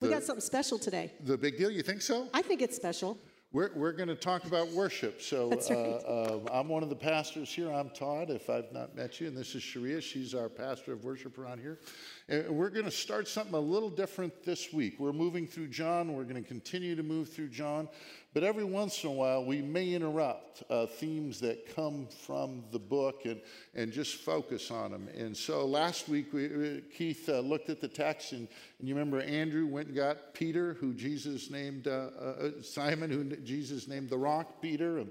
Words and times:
We 0.00 0.08
The- 0.08 0.14
got 0.14 0.22
something 0.22 0.40
special 0.40 0.78
today. 0.78 1.12
The 1.24 1.36
big 1.36 1.58
deal, 1.58 1.70
you 1.70 1.82
think 1.82 2.02
so? 2.02 2.28
I 2.32 2.42
think 2.42 2.62
it's 2.62 2.76
special. 2.76 3.18
We're, 3.50 3.70
we're 3.74 3.92
going 3.92 4.10
to 4.10 4.14
talk 4.14 4.44
about 4.44 4.68
worship. 4.72 5.20
So 5.22 5.48
That's 5.50 5.70
right. 5.70 5.76
uh, 5.78 6.36
uh, 6.36 6.40
I'm 6.52 6.68
one 6.68 6.82
of 6.82 6.88
the 6.90 6.94
pastors 6.96 7.48
here. 7.48 7.72
I'm 7.72 7.90
Todd, 7.90 8.30
if 8.30 8.48
I've 8.50 8.70
not 8.72 8.94
met 8.94 9.20
you. 9.20 9.26
And 9.26 9.36
this 9.36 9.54
is 9.54 9.62
Sharia. 9.62 10.00
She's 10.02 10.34
our 10.34 10.48
pastor 10.50 10.92
of 10.92 11.02
worship 11.02 11.36
around 11.38 11.58
here. 11.60 11.80
And 12.28 12.48
we're 12.50 12.68
going 12.68 12.84
to 12.84 12.90
start 12.92 13.26
something 13.26 13.54
a 13.54 13.58
little 13.60 13.90
different 13.90 14.44
this 14.44 14.72
week. 14.72 14.96
We're 15.00 15.14
moving 15.14 15.46
through 15.46 15.68
John. 15.68 16.12
We're 16.12 16.24
going 16.24 16.40
to 16.42 16.46
continue 16.46 16.94
to 16.94 17.02
move 17.02 17.30
through 17.30 17.48
John. 17.48 17.88
But 18.34 18.44
every 18.44 18.64
once 18.64 19.02
in 19.04 19.10
a 19.10 19.12
while, 19.12 19.44
we 19.44 19.62
may 19.62 19.94
interrupt 19.94 20.62
uh, 20.68 20.84
themes 20.86 21.40
that 21.40 21.74
come 21.74 22.06
from 22.26 22.62
the 22.72 22.78
book 22.78 23.22
and, 23.24 23.40
and 23.74 23.90
just 23.90 24.16
focus 24.16 24.70
on 24.70 24.90
them. 24.90 25.08
And 25.16 25.34
so 25.34 25.64
last 25.64 26.10
week, 26.10 26.32
we, 26.34 26.82
Keith 26.94 27.28
uh, 27.28 27.40
looked 27.40 27.70
at 27.70 27.80
the 27.80 27.88
text, 27.88 28.32
and, 28.32 28.46
and 28.78 28.88
you 28.88 28.94
remember 28.94 29.20
Andrew 29.22 29.66
went 29.66 29.88
and 29.88 29.96
got 29.96 30.34
Peter, 30.34 30.74
who 30.74 30.92
Jesus 30.92 31.50
named 31.50 31.88
uh, 31.88 32.10
uh, 32.20 32.50
Simon, 32.62 33.10
who 33.10 33.24
Jesus 33.38 33.88
named 33.88 34.10
the 34.10 34.18
rock 34.18 34.60
Peter. 34.60 34.98
And, 34.98 35.10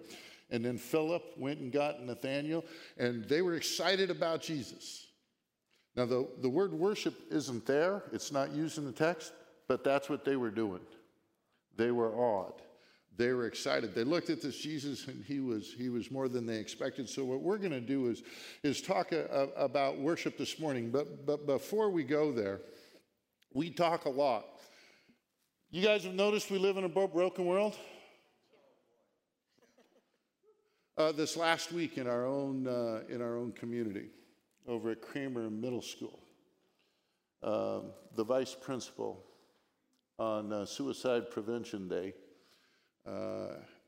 and 0.52 0.64
then 0.64 0.78
Philip 0.78 1.24
went 1.38 1.60
and 1.60 1.72
got 1.72 2.02
Nathaniel, 2.04 2.64
and 2.98 3.26
they 3.26 3.42
were 3.42 3.56
excited 3.56 4.12
about 4.12 4.42
Jesus. 4.42 5.08
Now, 5.96 6.06
the, 6.06 6.28
the 6.42 6.50
word 6.50 6.72
worship 6.72 7.16
isn't 7.32 7.66
there, 7.66 8.04
it's 8.14 8.32
not 8.32 8.52
used 8.52 8.78
in 8.78 8.86
the 8.86 8.92
text, 8.92 9.34
but 9.68 9.84
that's 9.84 10.08
what 10.08 10.24
they 10.24 10.36
were 10.36 10.52
doing. 10.52 10.82
They 11.76 11.90
were 11.90 12.14
awed. 12.16 12.62
They 13.18 13.34
were 13.34 13.48
excited. 13.48 13.96
They 13.96 14.04
looked 14.04 14.30
at 14.30 14.44
this 14.44 14.58
Jesus 14.58 15.08
and 15.08 15.24
he 15.26 15.40
was, 15.40 15.74
he 15.76 15.90
was 15.90 16.12
more 16.12 16.30
than 16.30 16.46
they 16.46 16.58
expected. 16.58 17.10
So, 17.10 17.26
what 17.26 17.42
we're 17.42 17.58
going 17.58 17.72
to 17.72 17.82
do 17.82 18.08
is, 18.10 18.22
is 18.62 18.80
talk 18.80 19.12
a, 19.12 19.26
a- 19.58 19.64
about 19.64 19.98
worship 19.98 20.38
this 20.38 20.60
morning. 20.60 20.92
But, 20.92 21.26
but 21.26 21.48
before 21.48 21.90
we 21.90 22.04
go 22.04 22.32
there, 22.32 22.62
we 23.54 23.72
talk 23.72 24.06
a 24.06 24.10
lot. 24.10 24.46
You 25.72 25.84
guys 25.84 26.04
have 26.04 26.14
noticed 26.14 26.52
we 26.52 26.60
live 26.60 26.78
in 26.78 26.84
a 26.84 26.90
broken 26.90 27.46
world? 27.46 27.76
Uh, 30.96 31.12
this 31.12 31.36
last 31.36 31.72
week 31.72 31.98
in 31.98 32.08
our 32.08 32.26
own, 32.26 32.68
uh, 32.68 33.02
in 33.10 33.22
our 33.22 33.36
own 33.36 33.52
community, 33.52 34.10
over 34.68 34.92
at 34.92 35.02
Kramer 35.02 35.50
Middle 35.50 35.82
School, 35.82 36.20
um, 37.42 37.92
the 38.16 38.24
vice 38.24 38.56
principal 38.56 39.24
on 40.20 40.54
uh, 40.54 40.66
Suicide 40.66 41.32
Prevention 41.32 41.88
Day 41.88 42.14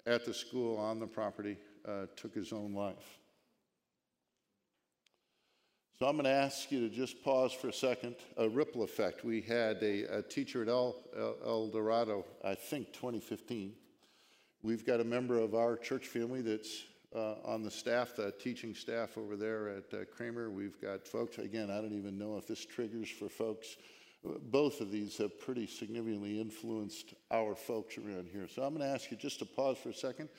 at 0.05 0.25
the 0.25 0.33
school 0.33 0.77
on 0.77 0.99
the 0.99 1.07
property 1.07 1.57
uh, 1.87 2.05
took 2.15 2.33
his 2.33 2.51
own 2.51 2.73
life. 2.73 3.19
So 5.99 6.07
I'm 6.07 6.13
going 6.13 6.23
to 6.23 6.31
ask 6.31 6.71
you 6.71 6.87
to 6.87 6.95
just 6.95 7.21
pause 7.25 7.51
for 7.51 7.67
a 7.67 7.73
second. 7.73 8.15
A 8.37 8.47
ripple 8.47 8.83
effect. 8.83 9.25
We 9.25 9.41
had 9.41 9.83
a, 9.83 10.19
a 10.19 10.21
teacher 10.21 10.61
at 10.61 10.69
El, 10.69 10.95
El, 11.17 11.35
El 11.45 11.67
Dorado, 11.67 12.25
I 12.41 12.55
think 12.55 12.93
2015. 12.93 13.73
We've 14.63 14.85
got 14.85 15.01
a 15.01 15.03
member 15.03 15.37
of 15.37 15.55
our 15.55 15.75
church 15.75 16.07
family 16.07 16.41
that's 16.41 16.85
uh, 17.13 17.35
on 17.43 17.63
the 17.63 17.71
staff, 17.71 18.15
the 18.15 18.31
teaching 18.39 18.73
staff 18.73 19.17
over 19.17 19.35
there 19.35 19.67
at 19.67 19.93
uh, 19.93 20.05
Kramer. 20.05 20.49
We've 20.49 20.79
got 20.79 21.05
folks, 21.05 21.37
again, 21.37 21.69
I 21.69 21.81
don't 21.81 21.97
even 21.97 22.17
know 22.17 22.37
if 22.37 22.47
this 22.47 22.65
triggers 22.65 23.09
for 23.09 23.27
folks. 23.27 23.75
Both 24.23 24.81
of 24.81 24.91
these 24.91 25.17
have 25.17 25.39
pretty 25.39 25.65
significantly 25.65 26.41
influenced 26.41 27.13
our 27.31 27.55
folks 27.55 27.97
around 27.97 28.27
here. 28.31 28.47
So 28.47 28.63
I'm 28.63 28.75
going 28.75 28.87
to 28.87 28.93
ask 28.93 29.09
you 29.11 29.17
just 29.17 29.39
to 29.39 29.45
pause 29.45 29.77
for 29.77 29.89
a 29.89 29.93
second, 29.93 30.29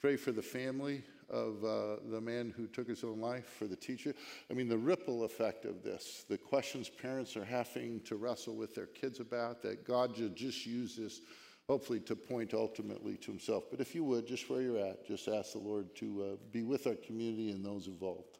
pray 0.00 0.16
for 0.16 0.32
the 0.32 0.42
family 0.42 1.04
of 1.30 1.62
uh, 1.62 1.96
the 2.10 2.20
man 2.20 2.52
who 2.56 2.66
took 2.66 2.88
his 2.88 3.04
own 3.04 3.20
life, 3.20 3.46
for 3.58 3.66
the 3.66 3.76
teacher. 3.76 4.14
I 4.50 4.54
mean, 4.54 4.68
the 4.68 4.78
ripple 4.78 5.24
effect 5.24 5.66
of 5.66 5.82
this, 5.82 6.24
the 6.28 6.38
questions 6.38 6.88
parents 6.88 7.36
are 7.36 7.44
having 7.44 8.00
to 8.00 8.16
wrestle 8.16 8.56
with 8.56 8.74
their 8.74 8.86
kids 8.86 9.20
about, 9.20 9.62
that 9.62 9.84
God 9.84 10.14
just 10.34 10.66
use 10.66 10.96
this 10.96 11.20
hopefully 11.68 12.00
to 12.00 12.16
point 12.16 12.54
ultimately 12.54 13.16
to 13.18 13.30
himself. 13.30 13.64
But 13.70 13.80
if 13.80 13.94
you 13.94 14.02
would, 14.04 14.26
just 14.26 14.48
where 14.48 14.62
you're 14.62 14.78
at, 14.78 15.06
just 15.06 15.28
ask 15.28 15.52
the 15.52 15.58
Lord 15.58 15.94
to 15.96 16.22
uh, 16.22 16.36
be 16.50 16.62
with 16.62 16.86
our 16.86 16.94
community 16.94 17.50
and 17.50 17.64
those 17.64 17.86
involved. 17.86 18.38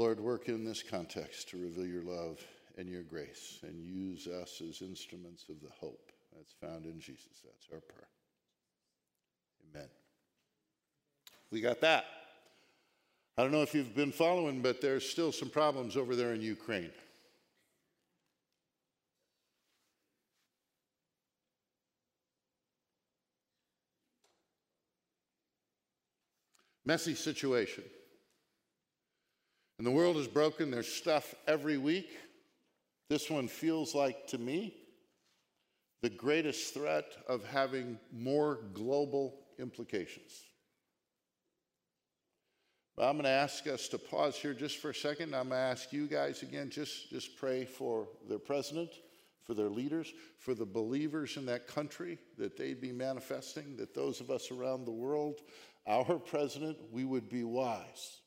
Lord, 0.00 0.18
work 0.18 0.48
in 0.48 0.64
this 0.64 0.82
context 0.82 1.50
to 1.50 1.58
reveal 1.58 1.84
your 1.84 2.02
love 2.02 2.42
and 2.78 2.88
your 2.88 3.02
grace 3.02 3.58
and 3.62 3.84
use 3.84 4.26
us 4.26 4.62
as 4.66 4.80
instruments 4.80 5.44
of 5.50 5.60
the 5.60 5.68
hope 5.78 6.10
that's 6.34 6.54
found 6.54 6.86
in 6.86 6.98
Jesus. 6.98 7.42
That's 7.44 7.66
our 7.70 7.80
prayer. 7.80 8.08
Amen. 9.70 9.88
We 11.50 11.60
got 11.60 11.82
that. 11.82 12.06
I 13.36 13.42
don't 13.42 13.52
know 13.52 13.60
if 13.60 13.74
you've 13.74 13.94
been 13.94 14.10
following, 14.10 14.62
but 14.62 14.80
there's 14.80 15.06
still 15.06 15.32
some 15.32 15.50
problems 15.50 15.98
over 15.98 16.16
there 16.16 16.32
in 16.32 16.40
Ukraine. 16.40 16.92
Messy 26.86 27.14
situation. 27.14 27.84
And 29.80 29.86
the 29.86 29.92
world 29.92 30.18
is 30.18 30.28
broken. 30.28 30.70
There's 30.70 30.92
stuff 30.92 31.34
every 31.48 31.78
week. 31.78 32.10
This 33.08 33.30
one 33.30 33.48
feels 33.48 33.94
like, 33.94 34.26
to 34.26 34.36
me, 34.36 34.74
the 36.02 36.10
greatest 36.10 36.74
threat 36.74 37.06
of 37.26 37.46
having 37.46 37.98
more 38.12 38.58
global 38.74 39.38
implications. 39.58 40.44
But 42.94 43.08
I'm 43.08 43.14
going 43.14 43.24
to 43.24 43.30
ask 43.30 43.66
us 43.68 43.88
to 43.88 43.96
pause 43.96 44.36
here 44.36 44.52
just 44.52 44.76
for 44.76 44.90
a 44.90 44.94
second. 44.94 45.34
I'm 45.34 45.48
going 45.48 45.52
to 45.52 45.56
ask 45.56 45.94
you 45.94 46.06
guys 46.06 46.42
again, 46.42 46.68
just, 46.68 47.08
just 47.08 47.38
pray 47.38 47.64
for 47.64 48.06
their 48.28 48.38
president, 48.38 48.90
for 49.44 49.54
their 49.54 49.70
leaders, 49.70 50.12
for 50.36 50.52
the 50.52 50.66
believers 50.66 51.38
in 51.38 51.46
that 51.46 51.66
country, 51.66 52.18
that 52.36 52.58
they'd 52.58 52.82
be 52.82 52.92
manifesting, 52.92 53.78
that 53.78 53.94
those 53.94 54.20
of 54.20 54.30
us 54.30 54.50
around 54.50 54.84
the 54.84 54.90
world, 54.90 55.40
our 55.86 56.18
president, 56.18 56.76
we 56.92 57.06
would 57.06 57.30
be 57.30 57.44
wise. 57.44 58.20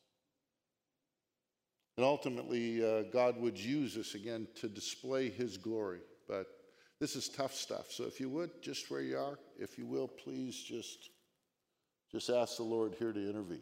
And 1.96 2.04
ultimately, 2.04 2.84
uh, 2.84 3.02
God 3.12 3.36
would 3.36 3.58
use 3.58 3.96
us 3.96 4.14
again 4.14 4.48
to 4.56 4.68
display 4.68 5.30
his 5.30 5.56
glory. 5.56 6.00
But 6.28 6.46
this 7.00 7.14
is 7.14 7.28
tough 7.28 7.54
stuff. 7.54 7.92
So 7.92 8.04
if 8.04 8.18
you 8.18 8.28
would, 8.30 8.62
just 8.62 8.90
where 8.90 9.00
you 9.00 9.18
are, 9.18 9.38
if 9.58 9.78
you 9.78 9.86
will, 9.86 10.08
please 10.08 10.60
just, 10.60 11.10
just 12.10 12.30
ask 12.30 12.56
the 12.56 12.64
Lord 12.64 12.94
here 12.98 13.12
to 13.12 13.30
intervene. 13.30 13.60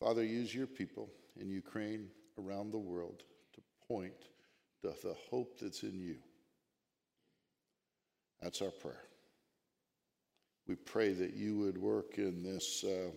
Father, 0.00 0.24
use 0.24 0.54
your 0.54 0.66
people 0.66 1.10
in 1.38 1.50
Ukraine, 1.50 2.08
around 2.38 2.70
the 2.70 2.78
world, 2.78 3.22
to 3.54 3.60
point 3.86 4.14
to 4.80 4.88
the 5.02 5.14
hope 5.30 5.58
that's 5.60 5.82
in 5.82 6.00
you. 6.00 6.16
That's 8.40 8.62
our 8.62 8.70
prayer. 8.70 9.04
We 10.66 10.76
pray 10.76 11.12
that 11.12 11.34
you 11.34 11.58
would 11.58 11.76
work 11.76 12.16
in 12.16 12.42
this 12.42 12.82
uh, 12.84 13.10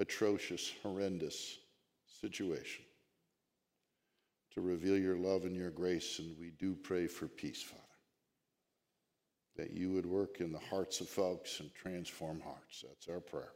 atrocious, 0.00 0.72
horrendous 0.82 1.58
situation 2.20 2.84
to 4.54 4.62
reveal 4.62 4.96
your 4.96 5.16
love 5.16 5.44
and 5.44 5.54
your 5.54 5.70
grace, 5.70 6.18
and 6.18 6.34
we 6.38 6.52
do 6.58 6.74
pray 6.74 7.06
for 7.06 7.28
peace, 7.28 7.62
Father. 7.62 7.82
That 9.56 9.72
you 9.72 9.92
would 9.92 10.06
work 10.06 10.40
in 10.40 10.52
the 10.52 10.58
hearts 10.58 11.00
of 11.00 11.08
folks 11.08 11.60
and 11.60 11.70
transform 11.74 12.40
hearts. 12.40 12.82
That's 12.86 13.08
our 13.08 13.20
prayer. 13.20 13.52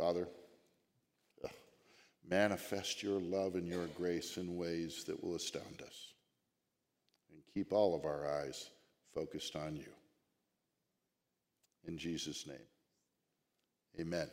Father, 0.00 0.28
manifest 2.26 3.02
your 3.02 3.20
love 3.20 3.54
and 3.54 3.68
your 3.68 3.84
grace 3.98 4.38
in 4.38 4.56
ways 4.56 5.04
that 5.04 5.22
will 5.22 5.34
astound 5.34 5.82
us. 5.86 6.14
And 7.30 7.42
keep 7.52 7.70
all 7.70 7.94
of 7.94 8.06
our 8.06 8.26
eyes 8.40 8.70
focused 9.14 9.56
on 9.56 9.76
you. 9.76 9.92
In 11.86 11.98
Jesus' 11.98 12.46
name, 12.46 12.56
amen. 14.00 14.30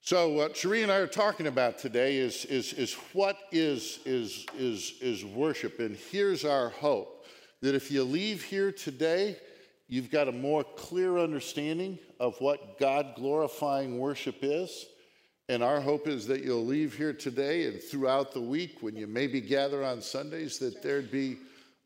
So 0.00 0.30
what 0.30 0.56
Cherie 0.56 0.82
and 0.82 0.90
I 0.90 0.96
are 0.96 1.06
talking 1.06 1.46
about 1.46 1.78
today 1.78 2.16
is, 2.16 2.46
is, 2.46 2.72
is 2.72 2.94
what 3.12 3.36
is, 3.52 4.00
is, 4.04 4.44
is, 4.58 4.94
is 5.00 5.24
worship. 5.24 5.78
And 5.78 5.96
here's 6.10 6.44
our 6.44 6.70
hope 6.70 7.26
that 7.62 7.76
if 7.76 7.92
you 7.92 8.02
leave 8.02 8.42
here 8.42 8.72
today, 8.72 9.36
you've 9.88 10.10
got 10.10 10.28
a 10.28 10.32
more 10.32 10.62
clear 10.62 11.18
understanding 11.18 11.98
of 12.20 12.36
what 12.40 12.78
God 12.78 13.14
glorifying 13.16 13.98
worship 13.98 14.36
is. 14.42 14.86
And 15.48 15.62
our 15.62 15.80
hope 15.80 16.06
is 16.06 16.26
that 16.26 16.44
you'll 16.44 16.66
leave 16.66 16.94
here 16.94 17.14
today 17.14 17.66
and 17.66 17.82
throughout 17.82 18.32
the 18.32 18.40
week 18.40 18.78
when 18.82 18.94
you 18.94 19.06
maybe 19.06 19.40
gather 19.40 19.82
on 19.82 20.02
Sundays, 20.02 20.58
that 20.58 20.82
there'd 20.82 21.10
be 21.10 21.38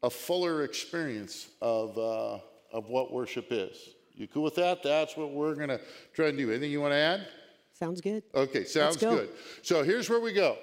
a 0.03 0.11
fuller 0.11 0.65
experience 0.65 1.47
of, 1.61 1.97
uh, 1.97 2.39
of 2.73 2.89
what 2.89 3.13
worship 3.13 3.47
is. 3.51 3.91
You 4.15 4.27
cool 4.27 4.43
with 4.43 4.57
that? 4.57 4.83
That's 4.83 5.17
what 5.17 5.31
we're 5.31 5.55
going 5.55 5.69
to 5.69 5.81
try 6.13 6.29
and 6.29 6.37
do. 6.37 6.51
Anything 6.51 6.73
you 6.73 6.81
want 6.81 6.93
to 6.93 6.97
add? 6.97 7.29
Sounds 7.73 8.01
good. 8.01 8.25
Okay, 8.35 8.65
sounds 8.65 8.97
go. 8.97 9.17
good. 9.17 9.31
So 9.63 9.83
here's 9.83 10.11
where 10.11 10.21
we 10.21 10.33
go. 10.33 10.57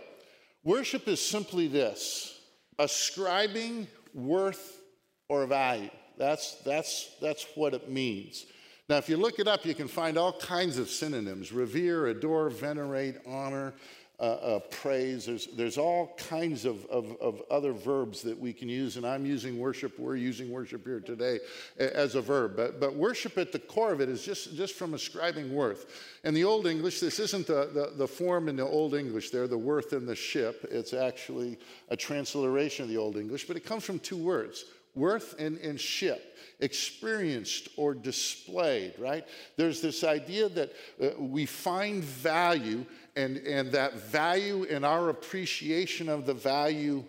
Worship 0.64 1.08
is 1.08 1.22
simply 1.22 1.68
this 1.68 2.38
ascribing 2.78 3.88
worth 4.14 4.82
or 5.28 5.46
value. 5.46 5.90
That's, 6.19 6.56
that's, 6.66 7.16
that's 7.21 7.48
what 7.56 7.74
it 7.74 7.89
means. 7.89 8.45
Now, 8.89 8.98
if 8.98 9.07
you 9.07 9.18
look 9.18 9.39
it 9.39 9.48
up, 9.48 9.66
you 9.66 9.74
can 9.74 9.88
find 9.88 10.18
all 10.18 10.33
kinds 10.33 10.77
of 10.77 10.89
synonyms 10.89 11.54
revere, 11.54 12.07
adore, 12.07 12.50
venerate, 12.50 13.16
honor, 13.25 13.74
uh, 14.19 14.24
uh, 14.24 14.60
praise. 14.60 15.27
There's, 15.27 15.48
there's 15.56 15.77
all 15.77 16.13
kinds 16.18 16.66
of, 16.66 16.86
of, 16.88 17.16
of, 17.21 17.42
other 17.50 17.71
verbs 17.71 18.21
that 18.24 18.38
we 18.38 18.51
can 18.51 18.68
use, 18.68 18.98
and 18.98 19.07
I'm 19.07 19.25
using 19.25 19.57
worship, 19.57 19.98
we're 19.98 20.18
using 20.18 20.51
worship 20.51 20.83
here 20.83 21.00
today 21.00 21.39
as 21.77 22.16
a 22.16 22.21
verb. 22.21 22.57
But, 22.57 22.81
but 22.81 22.95
worship 22.95 23.38
at 23.38 23.54
the 23.54 23.60
core 23.60 23.94
of 23.94 24.01
it 24.01 24.10
is 24.10 24.25
just, 24.25 24.57
just 24.57 24.74
from 24.74 24.94
ascribing 24.94 25.54
worth. 25.54 25.86
In 26.25 26.33
the 26.33 26.44
Old 26.44 26.68
English, 26.68 27.00
this 27.00 27.18
isn't 27.19 27.48
the, 27.48 27.69
the, 27.74 27.94
the 27.95 28.07
form 28.07 28.50
in 28.50 28.57
the 28.57 28.66
Old 28.66 28.94
English 28.94 29.30
there, 29.30 29.48
the 29.48 29.57
worth 29.57 29.94
in 29.94 30.06
the 30.06 30.16
ship. 30.16 30.68
It's 30.69 30.94
actually 30.94 31.57
a 31.88 31.95
transliteration 31.95 32.83
of 32.83 32.89
the 32.89 32.98
Old 32.98 33.16
English, 33.16 33.48
but 33.48 33.56
it 33.56 33.63
comes 33.63 33.86
from 33.86 34.00
two 34.00 34.18
words 34.18 34.66
worth 34.96 35.36
and, 35.40 35.58
and 35.60 35.80
ship 35.80 36.38
experienced 36.60 37.70
or 37.78 37.94
displayed, 37.94 38.94
right? 39.00 39.26
There's 39.56 39.82
this 39.82 40.04
idea 40.04 40.50
that 40.50 40.74
uh, 41.02 41.10
we 41.18 41.46
find 41.46 42.04
value 42.04 42.86
and, 43.16 43.38
and 43.38 43.72
that 43.72 43.94
value 43.94 44.66
and 44.70 44.86
our 44.86 45.10
appreciation 45.10 46.10
of 46.10 46.26
the 46.26 46.34
value 46.34 47.04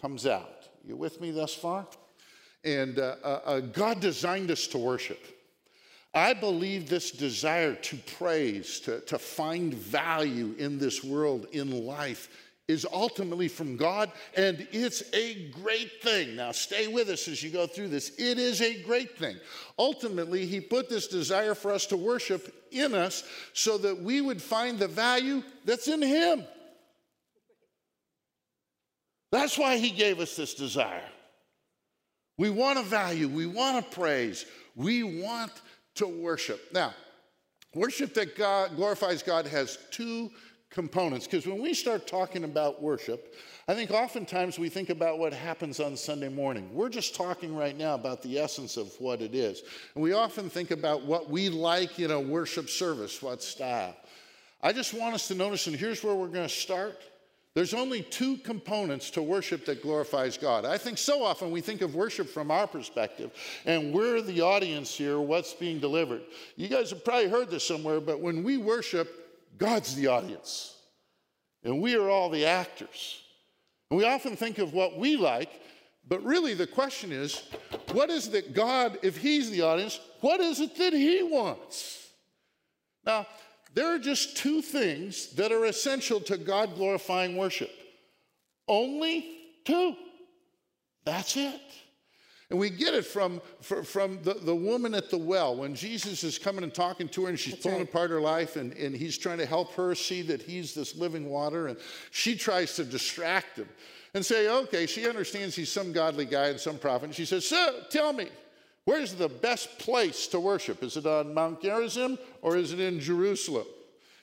comes 0.00 0.26
out. 0.26 0.68
You 0.86 0.96
with 0.96 1.20
me 1.20 1.30
thus 1.30 1.54
far? 1.54 1.86
And 2.64 2.98
uh, 2.98 3.16
uh, 3.22 3.40
uh, 3.44 3.60
God 3.60 4.00
designed 4.00 4.50
us 4.50 4.66
to 4.68 4.78
worship. 4.78 5.20
I 6.14 6.32
believe 6.32 6.88
this 6.88 7.10
desire 7.10 7.74
to 7.74 7.96
praise, 8.18 8.78
to, 8.80 9.00
to 9.00 9.18
find 9.18 9.74
value 9.74 10.54
in 10.58 10.78
this 10.78 11.02
world, 11.02 11.46
in 11.52 11.84
life, 11.84 12.28
is 12.66 12.86
ultimately 12.90 13.48
from 13.48 13.76
God, 13.76 14.10
and 14.36 14.66
it's 14.72 15.02
a 15.12 15.50
great 15.50 16.02
thing. 16.02 16.36
Now, 16.36 16.52
stay 16.52 16.86
with 16.86 17.10
us 17.10 17.28
as 17.28 17.42
you 17.42 17.50
go 17.50 17.66
through 17.66 17.88
this. 17.88 18.12
It 18.18 18.38
is 18.38 18.62
a 18.62 18.82
great 18.82 19.18
thing. 19.18 19.36
Ultimately, 19.78 20.46
He 20.46 20.60
put 20.60 20.88
this 20.88 21.06
desire 21.06 21.54
for 21.54 21.72
us 21.72 21.84
to 21.86 21.96
worship 21.96 22.54
in 22.70 22.94
us 22.94 23.24
so 23.52 23.76
that 23.78 24.00
we 24.00 24.22
would 24.22 24.40
find 24.40 24.78
the 24.78 24.88
value 24.88 25.42
that's 25.66 25.88
in 25.88 26.00
Him. 26.00 26.44
That's 29.30 29.58
why 29.58 29.76
He 29.76 29.90
gave 29.90 30.18
us 30.18 30.34
this 30.34 30.54
desire. 30.54 31.04
We 32.38 32.48
want 32.48 32.78
to 32.78 32.84
value, 32.84 33.28
we 33.28 33.46
want 33.46 33.84
to 33.84 33.94
praise, 33.94 34.46
we 34.74 35.02
want 35.02 35.52
to 35.96 36.06
worship. 36.06 36.60
Now, 36.72 36.94
worship 37.74 38.14
that 38.14 38.36
God 38.36 38.74
glorifies 38.74 39.22
God 39.22 39.46
has 39.46 39.78
two 39.90 40.30
components. 40.74 41.26
Because 41.26 41.46
when 41.46 41.62
we 41.62 41.72
start 41.72 42.06
talking 42.06 42.44
about 42.44 42.82
worship, 42.82 43.34
I 43.66 43.74
think 43.74 43.92
oftentimes 43.92 44.58
we 44.58 44.68
think 44.68 44.90
about 44.90 45.18
what 45.18 45.32
happens 45.32 45.80
on 45.80 45.96
Sunday 45.96 46.28
morning. 46.28 46.68
We're 46.74 46.90
just 46.90 47.14
talking 47.14 47.56
right 47.56 47.78
now 47.78 47.94
about 47.94 48.22
the 48.22 48.38
essence 48.38 48.76
of 48.76 48.92
what 48.98 49.22
it 49.22 49.34
is. 49.34 49.62
And 49.94 50.02
we 50.02 50.12
often 50.12 50.50
think 50.50 50.72
about 50.72 51.04
what 51.04 51.30
we 51.30 51.48
like 51.48 51.98
in 52.00 52.10
a 52.10 52.20
worship 52.20 52.68
service, 52.68 53.22
what 53.22 53.42
style. 53.42 53.96
I 54.62 54.72
just 54.72 54.92
want 54.92 55.14
us 55.14 55.28
to 55.28 55.34
notice, 55.34 55.66
and 55.68 55.76
here's 55.76 56.02
where 56.02 56.14
we're 56.14 56.26
going 56.26 56.48
to 56.48 56.54
start. 56.54 57.00
There's 57.54 57.72
only 57.72 58.02
two 58.02 58.38
components 58.38 59.10
to 59.10 59.22
worship 59.22 59.64
that 59.66 59.80
glorifies 59.80 60.36
God. 60.36 60.64
I 60.64 60.76
think 60.76 60.98
so 60.98 61.22
often 61.22 61.52
we 61.52 61.60
think 61.60 61.82
of 61.82 61.94
worship 61.94 62.28
from 62.28 62.50
our 62.50 62.66
perspective, 62.66 63.30
and 63.64 63.94
we're 63.94 64.20
the 64.22 64.40
audience 64.40 64.92
here, 64.92 65.20
what's 65.20 65.54
being 65.54 65.78
delivered. 65.78 66.22
You 66.56 66.66
guys 66.66 66.90
have 66.90 67.04
probably 67.04 67.28
heard 67.28 67.50
this 67.50 67.64
somewhere, 67.64 68.00
but 68.00 68.18
when 68.18 68.42
we 68.42 68.56
worship, 68.56 69.23
God's 69.56 69.94
the 69.94 70.08
audience, 70.08 70.76
and 71.62 71.80
we 71.80 71.94
are 71.94 72.08
all 72.08 72.30
the 72.30 72.46
actors. 72.46 73.20
And 73.90 73.98
we 73.98 74.04
often 74.04 74.36
think 74.36 74.58
of 74.58 74.72
what 74.72 74.98
we 74.98 75.16
like, 75.16 75.50
but 76.08 76.22
really 76.24 76.54
the 76.54 76.66
question 76.66 77.12
is 77.12 77.42
what 77.92 78.10
is 78.10 78.30
that 78.30 78.54
God, 78.54 78.98
if 79.02 79.16
He's 79.16 79.50
the 79.50 79.62
audience, 79.62 80.00
what 80.20 80.40
is 80.40 80.60
it 80.60 80.76
that 80.76 80.92
He 80.92 81.22
wants? 81.22 82.08
Now, 83.04 83.26
there 83.74 83.94
are 83.94 83.98
just 83.98 84.36
two 84.36 84.62
things 84.62 85.34
that 85.34 85.52
are 85.52 85.64
essential 85.64 86.20
to 86.20 86.38
God 86.38 86.76
glorifying 86.76 87.36
worship. 87.36 87.70
Only 88.68 89.26
two. 89.64 89.94
That's 91.04 91.36
it. 91.36 91.60
And 92.50 92.58
we 92.58 92.68
get 92.68 92.94
it 92.94 93.06
from, 93.06 93.40
from 93.60 94.22
the, 94.22 94.34
the 94.34 94.54
woman 94.54 94.94
at 94.94 95.10
the 95.10 95.18
well 95.18 95.56
when 95.56 95.74
Jesus 95.74 96.22
is 96.24 96.38
coming 96.38 96.62
and 96.62 96.74
talking 96.74 97.08
to 97.08 97.24
her 97.24 97.28
and 97.30 97.38
she's 97.40 97.54
pulling 97.54 97.78
right. 97.78 97.88
apart 97.88 98.10
her 98.10 98.20
life 98.20 98.56
and, 98.56 98.72
and 98.74 98.94
he's 98.94 99.16
trying 99.16 99.38
to 99.38 99.46
help 99.46 99.72
her 99.74 99.94
see 99.94 100.20
that 100.22 100.42
he's 100.42 100.74
this 100.74 100.94
living 100.94 101.30
water. 101.30 101.68
And 101.68 101.78
she 102.10 102.36
tries 102.36 102.76
to 102.76 102.84
distract 102.84 103.56
him 103.56 103.68
and 104.12 104.24
say, 104.24 104.48
okay, 104.48 104.86
she 104.86 105.08
understands 105.08 105.56
he's 105.56 105.72
some 105.72 105.92
godly 105.92 106.26
guy 106.26 106.48
and 106.48 106.60
some 106.60 106.78
prophet. 106.78 107.06
And 107.06 107.14
she 107.14 107.24
says, 107.24 107.46
So 107.46 107.80
tell 107.90 108.12
me, 108.12 108.28
where's 108.84 109.14
the 109.14 109.28
best 109.28 109.78
place 109.78 110.26
to 110.28 110.38
worship? 110.38 110.82
Is 110.82 110.98
it 110.98 111.06
on 111.06 111.32
Mount 111.32 111.62
Gerizim 111.62 112.18
or 112.42 112.56
is 112.56 112.72
it 112.72 112.78
in 112.78 113.00
Jerusalem? 113.00 113.66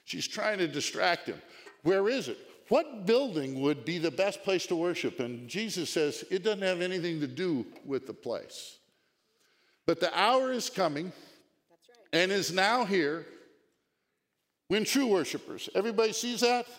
She's 0.06 0.28
trying 0.28 0.60
to 0.60 0.68
distract 0.68 1.28
him. 1.28 1.42
Where 1.84 2.08
is 2.08 2.28
it? 2.28 2.38
What 2.72 3.06
building 3.06 3.60
would 3.60 3.84
be 3.84 3.98
the 3.98 4.12
best 4.12 4.44
place 4.44 4.66
to 4.68 4.78
worship? 4.78 5.20
And 5.20 5.50
Jesus 5.50 5.90
says 5.90 6.24
it 6.32 6.42
doesn't 6.42 6.62
have 6.62 6.80
anything 6.80 7.20
to 7.20 7.28
do 7.28 7.66
with 7.84 8.08
the 8.08 8.14
place. 8.14 8.80
But 9.86 10.00
the 10.00 10.18
hour 10.18 10.54
is 10.54 10.70
coming 10.70 11.08
right. 11.08 12.08
and 12.14 12.32
is 12.32 12.54
now 12.54 12.86
here 12.86 13.26
when 14.70 14.86
true 14.86 15.08
worshipers, 15.08 15.68
everybody 15.76 16.14
sees 16.14 16.40
that? 16.40 16.66
Yep. 16.66 16.78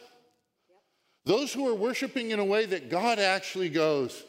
Those 1.26 1.52
who 1.52 1.68
are 1.68 1.74
worshiping 1.74 2.30
in 2.30 2.38
a 2.38 2.44
way 2.46 2.64
that 2.64 2.88
God 2.88 3.18
actually 3.18 3.68
goes, 3.68 4.24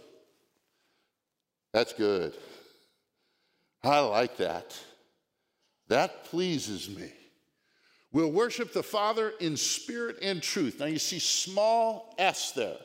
that's 1.71 1.93
good. 1.93 2.33
I 3.81 3.99
like 4.01 4.35
that. 4.35 4.77
That 5.87 6.25
pleases 6.25 6.89
me. 6.89 7.09
We'll 8.13 8.31
worship 8.31 8.73
the 8.73 8.83
Father 8.83 9.33
in 9.39 9.57
spirit 9.57 10.17
and 10.21 10.41
truth. 10.41 10.79
Now 10.79 10.85
you 10.85 10.99
see 10.99 11.17
small 11.17 12.13
s 12.19 12.51
there. 12.51 12.77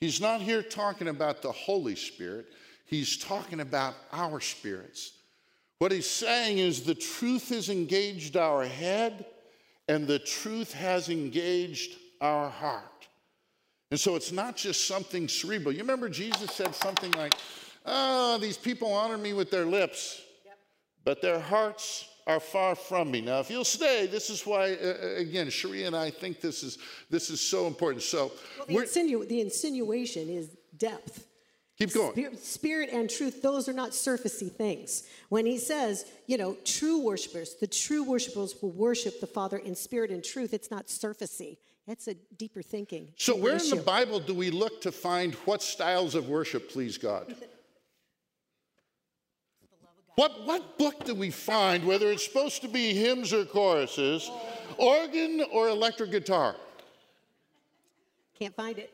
He's 0.00 0.20
not 0.20 0.40
here 0.40 0.62
talking 0.62 1.08
about 1.08 1.42
the 1.42 1.52
Holy 1.52 1.96
Spirit, 1.96 2.46
he's 2.86 3.18
talking 3.18 3.60
about 3.60 3.94
our 4.12 4.40
spirits. 4.40 5.12
What 5.78 5.92
he's 5.92 6.08
saying 6.08 6.58
is 6.58 6.82
the 6.82 6.94
truth 6.94 7.48
has 7.48 7.68
engaged 7.68 8.36
our 8.36 8.64
head 8.64 9.24
and 9.88 10.06
the 10.06 10.18
truth 10.18 10.72
has 10.74 11.08
engaged 11.08 11.96
our 12.20 12.50
heart. 12.50 13.08
And 13.90 13.98
so 13.98 14.14
it's 14.14 14.30
not 14.30 14.56
just 14.56 14.86
something 14.86 15.26
cerebral. 15.26 15.72
You 15.72 15.80
remember 15.80 16.08
Jesus 16.08 16.52
said 16.52 16.74
something 16.74 17.10
like, 17.12 17.34
Oh, 17.86 18.38
these 18.38 18.58
people 18.58 18.92
honor 18.92 19.16
me 19.16 19.32
with 19.32 19.50
their 19.50 19.64
lips, 19.64 20.20
yep. 20.44 20.58
but 21.02 21.22
their 21.22 21.40
hearts 21.40 22.09
are 22.30 22.40
far 22.40 22.74
from 22.74 23.10
me. 23.10 23.20
Now, 23.20 23.40
if 23.40 23.50
you'll 23.50 23.64
stay, 23.64 24.06
this 24.06 24.30
is 24.30 24.46
why, 24.46 24.74
uh, 24.74 24.94
uh 25.02 25.06
again, 25.16 25.50
Sharia 25.50 25.86
and 25.86 25.96
I 25.96 26.10
think 26.10 26.40
this 26.40 26.62
is, 26.62 26.78
this 27.08 27.30
is 27.30 27.40
so 27.40 27.66
important. 27.66 28.02
So, 28.02 28.32
well, 28.58 28.66
the, 28.66 28.74
insinu- 28.74 29.28
the 29.28 29.40
insinuation 29.40 30.28
is 30.28 30.56
depth. 30.76 31.26
Keep 31.78 31.94
going. 31.94 32.36
Spirit, 32.36 32.90
and 32.92 33.08
truth, 33.08 33.40
those 33.40 33.66
are 33.66 33.72
not 33.72 33.92
surfacey 33.92 34.52
things. 34.52 35.04
When 35.30 35.46
he 35.46 35.56
says, 35.56 36.04
you 36.26 36.36
know, 36.36 36.56
true 36.64 37.00
worshipers, 37.00 37.54
the 37.54 37.66
true 37.66 38.04
worshipers 38.04 38.54
will 38.60 38.72
worship 38.72 39.18
the 39.18 39.26
Father 39.26 39.56
in 39.56 39.74
spirit 39.74 40.10
and 40.10 40.22
truth, 40.22 40.52
it's 40.52 40.70
not 40.70 40.88
surfacey. 40.88 41.56
It's 41.86 42.06
a 42.06 42.14
deeper 42.36 42.60
thinking. 42.60 43.08
So, 43.16 43.34
where 43.34 43.56
issue. 43.56 43.72
in 43.72 43.78
the 43.78 43.84
Bible 43.84 44.20
do 44.20 44.34
we 44.34 44.50
look 44.50 44.82
to 44.82 44.92
find 44.92 45.34
what 45.46 45.62
styles 45.62 46.14
of 46.14 46.28
worship 46.28 46.70
please 46.70 46.98
God? 46.98 47.34
What, 50.16 50.46
what 50.46 50.78
book 50.78 51.04
do 51.04 51.14
we 51.14 51.30
find, 51.30 51.84
whether 51.84 52.10
it's 52.10 52.24
supposed 52.24 52.62
to 52.62 52.68
be 52.68 52.92
hymns 52.94 53.32
or 53.32 53.44
choruses, 53.44 54.30
organ 54.76 55.44
or 55.52 55.68
electric 55.68 56.10
guitar? 56.10 56.56
Can't 58.38 58.54
find 58.54 58.78
it. 58.78 58.92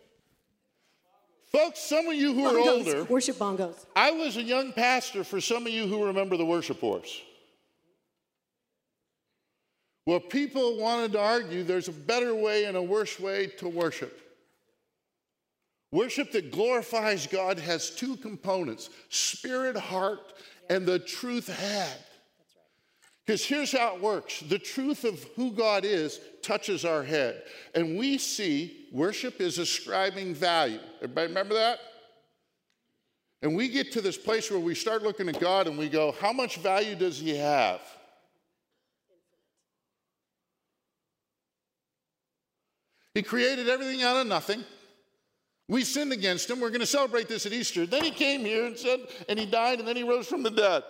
Folks, 1.46 1.80
some 1.80 2.06
of 2.08 2.14
you 2.14 2.34
who 2.34 2.42
bongos, 2.42 2.52
are 2.52 2.70
older, 2.70 3.04
worship 3.04 3.36
bongos. 3.36 3.86
I 3.94 4.10
was 4.10 4.36
a 4.36 4.42
young 4.42 4.72
pastor 4.72 5.24
for 5.24 5.40
some 5.40 5.66
of 5.66 5.72
you 5.72 5.86
who 5.86 6.04
remember 6.04 6.36
the 6.36 6.44
worship 6.44 6.80
horse. 6.80 7.22
Well, 10.04 10.20
people 10.20 10.78
wanted 10.78 11.12
to 11.12 11.20
argue 11.20 11.64
there's 11.64 11.88
a 11.88 11.92
better 11.92 12.34
way 12.34 12.64
and 12.64 12.76
a 12.76 12.82
worse 12.82 13.18
way 13.18 13.46
to 13.58 13.68
worship. 13.68 14.20
Worship 15.92 16.30
that 16.32 16.52
glorifies 16.52 17.26
God 17.26 17.58
has 17.58 17.90
two 17.90 18.16
components 18.16 18.90
spirit, 19.08 19.76
heart, 19.76 20.34
and 20.68 20.86
the 20.86 20.98
truth 20.98 21.48
head. 21.48 21.98
Because 23.26 23.44
here's 23.44 23.72
how 23.72 23.96
it 23.96 24.00
works 24.00 24.40
the 24.40 24.58
truth 24.58 25.04
of 25.04 25.22
who 25.34 25.50
God 25.50 25.84
is 25.84 26.20
touches 26.42 26.84
our 26.84 27.02
head. 27.02 27.42
And 27.74 27.98
we 27.98 28.18
see 28.18 28.88
worship 28.92 29.40
is 29.40 29.58
ascribing 29.58 30.34
value. 30.34 30.80
Everybody 31.02 31.28
remember 31.28 31.54
that? 31.54 31.80
And 33.42 33.54
we 33.54 33.68
get 33.68 33.92
to 33.92 34.00
this 34.00 34.16
place 34.16 34.50
where 34.50 34.60
we 34.60 34.74
start 34.74 35.02
looking 35.02 35.28
at 35.28 35.38
God 35.40 35.66
and 35.66 35.76
we 35.76 35.88
go, 35.88 36.12
how 36.20 36.32
much 36.32 36.56
value 36.56 36.94
does 36.94 37.18
he 37.18 37.36
have? 37.36 37.80
He 43.14 43.22
created 43.22 43.68
everything 43.68 44.02
out 44.02 44.16
of 44.16 44.26
nothing. 44.26 44.64
We 45.68 45.82
sinned 45.82 46.12
against 46.12 46.48
him. 46.48 46.60
We're 46.60 46.70
going 46.70 46.80
to 46.80 46.86
celebrate 46.86 47.28
this 47.28 47.44
at 47.44 47.52
Easter. 47.52 47.86
Then 47.86 48.04
he 48.04 48.10
came 48.10 48.40
here 48.42 48.66
and 48.66 48.78
said, 48.78 49.00
and 49.28 49.38
he 49.38 49.46
died, 49.46 49.80
and 49.80 49.88
then 49.88 49.96
he 49.96 50.04
rose 50.04 50.26
from 50.26 50.42
the 50.42 50.50
dead. 50.50 50.84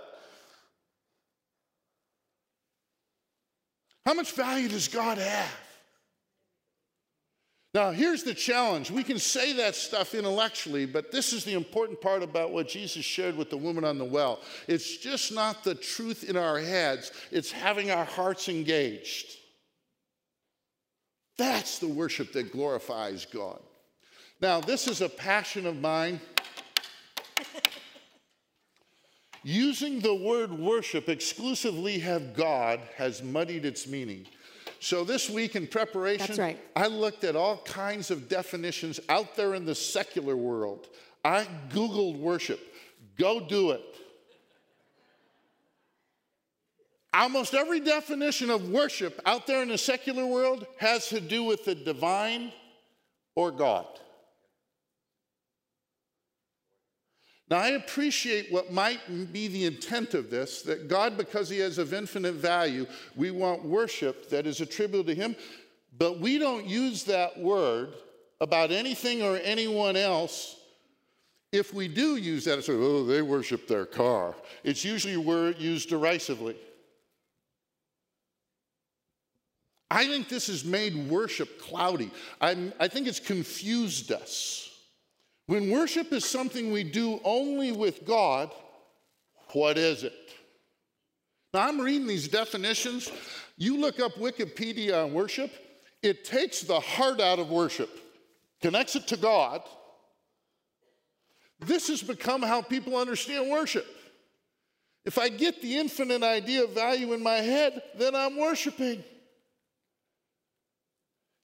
How 4.04 4.14
much 4.14 4.32
value 4.32 4.68
does 4.68 4.86
God 4.86 5.18
have? 5.18 5.56
Now, 7.74 7.90
here's 7.90 8.22
the 8.22 8.32
challenge. 8.32 8.90
We 8.90 9.02
can 9.02 9.18
say 9.18 9.52
that 9.54 9.74
stuff 9.74 10.14
intellectually, 10.14 10.86
but 10.86 11.12
this 11.12 11.34
is 11.34 11.44
the 11.44 11.52
important 11.52 12.00
part 12.00 12.22
about 12.22 12.50
what 12.50 12.68
Jesus 12.68 13.04
shared 13.04 13.36
with 13.36 13.50
the 13.50 13.56
woman 13.58 13.84
on 13.84 13.98
the 13.98 14.04
well. 14.04 14.40
It's 14.66 14.96
just 14.96 15.32
not 15.32 15.62
the 15.62 15.74
truth 15.74 16.24
in 16.24 16.36
our 16.38 16.58
heads, 16.58 17.12
it's 17.30 17.50
having 17.50 17.90
our 17.90 18.04
hearts 18.04 18.48
engaged. 18.48 19.26
That's 21.36 21.78
the 21.78 21.88
worship 21.88 22.32
that 22.32 22.50
glorifies 22.50 23.26
God. 23.26 23.60
Now, 24.40 24.60
this 24.60 24.86
is 24.86 25.00
a 25.00 25.08
passion 25.08 25.66
of 25.66 25.80
mine. 25.80 26.20
Using 29.42 30.00
the 30.00 30.14
word 30.14 30.52
worship 30.52 31.08
exclusively 31.08 31.98
have 32.00 32.34
God 32.34 32.80
has 32.96 33.22
muddied 33.22 33.64
its 33.64 33.86
meaning. 33.86 34.26
So 34.80 35.04
this 35.04 35.30
week 35.30 35.56
in 35.56 35.66
preparation, 35.66 36.36
right. 36.36 36.58
I 36.74 36.88
looked 36.88 37.24
at 37.24 37.34
all 37.34 37.58
kinds 37.58 38.10
of 38.10 38.28
definitions 38.28 39.00
out 39.08 39.36
there 39.36 39.54
in 39.54 39.64
the 39.64 39.74
secular 39.74 40.36
world. 40.36 40.88
I 41.24 41.46
Googled 41.70 42.18
worship. 42.18 42.60
Go 43.16 43.40
do 43.40 43.70
it. 43.70 43.82
Almost 47.14 47.54
every 47.54 47.80
definition 47.80 48.50
of 48.50 48.68
worship 48.68 49.18
out 49.24 49.46
there 49.46 49.62
in 49.62 49.68
the 49.68 49.78
secular 49.78 50.26
world 50.26 50.66
has 50.78 51.08
to 51.08 51.20
do 51.20 51.44
with 51.44 51.64
the 51.64 51.74
divine 51.74 52.52
or 53.34 53.50
God. 53.50 53.86
Now, 57.48 57.58
I 57.58 57.68
appreciate 57.68 58.50
what 58.50 58.72
might 58.72 59.32
be 59.32 59.46
the 59.46 59.66
intent 59.66 60.14
of 60.14 60.30
this 60.30 60.62
that 60.62 60.88
God, 60.88 61.16
because 61.16 61.48
He 61.48 61.58
has 61.58 61.78
of 61.78 61.94
infinite 61.94 62.34
value, 62.34 62.86
we 63.14 63.30
want 63.30 63.64
worship 63.64 64.28
that 64.30 64.46
is 64.46 64.60
attributed 64.60 65.06
to 65.06 65.14
Him, 65.14 65.36
but 65.96 66.18
we 66.18 66.38
don't 66.38 66.66
use 66.66 67.04
that 67.04 67.38
word 67.38 67.94
about 68.40 68.72
anything 68.72 69.22
or 69.22 69.36
anyone 69.36 69.96
else. 69.96 70.56
If 71.52 71.72
we 71.72 71.86
do 71.86 72.16
use 72.16 72.44
that, 72.46 72.58
it's 72.58 72.68
like, 72.68 72.78
oh, 72.78 73.04
they 73.04 73.22
worship 73.22 73.68
their 73.68 73.86
car. 73.86 74.34
It's 74.64 74.84
usually 74.84 75.16
word 75.16 75.58
used 75.58 75.88
derisively. 75.88 76.56
I 79.88 80.08
think 80.08 80.28
this 80.28 80.48
has 80.48 80.64
made 80.64 81.08
worship 81.08 81.60
cloudy. 81.60 82.10
I'm, 82.40 82.72
I 82.80 82.88
think 82.88 83.06
it's 83.06 83.20
confused 83.20 84.10
us. 84.10 84.65
When 85.46 85.70
worship 85.70 86.12
is 86.12 86.24
something 86.24 86.72
we 86.72 86.82
do 86.82 87.20
only 87.22 87.72
with 87.72 88.04
God, 88.04 88.50
what 89.52 89.78
is 89.78 90.02
it? 90.02 90.12
Now, 91.54 91.68
I'm 91.68 91.80
reading 91.80 92.06
these 92.06 92.28
definitions. 92.28 93.10
You 93.56 93.78
look 93.78 94.00
up 94.00 94.12
Wikipedia 94.14 95.04
on 95.04 95.12
worship, 95.12 95.50
it 96.02 96.24
takes 96.24 96.60
the 96.60 96.80
heart 96.80 97.20
out 97.20 97.38
of 97.38 97.48
worship, 97.48 97.90
connects 98.60 98.96
it 98.96 99.06
to 99.08 99.16
God. 99.16 99.62
This 101.60 101.88
has 101.88 102.02
become 102.02 102.42
how 102.42 102.60
people 102.60 102.96
understand 102.96 103.50
worship. 103.50 103.86
If 105.04 105.16
I 105.18 105.28
get 105.28 105.62
the 105.62 105.78
infinite 105.78 106.22
idea 106.22 106.64
of 106.64 106.70
value 106.70 107.12
in 107.12 107.22
my 107.22 107.36
head, 107.36 107.80
then 107.96 108.14
I'm 108.14 108.36
worshiping. 108.36 109.04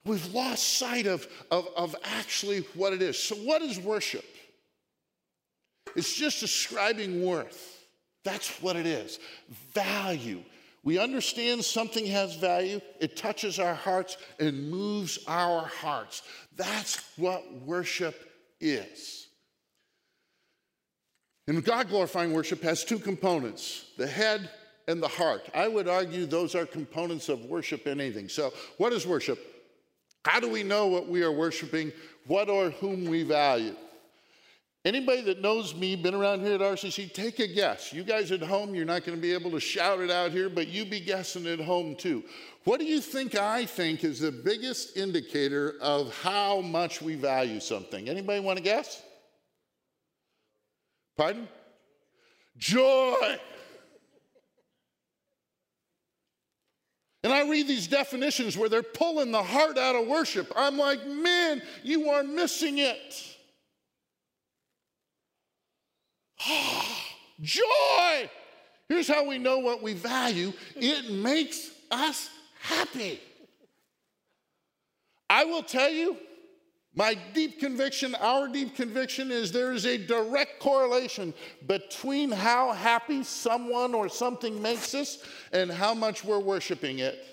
We've 0.04 0.34
lost 0.34 0.78
sight 0.78 1.06
of, 1.06 1.26
of, 1.50 1.68
of 1.76 1.94
actually 2.02 2.60
what 2.74 2.92
it 2.92 3.02
is. 3.02 3.18
So, 3.18 3.36
what 3.36 3.62
is 3.62 3.78
worship? 3.78 4.24
It's 5.94 6.14
just 6.14 6.42
ascribing 6.42 7.24
worth. 7.24 7.84
That's 8.24 8.60
what 8.62 8.76
it 8.76 8.86
is 8.86 9.18
value. 9.72 10.42
We 10.84 10.98
understand 10.98 11.64
something 11.64 12.06
has 12.06 12.34
value, 12.34 12.80
it 13.00 13.16
touches 13.16 13.60
our 13.60 13.74
hearts 13.74 14.16
and 14.40 14.68
moves 14.70 15.20
our 15.28 15.66
hearts. 15.66 16.22
That's 16.56 17.00
what 17.16 17.44
worship 17.64 18.16
is. 18.60 19.28
And 21.46 21.64
God 21.64 21.88
glorifying 21.88 22.32
worship 22.32 22.62
has 22.62 22.84
two 22.84 22.98
components 22.98 23.86
the 23.96 24.06
head 24.06 24.50
and 24.88 25.00
the 25.00 25.08
heart. 25.08 25.48
I 25.54 25.68
would 25.68 25.86
argue 25.86 26.26
those 26.26 26.56
are 26.56 26.66
components 26.66 27.28
of 27.28 27.44
worship 27.44 27.86
in 27.86 28.00
anything. 28.00 28.28
So, 28.28 28.52
what 28.78 28.92
is 28.92 29.06
worship? 29.06 29.51
How 30.24 30.40
do 30.40 30.48
we 30.48 30.62
know 30.62 30.86
what 30.86 31.08
we 31.08 31.22
are 31.22 31.32
worshiping, 31.32 31.92
what 32.26 32.48
or 32.48 32.70
whom 32.70 33.04
we 33.06 33.22
value? 33.24 33.74
Anybody 34.84 35.22
that 35.22 35.40
knows 35.40 35.76
me, 35.76 35.94
been 35.94 36.14
around 36.14 36.40
here 36.40 36.54
at 36.54 36.60
RCC, 36.60 37.12
take 37.12 37.38
a 37.38 37.46
guess. 37.46 37.92
You 37.92 38.02
guys 38.02 38.32
at 38.32 38.40
home, 38.40 38.74
you're 38.74 38.84
not 38.84 39.04
going 39.04 39.16
to 39.16 39.22
be 39.22 39.32
able 39.32 39.52
to 39.52 39.60
shout 39.60 40.00
it 40.00 40.10
out 40.10 40.32
here, 40.32 40.48
but 40.48 40.66
you 40.66 40.84
be 40.84 40.98
guessing 40.98 41.46
at 41.46 41.60
home 41.60 41.94
too. 41.94 42.24
What 42.64 42.80
do 42.80 42.86
you 42.86 43.00
think 43.00 43.36
I 43.36 43.64
think 43.64 44.02
is 44.02 44.18
the 44.18 44.32
biggest 44.32 44.96
indicator 44.96 45.74
of 45.80 46.16
how 46.20 46.60
much 46.60 47.00
we 47.00 47.14
value 47.14 47.60
something? 47.60 48.08
Anybody 48.08 48.40
want 48.40 48.58
to 48.58 48.62
guess? 48.62 49.02
Pardon? 51.16 51.48
Joy. 52.56 53.38
And 57.24 57.32
I 57.32 57.48
read 57.48 57.68
these 57.68 57.86
definitions 57.86 58.56
where 58.56 58.68
they're 58.68 58.82
pulling 58.82 59.30
the 59.30 59.42
heart 59.42 59.78
out 59.78 59.94
of 59.94 60.08
worship. 60.08 60.52
I'm 60.56 60.76
like, 60.76 61.06
man, 61.06 61.62
you 61.82 62.10
are 62.10 62.24
missing 62.24 62.78
it. 62.78 63.36
Joy! 67.40 68.30
Here's 68.88 69.08
how 69.08 69.26
we 69.26 69.38
know 69.38 69.58
what 69.58 69.82
we 69.82 69.94
value 69.94 70.52
it 70.74 71.10
makes 71.10 71.70
us 71.90 72.28
happy. 72.60 73.20
I 75.30 75.44
will 75.44 75.62
tell 75.62 75.88
you, 75.88 76.16
my 76.94 77.16
deep 77.32 77.58
conviction, 77.58 78.14
our 78.16 78.48
deep 78.48 78.76
conviction 78.76 79.30
is 79.30 79.50
there 79.50 79.72
is 79.72 79.86
a 79.86 79.96
direct 79.96 80.60
correlation 80.60 81.32
between 81.66 82.30
how 82.30 82.72
happy 82.72 83.22
someone 83.22 83.94
or 83.94 84.10
something 84.10 84.60
makes 84.60 84.94
us 84.94 85.24
and 85.52 85.70
how 85.70 85.94
much 85.94 86.22
we're 86.22 86.38
worshiping 86.38 86.98
it. 86.98 87.24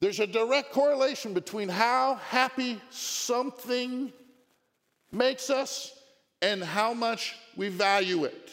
There's 0.00 0.20
a 0.20 0.26
direct 0.26 0.72
correlation 0.72 1.32
between 1.32 1.68
how 1.68 2.16
happy 2.16 2.80
something 2.90 4.12
makes 5.10 5.48
us 5.48 5.96
and 6.42 6.62
how 6.62 6.92
much 6.92 7.36
we 7.56 7.68
value 7.68 8.24
it. 8.24 8.50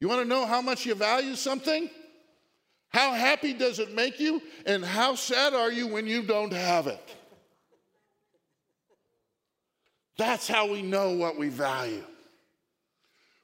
You 0.00 0.08
want 0.08 0.22
to 0.22 0.28
know 0.28 0.46
how 0.46 0.62
much 0.62 0.86
you 0.86 0.94
value 0.94 1.34
something? 1.34 1.90
How 2.90 3.12
happy 3.12 3.52
does 3.52 3.78
it 3.78 3.92
make 3.92 4.20
you? 4.20 4.40
And 4.64 4.84
how 4.84 5.16
sad 5.16 5.52
are 5.52 5.72
you 5.72 5.88
when 5.88 6.06
you 6.06 6.22
don't 6.22 6.52
have 6.52 6.86
it? 6.86 7.15
That's 10.16 10.48
how 10.48 10.70
we 10.70 10.82
know 10.82 11.10
what 11.10 11.36
we 11.36 11.48
value. 11.48 12.04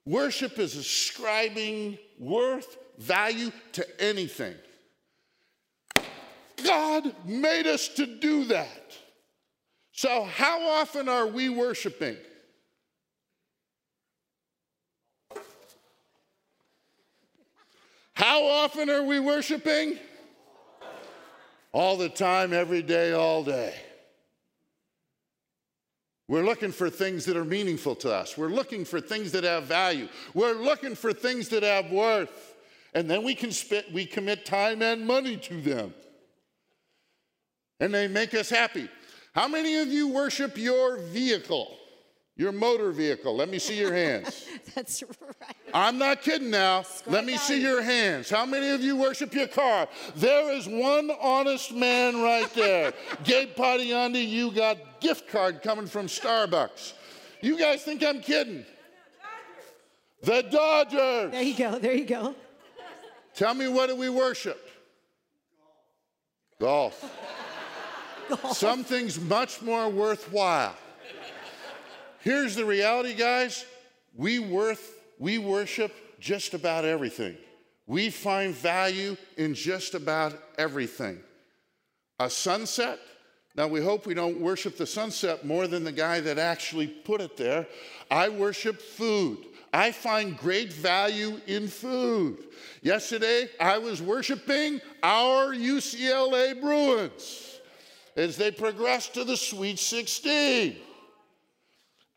Worship 0.07 0.59
is 0.59 0.76
ascribing 0.76 1.99
worth, 2.19 2.79
value 2.99 3.52
to 3.73 4.02
anything. 4.02 4.55
God 6.64 7.14
made 7.26 7.67
us 7.67 7.88
to 7.88 8.07
do 8.07 8.45
that. 8.47 8.97
So, 9.93 10.25
how 10.25 10.62
often 10.62 11.09
are 11.09 11.26
we 11.26 11.49
worshiping? 11.49 12.17
How 18.14 18.45
often 18.45 18.88
are 18.88 19.02
we 19.02 19.21
worshiping? 19.21 19.99
All 21.73 21.97
the 21.97 22.09
time, 22.09 22.52
every 22.52 22.83
day, 22.83 23.12
all 23.12 23.43
day. 23.45 23.75
We're 26.33 26.47
looking 26.47 26.73
for 26.73 26.89
things 26.89 27.27
that 27.27 27.37
are 27.37 27.45
meaningful 27.45 27.95
to 27.97 28.11
us. 28.11 28.39
We're 28.39 28.49
looking 28.49 28.87
for 28.87 29.03
things 29.03 29.33
that 29.33 29.45
have 29.45 29.65
value. 29.65 30.09
We're 30.33 30.55
looking 30.55 30.95
for 30.95 31.12
things 31.12 31.51
that 31.51 31.62
have 31.62 31.91
worth. 31.91 32.55
And 32.95 33.11
then 33.11 33.23
we, 33.23 33.35
can 33.35 33.53
spit, 33.53 33.93
we 33.93 34.07
commit 34.07 34.47
time 34.47 34.81
and 34.81 35.07
money 35.07 35.37
to 35.37 35.61
them. 35.61 35.93
And 37.81 37.93
they 37.93 38.09
make 38.09 38.33
us 38.33 38.49
happy. 38.49 38.89
How 39.35 39.47
many 39.47 39.77
of 39.77 39.89
you 39.89 40.09
worship 40.09 40.57
your 40.57 40.97
vehicle? 40.97 41.77
Your 42.37 42.53
motor 42.53 42.93
vehicle. 42.93 43.37
Let 43.37 43.51
me 43.51 43.59
see 43.59 43.79
your 43.79 43.93
hands. 43.93 44.47
That's 44.75 45.03
right. 45.03 45.57
I'm 45.75 45.99
not 45.99 46.23
kidding 46.23 46.51
now. 46.51 46.85
Let 47.07 47.27
me 47.27 47.37
see 47.37 47.61
your 47.61 47.83
hands. 47.83 48.31
How 48.31 48.47
many 48.47 48.71
of 48.71 48.81
you 48.81 48.97
worship 48.97 49.35
your 49.35 49.49
car? 49.49 49.87
There 50.17 50.51
is 50.53 50.67
one 50.67 51.11
honest 51.21 51.75
man 51.75 52.23
right 52.23 52.53
there. 52.55 52.95
Gabe 53.25 53.51
Padiandi, 53.55 54.27
you 54.27 54.51
got 54.51 55.01
gift 55.01 55.29
card 55.29 55.62
coming 55.62 55.87
from 55.87 56.07
Starbucks. 56.07 56.95
You 57.43 57.59
guys 57.59 57.83
think 57.83 58.03
I'm 58.03 58.21
kidding? 58.21 58.65
The 60.23 60.43
Dodgers. 60.43 61.33
There 61.33 61.43
you 61.43 61.55
go. 61.57 61.79
There 61.79 61.95
you 61.95 62.05
go. 62.07 62.35
Tell 63.35 63.55
me 63.55 63.69
what 63.69 63.89
do 63.89 63.97
we 63.97 64.09
worship? 64.09 64.71
Golf. 66.61 67.05
Golf. 68.29 68.57
Something's 68.57 69.21
much 69.21 69.61
more 69.61 69.89
worthwhile. 69.91 70.77
Here's 72.23 72.55
the 72.55 72.64
reality, 72.64 73.14
guys. 73.14 73.67
We, 74.14 74.38
worth, 74.38 74.95
we 75.19 75.38
worship 75.38 75.93
just 76.21 76.55
about 76.55 76.85
everything. 76.85 77.37
We 77.87 78.11
find 78.11 78.55
value 78.55 79.17
in 79.37 79.55
just 79.55 79.95
about 79.95 80.41
everything. 80.57 81.19
A 82.21 82.31
sunset, 82.31 83.00
now 83.57 83.67
we 83.67 83.83
hope 83.83 84.07
we 84.07 84.14
don't 84.14 84.41
worship 84.41 84.76
the 84.76 84.87
sunset 84.87 85.45
more 85.45 85.67
than 85.67 85.83
the 85.83 85.91
guy 85.91 86.21
that 86.21 86.38
actually 86.38 86.87
put 86.87 87.21
it 87.21 87.37
there. 87.37 87.67
I 88.09 88.29
worship 88.29 88.81
food. 88.81 89.38
I 89.73 89.91
find 89.91 90.37
great 90.37 90.73
value 90.73 91.41
in 91.49 91.67
food. 91.67 92.38
Yesterday, 92.83 93.49
I 93.59 93.79
was 93.79 94.00
worshiping 94.00 94.81
our 95.02 95.52
UCLA 95.52 96.61
Bruins 96.61 97.59
as 98.17 98.37
they 98.37 98.52
progressed 98.52 99.14
to 99.14 99.25
the 99.25 99.37
Sweet 99.37 99.81
16. 99.81 100.76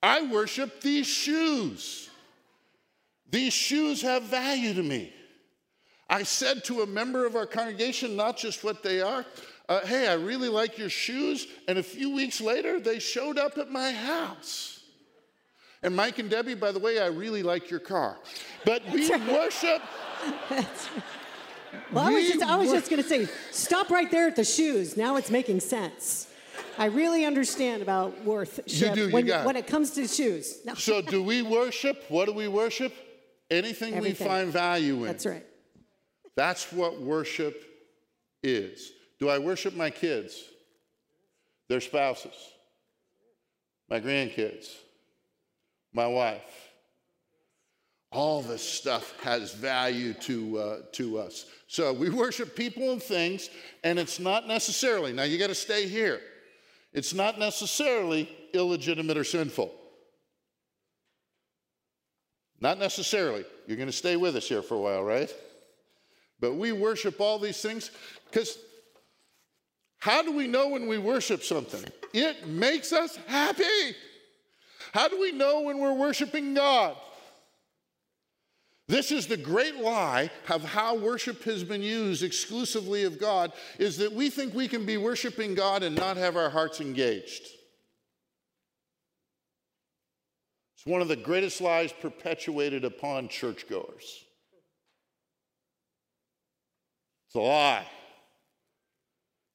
I 0.05 0.21
worship 0.21 0.81
these 0.81 1.07
shoes. 1.07 2.11
These 3.31 3.53
shoes 3.53 4.03
have 4.03 4.21
value 4.21 4.75
to 4.75 4.83
me. 4.83 5.11
I 6.07 6.21
said 6.21 6.63
to 6.65 6.83
a 6.83 6.85
member 6.85 7.25
of 7.25 7.35
our 7.35 7.47
congregation, 7.47 8.15
not 8.15 8.37
just 8.37 8.63
what 8.63 8.83
they 8.83 9.01
are, 9.01 9.25
uh, 9.67 9.83
hey, 9.83 10.07
I 10.07 10.13
really 10.13 10.47
like 10.47 10.77
your 10.77 10.91
shoes. 10.91 11.47
And 11.67 11.79
a 11.79 11.83
few 11.83 12.13
weeks 12.13 12.39
later, 12.39 12.79
they 12.79 12.99
showed 12.99 13.39
up 13.39 13.57
at 13.57 13.71
my 13.71 13.91
house. 13.91 14.83
And 15.81 15.95
Mike 15.95 16.19
and 16.19 16.29
Debbie, 16.29 16.53
by 16.53 16.71
the 16.71 16.77
way, 16.77 16.99
I 16.99 17.07
really 17.07 17.41
like 17.41 17.71
your 17.71 17.79
car. 17.79 18.17
But 18.63 18.83
we 18.91 19.09
worship. 19.09 19.81
well, 21.91 22.09
we 22.09 22.11
I 22.11 22.11
was 22.11 22.27
just, 22.27 22.43
I 22.43 22.55
was 22.57 22.71
just 22.71 22.91
going 22.91 23.01
to 23.01 23.09
say, 23.09 23.27
stop 23.49 23.89
right 23.89 24.11
there 24.11 24.27
at 24.27 24.35
the 24.35 24.43
shoes. 24.43 24.95
Now 24.95 25.15
it's 25.15 25.31
making 25.31 25.61
sense. 25.61 26.27
I 26.77 26.85
really 26.85 27.25
understand 27.25 27.81
about 27.81 28.23
worth 28.23 28.59
you 28.65 28.93
do, 28.93 29.07
you 29.07 29.13
when, 29.13 29.25
got 29.25 29.45
when 29.45 29.55
it 29.55 29.67
comes 29.67 29.91
to 29.91 30.07
shoes. 30.07 30.59
No. 30.65 30.73
So, 30.73 31.01
do 31.01 31.23
we 31.23 31.41
worship? 31.41 32.03
What 32.09 32.25
do 32.25 32.33
we 32.33 32.47
worship? 32.47 32.93
Anything 33.49 33.93
Everything. 33.93 34.25
we 34.27 34.33
find 34.33 34.51
value 34.51 34.95
in. 34.97 35.03
That's 35.03 35.25
right. 35.25 35.45
That's 36.35 36.71
what 36.71 36.99
worship 36.99 37.63
is. 38.43 38.91
Do 39.19 39.29
I 39.29 39.39
worship 39.39 39.75
my 39.75 39.89
kids, 39.89 40.43
their 41.69 41.79
spouses, 41.79 42.35
my 43.89 43.99
grandkids, 43.99 44.67
my 45.93 46.07
wife? 46.07 46.41
All 48.11 48.41
this 48.41 48.61
stuff 48.61 49.13
has 49.21 49.53
value 49.53 50.13
to, 50.13 50.57
uh, 50.57 50.77
to 50.93 51.19
us. 51.19 51.45
So 51.67 51.91
we 51.91 52.09
worship 52.09 52.55
people 52.55 52.91
and 52.91 53.03
things, 53.03 53.49
and 53.83 53.99
it's 53.99 54.19
not 54.19 54.47
necessarily, 54.47 55.11
now 55.11 55.23
you 55.23 55.37
got 55.37 55.47
to 55.47 55.55
stay 55.55 55.87
here. 55.87 56.21
It's 56.95 57.13
not 57.13 57.37
necessarily 57.37 58.29
illegitimate 58.53 59.17
or 59.17 59.25
sinful. 59.25 59.69
Not 62.61 62.79
necessarily. 62.79 63.43
You're 63.67 63.75
going 63.75 63.89
to 63.89 63.93
stay 63.93 64.15
with 64.15 64.37
us 64.37 64.47
here 64.47 64.61
for 64.61 64.75
a 64.75 64.79
while, 64.79 65.03
right? 65.03 65.31
But 66.39 66.53
we 66.53 66.71
worship 66.71 67.19
all 67.19 67.37
these 67.37 67.61
things 67.61 67.91
because 68.31 68.57
how 69.97 70.23
do 70.23 70.31
we 70.31 70.47
know 70.47 70.69
when 70.69 70.87
we 70.87 70.97
worship 70.97 71.43
something? 71.43 71.83
It 72.13 72.47
makes 72.47 72.93
us 72.93 73.17
happy. 73.27 73.63
How 74.93 75.09
do 75.09 75.19
we 75.19 75.33
know 75.33 75.61
when 75.61 75.79
we're 75.79 75.93
worshiping 75.93 76.53
God? 76.53 76.95
This 78.87 79.11
is 79.11 79.25
the 79.25 79.37
great 79.37 79.77
lie 79.77 80.29
of 80.47 80.63
how 80.63 80.95
worship 80.95 81.43
has 81.43 81.63
been 81.63 81.81
used 81.81 82.21
exclusively 82.21 83.03
of 83.03 83.19
God 83.19 83.51
is 83.79 83.97
that 83.97 84.13
we 84.13 84.29
think 84.29 84.53
we 84.53 84.67
can 84.67 84.85
be 84.85 84.97
worshiping 84.97 85.55
God 85.55 85.81
and 85.81 85.95
not 85.95 86.17
have 86.17 86.37
our 86.37 86.51
hearts 86.51 86.81
engaged. 86.81 87.47
It's 90.75 90.85
one 90.85 91.01
of 91.01 91.07
the 91.07 91.15
greatest 91.15 91.61
lies 91.61 91.91
perpetuated 91.91 92.85
upon 92.85 93.27
churchgoers. 93.27 94.23
It's 97.27 97.35
a 97.35 97.39
lie. 97.39 97.87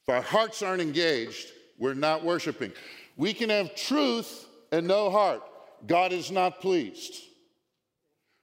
If 0.08 0.14
our 0.14 0.22
hearts 0.22 0.60
aren't 0.60 0.82
engaged, 0.82 1.52
we're 1.78 1.94
not 1.94 2.24
worshiping. 2.24 2.72
We 3.16 3.32
can 3.32 3.48
have 3.48 3.76
truth 3.76 4.48
and 4.72 4.88
no 4.88 5.08
heart. 5.08 5.42
God 5.86 6.12
is 6.12 6.32
not 6.32 6.60
pleased. 6.60 7.14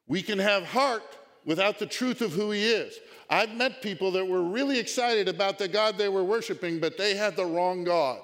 We 0.07 0.21
can 0.21 0.39
have 0.39 0.63
heart 0.63 1.03
without 1.45 1.79
the 1.79 1.85
truth 1.85 2.21
of 2.21 2.33
who 2.33 2.51
He 2.51 2.63
is. 2.63 2.97
I've 3.29 3.53
met 3.55 3.81
people 3.81 4.11
that 4.11 4.25
were 4.25 4.43
really 4.43 4.79
excited 4.79 5.27
about 5.27 5.57
the 5.57 5.67
God 5.67 5.97
they 5.97 6.09
were 6.09 6.23
worshiping, 6.23 6.79
but 6.79 6.97
they 6.97 7.15
had 7.15 7.35
the 7.35 7.45
wrong 7.45 7.83
God. 7.83 8.21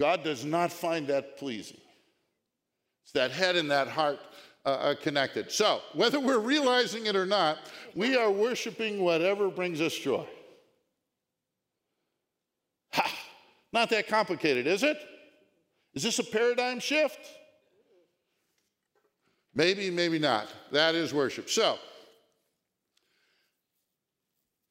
God 0.00 0.24
does 0.24 0.44
not 0.44 0.72
find 0.72 1.06
that 1.08 1.36
pleasing. 1.36 1.80
It's 3.04 3.12
that 3.12 3.30
head 3.30 3.56
and 3.56 3.70
that 3.70 3.88
heart 3.88 4.18
uh, 4.64 4.68
uh 4.68 4.94
connected. 4.94 5.50
So, 5.52 5.80
whether 5.94 6.18
we're 6.18 6.38
realizing 6.38 7.06
it 7.06 7.16
or 7.16 7.26
not, 7.26 7.58
we 7.94 8.16
are 8.16 8.30
worshiping 8.30 9.02
whatever 9.02 9.48
brings 9.48 9.80
us 9.80 9.94
joy. 9.94 10.26
Ha! 12.92 13.12
Not 13.72 13.90
that 13.90 14.08
complicated, 14.08 14.66
is 14.66 14.82
it? 14.82 14.98
Is 15.94 16.02
this 16.02 16.18
a 16.18 16.24
paradigm 16.24 16.80
shift? 16.80 17.20
Maybe, 19.54 19.90
maybe 19.90 20.18
not. 20.18 20.48
That 20.70 20.94
is 20.94 21.12
worship. 21.12 21.50
So, 21.50 21.78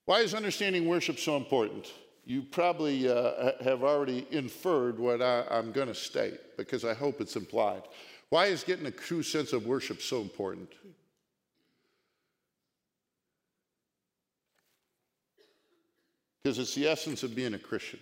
why 0.05 0.21
is 0.21 0.33
understanding 0.33 0.87
worship 0.87 1.19
so 1.19 1.37
important? 1.37 1.91
You 2.25 2.41
probably 2.41 3.09
uh, 3.09 3.51
have 3.63 3.83
already 3.83 4.27
inferred 4.31 4.99
what 4.99 5.21
I, 5.21 5.43
I'm 5.49 5.71
going 5.71 5.87
to 5.87 5.95
state 5.95 6.39
because 6.57 6.83
I 6.83 6.93
hope 6.93 7.21
it's 7.21 7.35
implied. 7.35 7.83
Why 8.29 8.45
is 8.47 8.63
getting 8.63 8.85
a 8.85 8.91
true 8.91 9.23
sense 9.23 9.53
of 9.53 9.65
worship 9.65 10.01
so 10.01 10.21
important? 10.21 10.69
Because 16.43 16.57
it's 16.57 16.73
the 16.73 16.87
essence 16.87 17.23
of 17.23 17.35
being 17.35 17.53
a 17.53 17.59
Christian. 17.59 17.99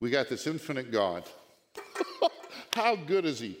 We 0.00 0.10
got 0.10 0.28
this 0.28 0.46
infinite 0.46 0.90
God 0.90 1.24
How 2.74 2.96
good 2.96 3.24
is 3.24 3.40
he? 3.40 3.58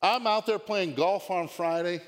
I'm 0.00 0.26
out 0.26 0.46
there 0.46 0.58
playing 0.58 0.94
golf 0.94 1.30
on 1.30 1.48
Friday. 1.48 2.00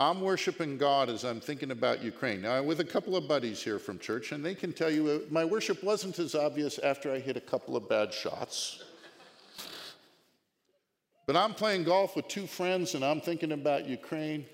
I'm 0.00 0.20
worshiping 0.20 0.78
God 0.78 1.08
as 1.08 1.24
I'm 1.24 1.40
thinking 1.40 1.70
about 1.72 2.02
Ukraine. 2.02 2.42
Now, 2.42 2.62
with 2.62 2.80
a 2.80 2.84
couple 2.84 3.16
of 3.16 3.26
buddies 3.26 3.62
here 3.62 3.78
from 3.78 3.98
church, 3.98 4.30
and 4.32 4.44
they 4.44 4.54
can 4.54 4.72
tell 4.72 4.90
you 4.90 5.08
uh, 5.08 5.18
my 5.30 5.44
worship 5.44 5.82
wasn't 5.82 6.18
as 6.18 6.34
obvious 6.34 6.78
after 6.78 7.12
I 7.12 7.18
hit 7.18 7.36
a 7.36 7.40
couple 7.40 7.76
of 7.76 7.88
bad 7.88 8.12
shots. 8.12 8.82
But 11.26 11.36
I'm 11.36 11.52
playing 11.52 11.84
golf 11.84 12.16
with 12.16 12.28
two 12.28 12.46
friends, 12.46 12.94
and 12.94 13.04
I'm 13.04 13.20
thinking 13.20 13.52
about 13.52 13.86
Ukraine. 13.86 14.46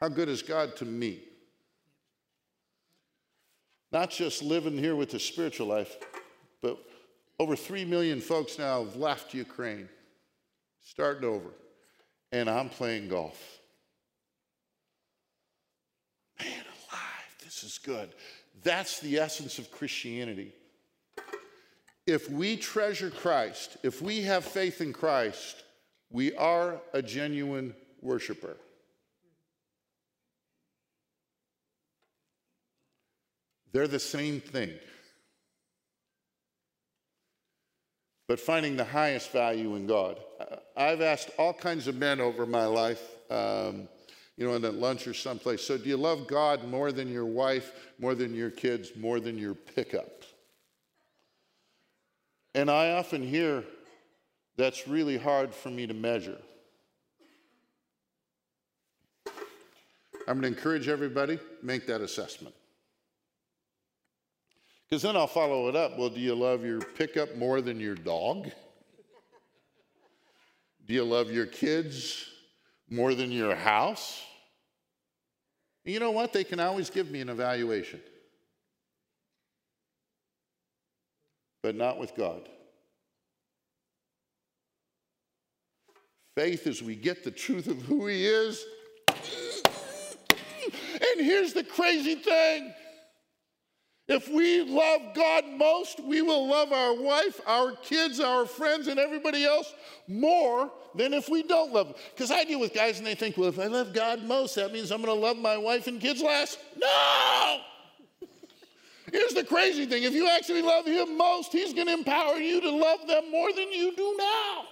How 0.00 0.08
good 0.08 0.28
is 0.28 0.42
God 0.42 0.76
to 0.76 0.84
me? 0.84 1.20
Not 3.92 4.10
just 4.10 4.42
living 4.42 4.76
here 4.76 4.96
with 4.96 5.10
the 5.10 5.20
spiritual 5.20 5.68
life, 5.68 5.96
but 6.62 6.78
over 7.38 7.56
3 7.56 7.84
million 7.84 8.20
folks 8.20 8.58
now 8.58 8.84
have 8.84 8.96
left 8.96 9.34
Ukraine, 9.34 9.88
starting 10.80 11.28
over, 11.28 11.50
and 12.32 12.48
I'm 12.48 12.68
playing 12.68 13.08
golf. 13.08 13.58
Man 16.38 16.48
alive, 16.50 17.36
this 17.44 17.62
is 17.62 17.78
good. 17.78 18.10
That's 18.62 19.00
the 19.00 19.18
essence 19.18 19.58
of 19.58 19.70
Christianity. 19.70 20.52
If 22.06 22.30
we 22.30 22.56
treasure 22.56 23.10
Christ, 23.10 23.76
if 23.82 24.00
we 24.00 24.22
have 24.22 24.44
faith 24.44 24.80
in 24.80 24.92
Christ, 24.92 25.64
we 26.10 26.34
are 26.36 26.80
a 26.92 27.02
genuine 27.02 27.74
worshiper. 28.00 28.56
They're 33.72 33.88
the 33.88 33.98
same 33.98 34.40
thing. 34.40 34.70
But 38.28 38.40
finding 38.40 38.76
the 38.76 38.84
highest 38.84 39.30
value 39.30 39.76
in 39.76 39.86
God. 39.86 40.18
I've 40.76 41.00
asked 41.00 41.30
all 41.38 41.52
kinds 41.52 41.86
of 41.86 41.96
men 41.96 42.20
over 42.20 42.44
my 42.44 42.64
life, 42.64 43.02
um, 43.30 43.88
you 44.36 44.46
know, 44.46 44.54
in 44.54 44.64
at 44.64 44.74
lunch 44.74 45.06
or 45.06 45.14
someplace, 45.14 45.62
so 45.62 45.78
do 45.78 45.88
you 45.88 45.96
love 45.96 46.26
God 46.26 46.64
more 46.68 46.92
than 46.92 47.10
your 47.10 47.24
wife, 47.24 47.72
more 47.98 48.14
than 48.14 48.34
your 48.34 48.50
kids, 48.50 48.90
more 48.96 49.20
than 49.20 49.38
your 49.38 49.54
pickup? 49.54 50.22
And 52.54 52.70
I 52.70 52.92
often 52.92 53.22
hear 53.22 53.64
that's 54.56 54.88
really 54.88 55.18
hard 55.18 55.54
for 55.54 55.70
me 55.70 55.86
to 55.86 55.94
measure. 55.94 56.38
I'm 60.28 60.40
going 60.40 60.42
to 60.42 60.48
encourage 60.58 60.88
everybody 60.88 61.38
make 61.62 61.86
that 61.86 62.00
assessment. 62.00 62.54
Because 64.88 65.02
then 65.02 65.16
I'll 65.16 65.26
follow 65.26 65.68
it 65.68 65.76
up. 65.76 65.98
Well, 65.98 66.10
do 66.10 66.20
you 66.20 66.34
love 66.34 66.64
your 66.64 66.80
pickup 66.80 67.36
more 67.36 67.60
than 67.60 67.80
your 67.80 67.94
dog? 67.94 68.50
Do 70.86 70.94
you 70.94 71.04
love 71.04 71.30
your 71.30 71.46
kids 71.46 72.24
more 72.88 73.14
than 73.14 73.32
your 73.32 73.54
house? 73.54 74.22
you 75.84 76.00
know 76.00 76.10
what? 76.10 76.32
They 76.32 76.44
can 76.44 76.58
always 76.60 76.90
give 76.90 77.10
me 77.10 77.20
an 77.20 77.28
evaluation. 77.28 78.00
but 81.66 81.74
not 81.74 81.98
with 81.98 82.14
God. 82.14 82.48
Faith 86.36 86.64
is 86.64 86.80
we 86.80 86.94
get 86.94 87.24
the 87.24 87.30
truth 87.32 87.66
of 87.66 87.82
who 87.82 88.06
He 88.06 88.24
is. 88.24 88.64
And 89.64 91.26
here's 91.26 91.54
the 91.54 91.64
crazy 91.64 92.14
thing 92.14 92.72
if 94.08 94.28
we 94.28 94.62
love 94.62 95.00
God 95.14 95.44
most, 95.56 96.00
we 96.04 96.22
will 96.22 96.48
love 96.48 96.72
our 96.72 96.94
wife, 96.94 97.40
our 97.44 97.72
kids, 97.72 98.20
our 98.20 98.46
friends, 98.46 98.86
and 98.86 99.00
everybody 99.00 99.44
else 99.44 99.74
more 100.06 100.70
than 100.94 101.12
if 101.12 101.28
we 101.28 101.42
don't 101.42 101.72
love 101.72 101.88
them. 101.88 101.96
Because 102.14 102.30
I 102.30 102.44
deal 102.44 102.60
with 102.60 102.72
guys 102.72 102.98
and 102.98 103.06
they 103.06 103.16
think, 103.16 103.36
well, 103.36 103.48
if 103.48 103.58
I 103.58 103.66
love 103.66 103.92
God 103.92 104.22
most, 104.22 104.54
that 104.54 104.72
means 104.72 104.92
I'm 104.92 105.02
going 105.02 105.14
to 105.14 105.20
love 105.20 105.36
my 105.36 105.56
wife 105.56 105.88
and 105.88 106.00
kids 106.00 106.22
less. 106.22 106.56
No! 106.76 107.58
Here's 109.12 109.34
the 109.34 109.42
crazy 109.42 109.86
thing 109.86 110.04
if 110.04 110.12
you 110.12 110.28
actually 110.28 110.62
love 110.62 110.86
Him 110.86 111.18
most, 111.18 111.50
He's 111.50 111.74
going 111.74 111.88
to 111.88 111.92
empower 111.92 112.36
you 112.36 112.60
to 112.60 112.70
love 112.70 113.08
them 113.08 113.28
more 113.32 113.52
than 113.52 113.72
you 113.72 113.92
do 113.96 114.14
now. 114.16 114.64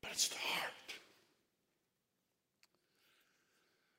But 0.00 0.12
it's 0.12 0.28
the 0.28 0.36
heart. 0.36 0.72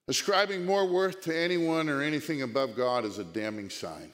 Ascribing 0.09 0.65
more 0.65 0.87
worth 0.87 1.21
to 1.21 1.37
anyone 1.37 1.87
or 1.87 2.01
anything 2.01 2.41
above 2.41 2.75
God 2.75 3.05
is 3.05 3.19
a 3.19 3.23
damning 3.23 3.69
sign. 3.69 4.11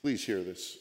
Please 0.00 0.24
hear 0.24 0.42
this. 0.42 0.78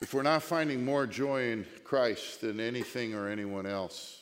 If 0.00 0.12
we're 0.12 0.22
not 0.22 0.42
finding 0.42 0.84
more 0.84 1.06
joy 1.06 1.52
in 1.52 1.64
Christ 1.84 2.40
than 2.40 2.58
anything 2.58 3.14
or 3.14 3.28
anyone 3.28 3.66
else, 3.66 4.20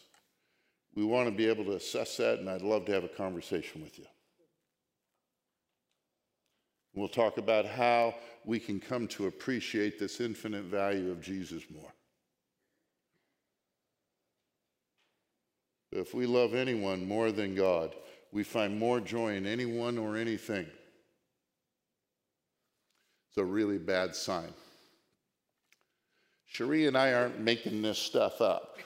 we 0.94 1.06
want 1.06 1.26
to 1.30 1.34
be 1.34 1.48
able 1.48 1.64
to 1.64 1.76
assess 1.76 2.18
that, 2.18 2.40
and 2.40 2.50
I'd 2.50 2.60
love 2.60 2.84
to 2.84 2.92
have 2.92 3.04
a 3.04 3.08
conversation 3.08 3.82
with 3.82 3.98
you. 3.98 4.04
We'll 6.92 7.08
talk 7.08 7.38
about 7.38 7.64
how 7.64 8.14
we 8.44 8.60
can 8.60 8.78
come 8.78 9.08
to 9.08 9.26
appreciate 9.26 9.98
this 9.98 10.20
infinite 10.20 10.64
value 10.64 11.10
of 11.10 11.22
Jesus 11.22 11.62
more. 11.74 11.94
If 15.94 16.12
we 16.12 16.26
love 16.26 16.54
anyone 16.54 17.06
more 17.06 17.30
than 17.30 17.54
God, 17.54 17.94
we 18.32 18.42
find 18.42 18.76
more 18.76 18.98
joy 19.00 19.36
in 19.36 19.46
anyone 19.46 19.96
or 19.96 20.16
anything. 20.16 20.66
It's 23.28 23.38
a 23.38 23.44
really 23.44 23.78
bad 23.78 24.16
sign. 24.16 24.52
Cherie 26.46 26.88
and 26.88 26.98
I 26.98 27.12
aren't 27.12 27.38
making 27.38 27.80
this 27.80 27.98
stuff 27.98 28.40
up. 28.40 28.78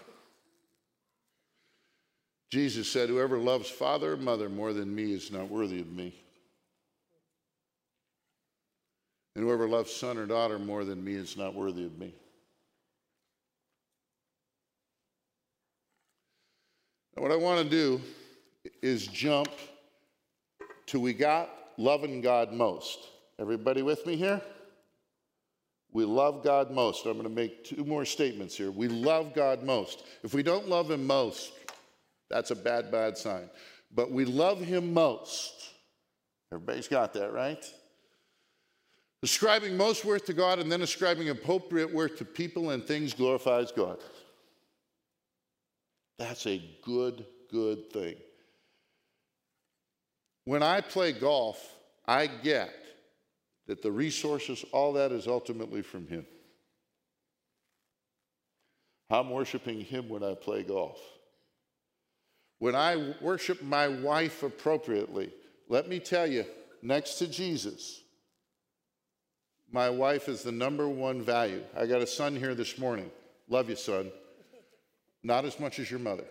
Jesus 2.50 2.90
said, 2.90 3.08
Whoever 3.08 3.38
loves 3.38 3.70
father 3.70 4.12
or 4.12 4.16
mother 4.18 4.50
more 4.50 4.74
than 4.74 4.94
me 4.94 5.12
is 5.12 5.32
not 5.32 5.48
worthy 5.48 5.80
of 5.80 5.90
me. 5.90 6.14
And 9.34 9.44
whoever 9.44 9.66
loves 9.66 9.94
son 9.94 10.18
or 10.18 10.26
daughter 10.26 10.58
more 10.58 10.84
than 10.84 11.02
me 11.02 11.14
is 11.14 11.38
not 11.38 11.54
worthy 11.54 11.84
of 11.84 11.98
me. 11.98 12.14
Now, 17.18 17.22
what 17.22 17.32
I 17.32 17.36
want 17.36 17.64
to 17.64 17.68
do 17.68 18.00
is 18.80 19.08
jump 19.08 19.48
to 20.86 21.00
we 21.00 21.12
got 21.12 21.50
loving 21.76 22.20
God 22.20 22.52
most. 22.52 23.08
Everybody 23.40 23.82
with 23.82 24.06
me 24.06 24.14
here? 24.14 24.40
We 25.90 26.04
love 26.04 26.44
God 26.44 26.70
most. 26.70 27.06
I'm 27.06 27.14
going 27.14 27.24
to 27.24 27.28
make 27.28 27.64
two 27.64 27.84
more 27.84 28.04
statements 28.04 28.56
here. 28.56 28.70
We 28.70 28.86
love 28.86 29.34
God 29.34 29.64
most. 29.64 30.04
If 30.22 30.32
we 30.32 30.44
don't 30.44 30.68
love 30.68 30.92
Him 30.92 31.08
most, 31.08 31.54
that's 32.30 32.52
a 32.52 32.54
bad, 32.54 32.92
bad 32.92 33.18
sign. 33.18 33.50
But 33.92 34.12
we 34.12 34.24
love 34.24 34.60
him 34.60 34.94
most. 34.94 35.70
Everybody's 36.52 36.86
got 36.86 37.14
that, 37.14 37.32
right? 37.32 37.64
Ascribing 39.24 39.76
most 39.76 40.04
worth 40.04 40.26
to 40.26 40.34
God 40.34 40.60
and 40.60 40.70
then 40.70 40.82
ascribing 40.82 41.30
appropriate 41.30 41.92
worth 41.92 42.16
to 42.18 42.24
people 42.24 42.70
and 42.70 42.84
things 42.84 43.12
glorifies 43.12 43.72
God. 43.72 43.98
That's 46.18 46.46
a 46.46 46.62
good, 46.82 47.24
good 47.50 47.92
thing. 47.92 48.16
When 50.44 50.62
I 50.62 50.80
play 50.80 51.12
golf, 51.12 51.74
I 52.06 52.26
get 52.26 52.72
that 53.66 53.82
the 53.82 53.92
resources, 53.92 54.64
all 54.72 54.94
that 54.94 55.12
is 55.12 55.26
ultimately 55.26 55.82
from 55.82 56.06
Him. 56.08 56.26
I'm 59.10 59.30
worshiping 59.30 59.82
Him 59.82 60.08
when 60.08 60.24
I 60.24 60.34
play 60.34 60.62
golf. 60.62 60.98
When 62.58 62.74
I 62.74 63.14
worship 63.20 63.62
my 63.62 63.88
wife 63.88 64.42
appropriately, 64.42 65.30
let 65.68 65.88
me 65.88 66.00
tell 66.00 66.26
you, 66.26 66.44
next 66.82 67.14
to 67.18 67.28
Jesus, 67.28 68.00
my 69.70 69.90
wife 69.90 70.28
is 70.28 70.42
the 70.42 70.52
number 70.52 70.88
one 70.88 71.22
value. 71.22 71.62
I 71.76 71.86
got 71.86 72.02
a 72.02 72.06
son 72.06 72.34
here 72.34 72.54
this 72.54 72.78
morning. 72.78 73.10
Love 73.48 73.68
you, 73.68 73.76
son. 73.76 74.10
Not 75.22 75.44
as 75.44 75.58
much 75.58 75.78
as 75.78 75.90
your 75.90 76.00
mother. 76.00 76.24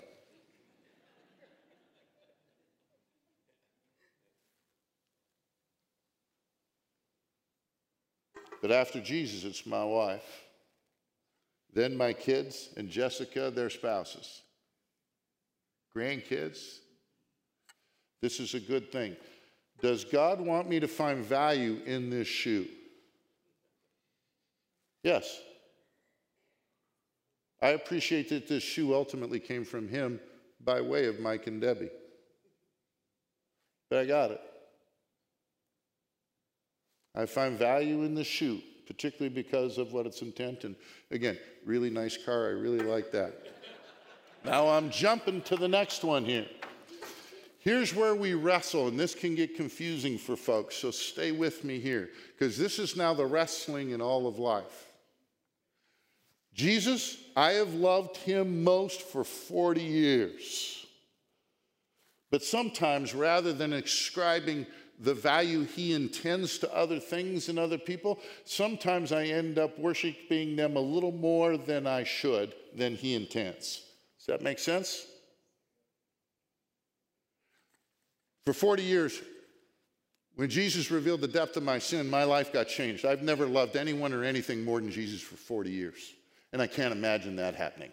But 8.62 8.71
after 8.71 9.00
Jesus, 9.00 9.43
it's 9.43 9.65
my 9.65 9.84
wife. 9.84 10.43
Then 11.73 11.95
my 11.95 12.13
kids 12.13 12.69
and 12.76 12.89
Jessica, 12.89 13.52
their 13.52 13.69
spouses 13.69 14.41
grandkids. 15.97 16.80
This 18.21 18.39
is 18.39 18.54
a 18.54 18.60
good 18.60 18.91
thing. 18.91 19.15
Does 19.82 20.04
God 20.04 20.39
want 20.39 20.69
me 20.69 20.80
to 20.80 20.88
find 20.88 21.23
value 21.23 21.82
in 21.86 22.10
this 22.10 22.28
shoe? 22.28 22.67
Yes. 25.04 25.39
I 27.62 27.70
appreciate 27.70 28.30
that 28.30 28.48
this 28.48 28.63
shoe 28.63 28.93
ultimately 28.93 29.39
came 29.39 29.65
from 29.65 29.88
him 29.88 30.20
by 30.63 30.82
way 30.82 31.06
of 31.08 31.20
Mike 31.20 31.48
and 31.48 31.60
Debbie. 31.60 31.89
But 33.89 34.00
I 34.00 34.06
got 34.06 34.32
it. 34.32 34.41
I 37.15 37.26
find 37.26 37.58
value 37.58 38.04
in 38.04 38.13
the 38.13 38.24
shoe, 38.24 38.62
particularly 38.86 39.34
because 39.34 39.78
of 39.78 39.91
what 39.91 40.06
its 40.06 40.22
intent. 40.22 40.65
And 40.65 40.76
again, 41.10 41.38
really 41.65 41.89
nice 41.89 42.17
car. 42.24 42.48
I 42.48 42.52
really 42.52 42.80
like 42.80 43.12
that. 43.12 43.34
Now 44.46 44.67
I'm 44.67 44.91
jumping 44.91 45.41
to 45.43 45.56
the 45.56 45.67
next 45.67 46.04
one 46.04 46.24
here. 46.24 46.46
Here's 47.60 47.93
where 47.93 48.15
we 48.15 48.34
wrestle, 48.34 48.88
and 48.88 49.00
this 49.00 49.15
can 49.15 49.36
get 49.36 49.58
confusing 49.58 50.17
for 50.17 50.38
folks, 50.38 50.76
so 50.76 50.89
stay 50.91 51.34
with 51.34 51.65
me 51.65 51.80
here, 51.80 52.12
because 52.32 52.58
this 52.58 52.80
is 52.80 52.96
now 52.96 53.13
the 53.13 53.26
wrestling 53.26 53.89
in 53.89 54.02
all 54.02 54.26
of 54.26 54.39
life. 54.39 54.87
Jesus, 56.58 57.17
I 57.36 57.52
have 57.52 57.76
loved 57.76 58.17
him 58.17 58.63
most 58.63 59.04
for 59.04 59.24
40 59.24 59.82
years. 59.82 60.86
But 62.32 62.43
sometimes, 62.43 63.13
rather 63.13 63.54
than 63.54 63.74
ascribing 63.74 64.65
the 65.00 65.13
value 65.13 65.63
he 65.65 65.93
intends 65.93 66.58
to 66.58 66.76
other 66.76 67.00
things 67.00 67.48
and 67.48 67.60
other 67.60 67.78
people, 67.78 68.20
sometimes 68.43 69.12
I 69.12 69.26
end 69.26 69.60
up 69.60 69.78
worshiping 69.78 70.56
them 70.56 70.76
a 70.76 70.82
little 70.82 71.12
more 71.12 71.58
than 71.58 71.86
I 71.86 72.04
should, 72.04 72.56
than 72.76 72.96
he 72.96 73.13
intends. 73.13 73.84
Does 74.17 74.26
that 74.26 74.41
make 74.41 74.58
sense? 74.58 75.06
For 78.48 78.54
40 78.54 78.82
years, 78.82 79.22
when 80.36 80.50
Jesus 80.50 80.89
revealed 80.89 81.22
the 81.22 81.28
depth 81.28 81.56
of 81.56 81.63
my 81.63 81.78
sin, 81.78 82.10
my 82.10 82.24
life 82.24 82.52
got 82.52 82.67
changed. 82.67 83.06
I've 83.06 83.22
never 83.22 83.46
loved 83.46 83.76
anyone 83.76 84.13
or 84.13 84.24
anything 84.24 84.63
more 84.63 84.80
than 84.80 84.89
Jesus 84.89 85.22
for 85.22 85.36
40 85.36 85.70
years, 85.70 86.13
and 86.54 86.62
I 86.62 86.68
can't 86.68 86.94
imagine 86.94 87.36
that 87.38 87.56
happening. 87.56 87.92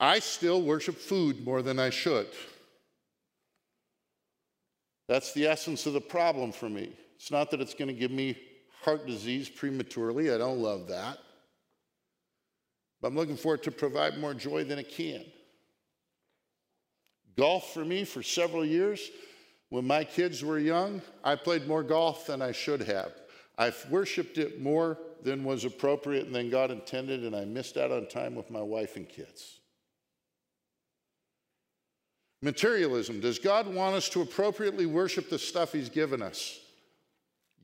I 0.00 0.20
still 0.20 0.62
worship 0.62 0.96
food 0.96 1.44
more 1.44 1.62
than 1.62 1.78
I 1.78 1.90
should. 1.90 2.28
That's 5.08 5.32
the 5.32 5.46
essence 5.46 5.86
of 5.86 5.94
the 5.94 6.00
problem 6.00 6.52
for 6.52 6.68
me. 6.68 6.92
It's 7.16 7.30
not 7.30 7.50
that 7.50 7.60
it's 7.60 7.74
going 7.74 7.88
to 7.88 7.94
give 7.94 8.10
me 8.10 8.38
heart 8.82 9.06
disease 9.06 9.48
prematurely. 9.48 10.32
I 10.32 10.38
don't 10.38 10.58
love 10.58 10.88
that. 10.88 11.18
But 13.00 13.08
I'm 13.08 13.16
looking 13.16 13.36
for 13.36 13.54
it 13.54 13.62
to 13.64 13.70
provide 13.70 14.18
more 14.18 14.34
joy 14.34 14.64
than 14.64 14.78
it 14.78 14.90
can. 14.90 15.24
Golf 17.36 17.72
for 17.72 17.84
me 17.84 18.04
for 18.04 18.22
several 18.22 18.64
years, 18.64 19.10
when 19.70 19.86
my 19.86 20.04
kids 20.04 20.44
were 20.44 20.58
young, 20.58 21.02
I 21.22 21.36
played 21.36 21.66
more 21.66 21.82
golf 21.82 22.26
than 22.26 22.42
I 22.42 22.52
should 22.52 22.82
have. 22.82 23.12
I've 23.56 23.84
worshiped 23.90 24.38
it 24.38 24.60
more 24.60 24.98
than 25.24 25.44
was 25.44 25.64
appropriate 25.64 26.26
and 26.26 26.34
than 26.34 26.50
God 26.50 26.70
intended, 26.70 27.24
and 27.24 27.34
I 27.34 27.44
missed 27.44 27.76
out 27.76 27.90
on 27.90 28.06
time 28.08 28.34
with 28.34 28.50
my 28.50 28.62
wife 28.62 28.96
and 28.96 29.08
kids. 29.08 29.60
Materialism. 32.40 33.20
Does 33.20 33.38
God 33.38 33.72
want 33.72 33.96
us 33.96 34.08
to 34.10 34.22
appropriately 34.22 34.86
worship 34.86 35.28
the 35.28 35.38
stuff 35.38 35.72
He's 35.72 35.88
given 35.88 36.22
us? 36.22 36.60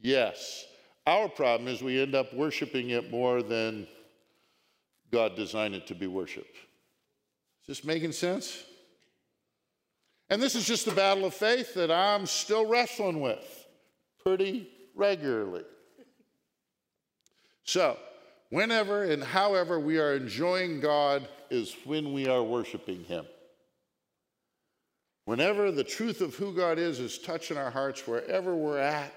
Yes. 0.02 0.64
Our 1.06 1.28
problem 1.28 1.68
is 1.68 1.82
we 1.82 2.00
end 2.00 2.14
up 2.14 2.32
worshiping 2.34 2.90
it 2.90 3.10
more 3.10 3.42
than 3.42 3.86
God 5.12 5.36
designed 5.36 5.74
it 5.74 5.86
to 5.88 5.94
be 5.94 6.06
worshiped. 6.06 6.56
Is 7.62 7.68
this 7.68 7.84
making 7.84 8.12
sense? 8.12 8.64
And 10.28 10.42
this 10.42 10.54
is 10.54 10.66
just 10.66 10.86
a 10.86 10.92
battle 10.92 11.26
of 11.26 11.34
faith 11.34 11.74
that 11.74 11.90
I'm 11.90 12.26
still 12.26 12.66
wrestling 12.66 13.20
with 13.20 13.66
pretty 14.24 14.68
regularly. 14.94 15.64
So, 17.64 17.96
whenever 18.50 19.04
and 19.04 19.24
however 19.24 19.80
we 19.80 19.98
are 19.98 20.14
enjoying 20.14 20.80
God 20.80 21.26
is 21.50 21.74
when 21.84 22.12
we 22.12 22.28
are 22.28 22.42
worshiping 22.42 23.04
Him. 23.04 23.26
Whenever 25.24 25.72
the 25.72 25.84
truth 25.84 26.20
of 26.20 26.34
who 26.34 26.54
God 26.54 26.78
is 26.78 27.00
is 27.00 27.18
touching 27.18 27.56
our 27.56 27.70
hearts, 27.70 28.06
wherever 28.06 28.54
we're 28.54 28.78
at, 28.78 29.14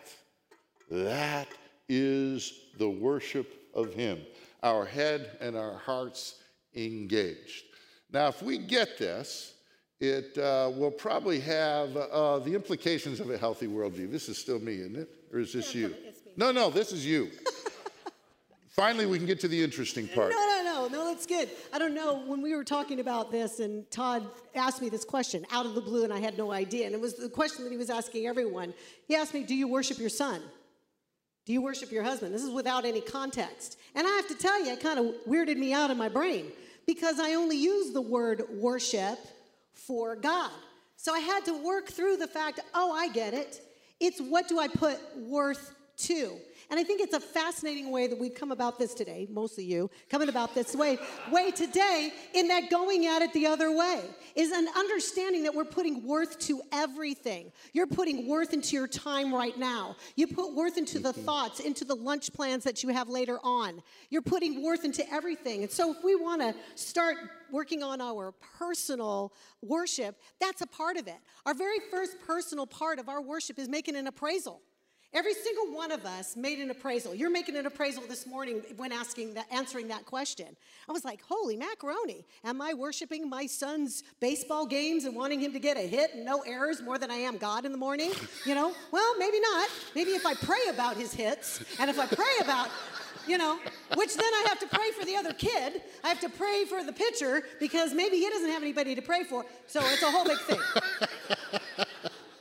that 0.90 1.50
is 1.90 2.54
the 2.78 2.90
worship 2.90 3.70
of 3.74 3.94
Him, 3.94 4.22
our 4.64 4.86
head 4.86 5.38
and 5.42 5.58
our 5.58 5.78
hearts 5.78 6.36
engaged. 6.74 7.66
Now, 8.14 8.30
if 8.30 8.42
we 8.42 8.58
get 8.58 8.98
this, 8.98 9.56
it 10.00 10.38
uh, 10.38 10.72
will 10.74 10.92
probably 10.92 11.42
have 11.42 11.98
uh, 11.98 12.40
the 12.40 12.54
implications 12.54 13.20
of 13.20 13.30
a 13.30 13.38
healthy 13.38 13.68
worldview. 13.68 14.10
This 14.10 14.30
is 14.30 14.38
still 14.38 14.60
me, 14.60 14.76
isn't 14.76 14.96
it? 14.96 15.10
Or 15.34 15.40
is 15.40 15.52
this 15.52 15.76
you? 15.76 15.94
No, 16.38 16.52
no, 16.52 16.70
this 16.70 16.94
is 16.94 17.06
you. 17.06 17.32
Finally, 18.78 19.08
we 19.08 19.18
can 19.18 19.26
get 19.26 19.40
to 19.40 19.48
the 19.48 19.64
interesting 19.64 20.08
part. 20.08 20.30
No, 20.30 20.36
no, 20.36 20.62
no, 20.64 20.88
no, 20.88 21.06
that's 21.06 21.26
good. 21.26 21.50
I 21.74 21.80
don't 21.80 21.96
know. 21.96 22.22
When 22.28 22.44
we 22.44 22.56
were 22.56 22.64
talking 22.64 23.00
about 23.00 23.32
this, 23.32 23.60
and 23.60 23.90
Todd 23.90 24.24
asked 24.54 24.84
me 24.84 24.90
this 24.90 25.04
question 25.04 25.48
out 25.52 25.66
of 25.66 25.74
the 25.74 25.82
blue, 25.82 26.04
and 26.04 26.14
I 26.14 26.20
had 26.20 26.38
no 26.38 26.52
idea. 26.52 26.86
And 26.86 26.94
it 26.94 27.02
was 27.02 27.16
the 27.16 27.28
question 27.28 27.64
that 27.64 27.72
he 27.72 27.78
was 27.78 27.90
asking 27.90 28.28
everyone. 28.28 28.76
He 29.08 29.16
asked 29.16 29.34
me, 29.34 29.42
Do 29.42 29.56
you 29.56 29.68
worship 29.68 29.98
your 29.98 30.10
son? 30.10 30.44
Do 31.48 31.54
you 31.54 31.62
worship 31.64 31.92
your 31.92 32.04
husband? 32.04 32.36
This 32.36 32.44
is 32.44 32.52
without 32.52 32.86
any 32.86 33.02
context. 33.02 33.80
And 33.96 34.06
I 34.06 34.12
have 34.12 34.28
to 34.28 34.36
tell 34.36 34.64
you, 34.64 34.74
it 34.74 34.80
kind 34.80 35.00
of 35.00 35.16
weirded 35.28 35.58
me 35.58 35.74
out 35.74 35.90
in 35.90 35.98
my 35.98 36.10
brain 36.10 36.52
because 36.86 37.20
I 37.20 37.34
only 37.34 37.58
use 37.58 37.94
the 37.94 38.02
word 38.02 38.44
worship 38.52 39.18
for 39.74 40.16
God. 40.16 40.52
So 40.98 41.16
I 41.16 41.20
had 41.20 41.46
to 41.46 41.64
work 41.64 41.88
through 41.88 42.18
the 42.18 42.28
fact, 42.28 42.60
oh, 42.76 42.92
I 42.92 43.10
get 43.10 43.34
it. 43.34 43.60
It's 44.00 44.22
what 44.22 44.48
do 44.48 44.60
I 44.60 44.68
put 44.68 45.00
worth 45.18 45.74
to? 45.98 46.38
And 46.70 46.78
I 46.78 46.84
think 46.84 47.00
it's 47.00 47.14
a 47.14 47.20
fascinating 47.20 47.92
way 47.92 48.08
that 48.08 48.20
we've 48.20 48.36
come 48.36 48.52
about 48.52 48.78
this 48.78 48.94
today, 48.94 49.26
mostly 49.30 49.64
you, 49.64 49.90
coming 50.10 50.28
about 50.28 50.54
this 50.54 50.76
way, 50.76 50.98
way 51.32 51.52
today, 51.52 52.12
in 52.34 52.50
that 52.50 52.70
going 52.70 53.06
at 53.06 53.22
it 53.22 53.32
the 53.32 53.48
other 53.48 53.72
way 53.72 54.04
is 54.36 54.52
an 54.52 54.68
understanding 54.76 55.44
that 55.44 55.56
we're 55.56 55.64
putting 55.64 56.06
worth 56.06 56.38
to 56.40 56.62
everything. 56.74 57.54
You're 57.72 57.88
putting 57.88 58.28
worth 58.28 58.54
into 58.54 58.76
your 58.76 58.88
time 58.88 59.34
right 59.34 59.58
now. 59.58 59.96
You 60.18 60.28
put 60.28 60.54
worth 60.56 60.78
into 60.78 61.00
the 61.00 61.14
thoughts, 61.14 61.62
into 61.62 61.86
the 61.86 61.96
lunch 61.96 62.34
plans 62.34 62.66
that 62.66 62.84
you 62.84 62.90
have 62.90 63.08
later 63.08 63.40
on. 63.44 63.82
You're 64.10 64.22
putting 64.22 64.62
worth 64.62 64.84
into 64.84 65.10
everything. 65.12 65.64
And 65.64 65.72
so 65.72 65.92
if 65.92 66.04
we 66.04 66.16
want 66.16 66.42
to 66.42 66.54
start 66.76 67.16
working 67.50 67.82
on 67.82 68.02
our 68.02 68.34
personal 68.60 69.34
worship, 69.62 70.20
that's 70.42 70.62
a 70.62 70.68
part 70.68 70.98
of 70.98 71.08
it. 71.08 71.18
Our 71.46 71.54
very 71.54 71.80
first 71.90 72.18
personal 72.26 72.68
part 72.68 73.00
of 73.00 73.08
our 73.08 73.22
worship 73.22 73.58
is 73.58 73.70
making 73.70 73.96
an 73.96 74.08
appraisal. 74.08 74.62
Every 75.14 75.34
single 75.34 75.74
one 75.74 75.92
of 75.92 76.06
us 76.06 76.36
made 76.36 76.60
an 76.60 76.70
appraisal. 76.70 77.16
You're 77.16 77.32
making 77.32 77.56
an 77.56 77.66
appraisal 77.66 78.04
this 78.08 78.28
morning 78.28 78.62
when 78.76 78.92
asking 78.92 79.36
that, 79.36 79.46
answering 79.52 79.88
that 79.88 80.06
question. 80.06 80.48
I 80.88 80.92
was 80.92 81.06
like, 81.06 81.22
holy 81.22 81.56
macaroni. 81.56 82.26
Am 82.44 82.62
I 82.62 82.74
worshiping 82.74 83.30
my 83.30 83.46
son's 83.46 84.04
baseball 84.20 84.66
games 84.66 85.06
and 85.06 85.16
wanting 85.16 85.40
him 85.40 85.54
to 85.54 85.60
get 85.60 85.78
a 85.78 85.82
hit 85.82 86.14
and 86.14 86.26
no 86.26 86.42
errors 86.42 86.82
more 86.82 86.98
than 86.98 87.10
I 87.10 87.16
am 87.16 87.38
God 87.38 87.66
in 87.66 87.72
the 87.72 87.78
morning? 87.78 88.12
You 88.46 88.54
know, 88.54 88.74
well, 88.92 89.18
maybe 89.18 89.40
not. 89.40 89.70
Maybe 89.96 90.12
if 90.12 90.26
I 90.26 90.34
pray 90.34 90.68
about 90.70 90.98
his 90.98 91.14
hits 91.14 91.64
and 91.80 91.90
if 91.90 92.00
I 92.00 92.06
pray 92.06 92.26
about 92.42 92.70
you 93.28 93.38
know, 93.38 93.60
which 93.96 94.16
then 94.16 94.24
I 94.24 94.46
have 94.48 94.60
to 94.60 94.68
pray 94.68 94.92
for 94.98 95.06
the 95.06 95.18
other 95.18 95.34
kid. 95.34 95.82
I 96.02 96.08
have 96.08 96.22
to 96.22 96.30
pray 96.30 96.64
for 96.64 96.82
the 96.82 96.94
pitcher 96.94 97.44
because 97.60 97.94
maybe 97.94 98.18
he 98.18 98.30
doesn't 98.30 98.50
have 98.50 98.62
anybody 98.62 98.96
to 98.96 99.02
pray 99.02 99.24
for. 99.24 99.46
So 99.68 99.82
it's 99.84 100.02
a 100.02 100.10
whole 100.10 100.24
big 100.24 100.40
thing. 100.40 101.60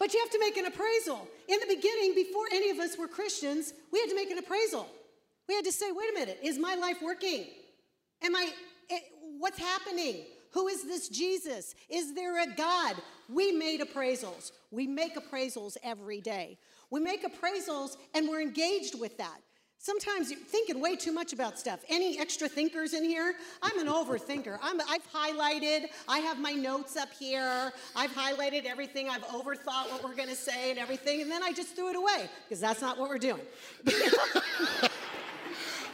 But 0.07 0.15
you 0.15 0.21
have 0.21 0.31
to 0.31 0.39
make 0.39 0.57
an 0.57 0.67
appraisal. 0.67 1.27
In 1.49 1.59
the 1.59 1.75
beginning, 1.75 2.15
before 2.15 2.45
any 2.53 2.71
of 2.71 2.79
us 2.79 2.97
were 2.97 3.09
Christians, 3.09 3.75
we 3.93 3.99
had 3.99 4.09
to 4.09 4.15
make 4.15 4.31
an 4.31 4.39
appraisal. 4.39 4.89
We 5.49 5.57
had 5.57 5.65
to 5.65 5.73
say, 5.73 5.91
wait 5.91 6.11
a 6.11 6.15
minute, 6.21 6.39
is 6.45 6.61
my 6.61 6.77
life 6.77 6.99
working? 7.03 7.47
Am 8.23 8.37
I, 8.37 8.51
eh, 8.89 9.01
what's 9.41 9.59
happening? 9.59 10.19
Who 10.53 10.69
is 10.69 10.85
this 10.85 11.09
Jesus? 11.09 11.75
Is 11.89 12.15
there 12.15 12.41
a 12.41 12.47
God? 12.55 12.95
We 13.29 13.51
made 13.51 13.81
appraisals. 13.81 14.53
We 14.71 14.87
make 14.87 15.17
appraisals 15.17 15.77
every 15.83 16.21
day. 16.21 16.57
We 16.89 17.01
make 17.01 17.25
appraisals 17.25 17.97
and 18.15 18.29
we're 18.29 18.43
engaged 18.43 19.01
with 19.01 19.19
that. 19.19 19.41
Sometimes 19.79 20.31
you're 20.31 20.41
thinking 20.41 20.81
way 20.81 20.97
too 20.97 21.13
much 21.13 21.33
about 21.33 21.59
stuff. 21.59 21.81
Any 21.89 22.19
extra 22.19 22.49
thinkers 22.49 22.93
in 22.93 23.05
here? 23.05 23.35
I'm 23.63 23.79
an 23.79 23.87
overthinker. 23.87 24.59
I'm, 24.63 24.81
I've 24.81 25.07
highlighted, 25.13 25.87
I 26.09 26.19
have 26.19 26.41
my 26.41 26.53
notes 26.53 26.97
up 26.97 27.13
here. 27.13 27.73
I've 27.95 28.11
highlighted 28.11 28.65
everything. 28.65 29.09
I've 29.09 29.25
overthought 29.25 29.91
what 29.93 30.03
we're 30.03 30.17
going 30.17 30.29
to 30.29 30.35
say 30.35 30.71
and 30.71 30.79
everything, 30.79 31.23
and 31.23 31.31
then 31.31 31.43
I 31.43 31.53
just 31.53 31.77
threw 31.77 31.91
it 31.91 31.97
away 31.97 32.29
because 32.45 32.61
that's 32.61 32.81
not 32.81 32.99
what 32.99 33.09
we're 33.09 33.19
doing. 33.19 33.43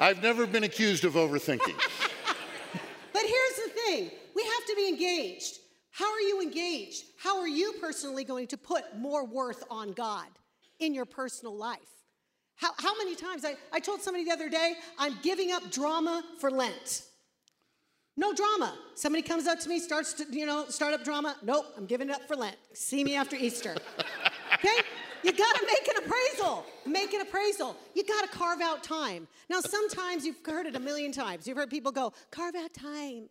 I've 0.01 0.23
never 0.23 0.47
been 0.47 0.65
accused 0.65 1.05
of 1.05 1.15
overthinking. 1.15 1.77
but 3.13 3.23
here's 3.23 3.57
the 3.57 3.71
thing 3.75 4.11
we 4.35 4.43
have 4.43 4.67
to 4.69 4.75
be 4.77 4.89
engaged. 4.89 5.59
How 5.91 6.11
are 6.11 6.21
you 6.21 6.41
engaged? 6.41 7.05
How 7.19 7.39
are 7.39 7.49
you 7.49 7.75
personally 7.81 8.25
going 8.25 8.47
to 8.49 8.57
put 8.57 8.97
more 8.97 9.27
worth 9.27 9.63
on 9.71 9.93
God 9.93 10.29
in 10.79 10.95
your 10.95 11.05
personal 11.05 11.55
life? 11.55 12.02
How, 12.63 12.71
how 12.79 12.97
many 12.97 13.17
times? 13.17 13.45
I, 13.45 13.57
I 13.73 13.81
told 13.81 14.03
somebody 14.03 14.25
the 14.25 14.31
other 14.31 14.49
day, 14.49 14.75
I'm 14.97 15.17
giving 15.21 15.51
up 15.51 15.69
drama 15.73 16.23
for 16.39 16.49
Lent. 16.49 17.03
No 18.17 18.33
drama. 18.33 18.79
Somebody 18.95 19.23
comes 19.23 19.49
up 19.49 19.59
to 19.61 19.69
me, 19.69 19.81
starts 19.81 20.13
to, 20.15 20.27
you 20.31 20.47
know, 20.47 20.67
start 20.69 20.95
up 20.95 21.03
drama. 21.03 21.35
Nope, 21.43 21.67
I'm 21.77 21.87
giving 21.87 22.09
it 22.09 22.15
up 22.15 22.29
for 22.29 22.37
Lent. 22.37 22.55
See 22.73 23.03
me 23.03 23.17
after 23.17 23.37
Easter. 23.37 23.77
Okay? 24.55 24.81
You 25.25 25.33
gotta 25.33 25.67
make 25.67 25.89
an 25.89 26.05
appraisal. 26.05 26.65
Make 26.87 27.13
an 27.15 27.23
appraisal. 27.23 27.75
You 27.97 28.05
gotta 28.05 28.29
carve 28.29 28.61
out 28.61 28.85
time. 28.85 29.27
Now, 29.51 29.59
sometimes 29.59 30.25
you've 30.25 30.37
heard 30.47 30.67
it 30.67 30.77
a 30.77 30.79
million 30.79 31.11
times. 31.11 31.49
You've 31.49 31.57
heard 31.57 31.69
people 31.69 31.91
go, 31.91 32.13
carve 32.31 32.55
out 32.55 32.73
time. 32.73 33.29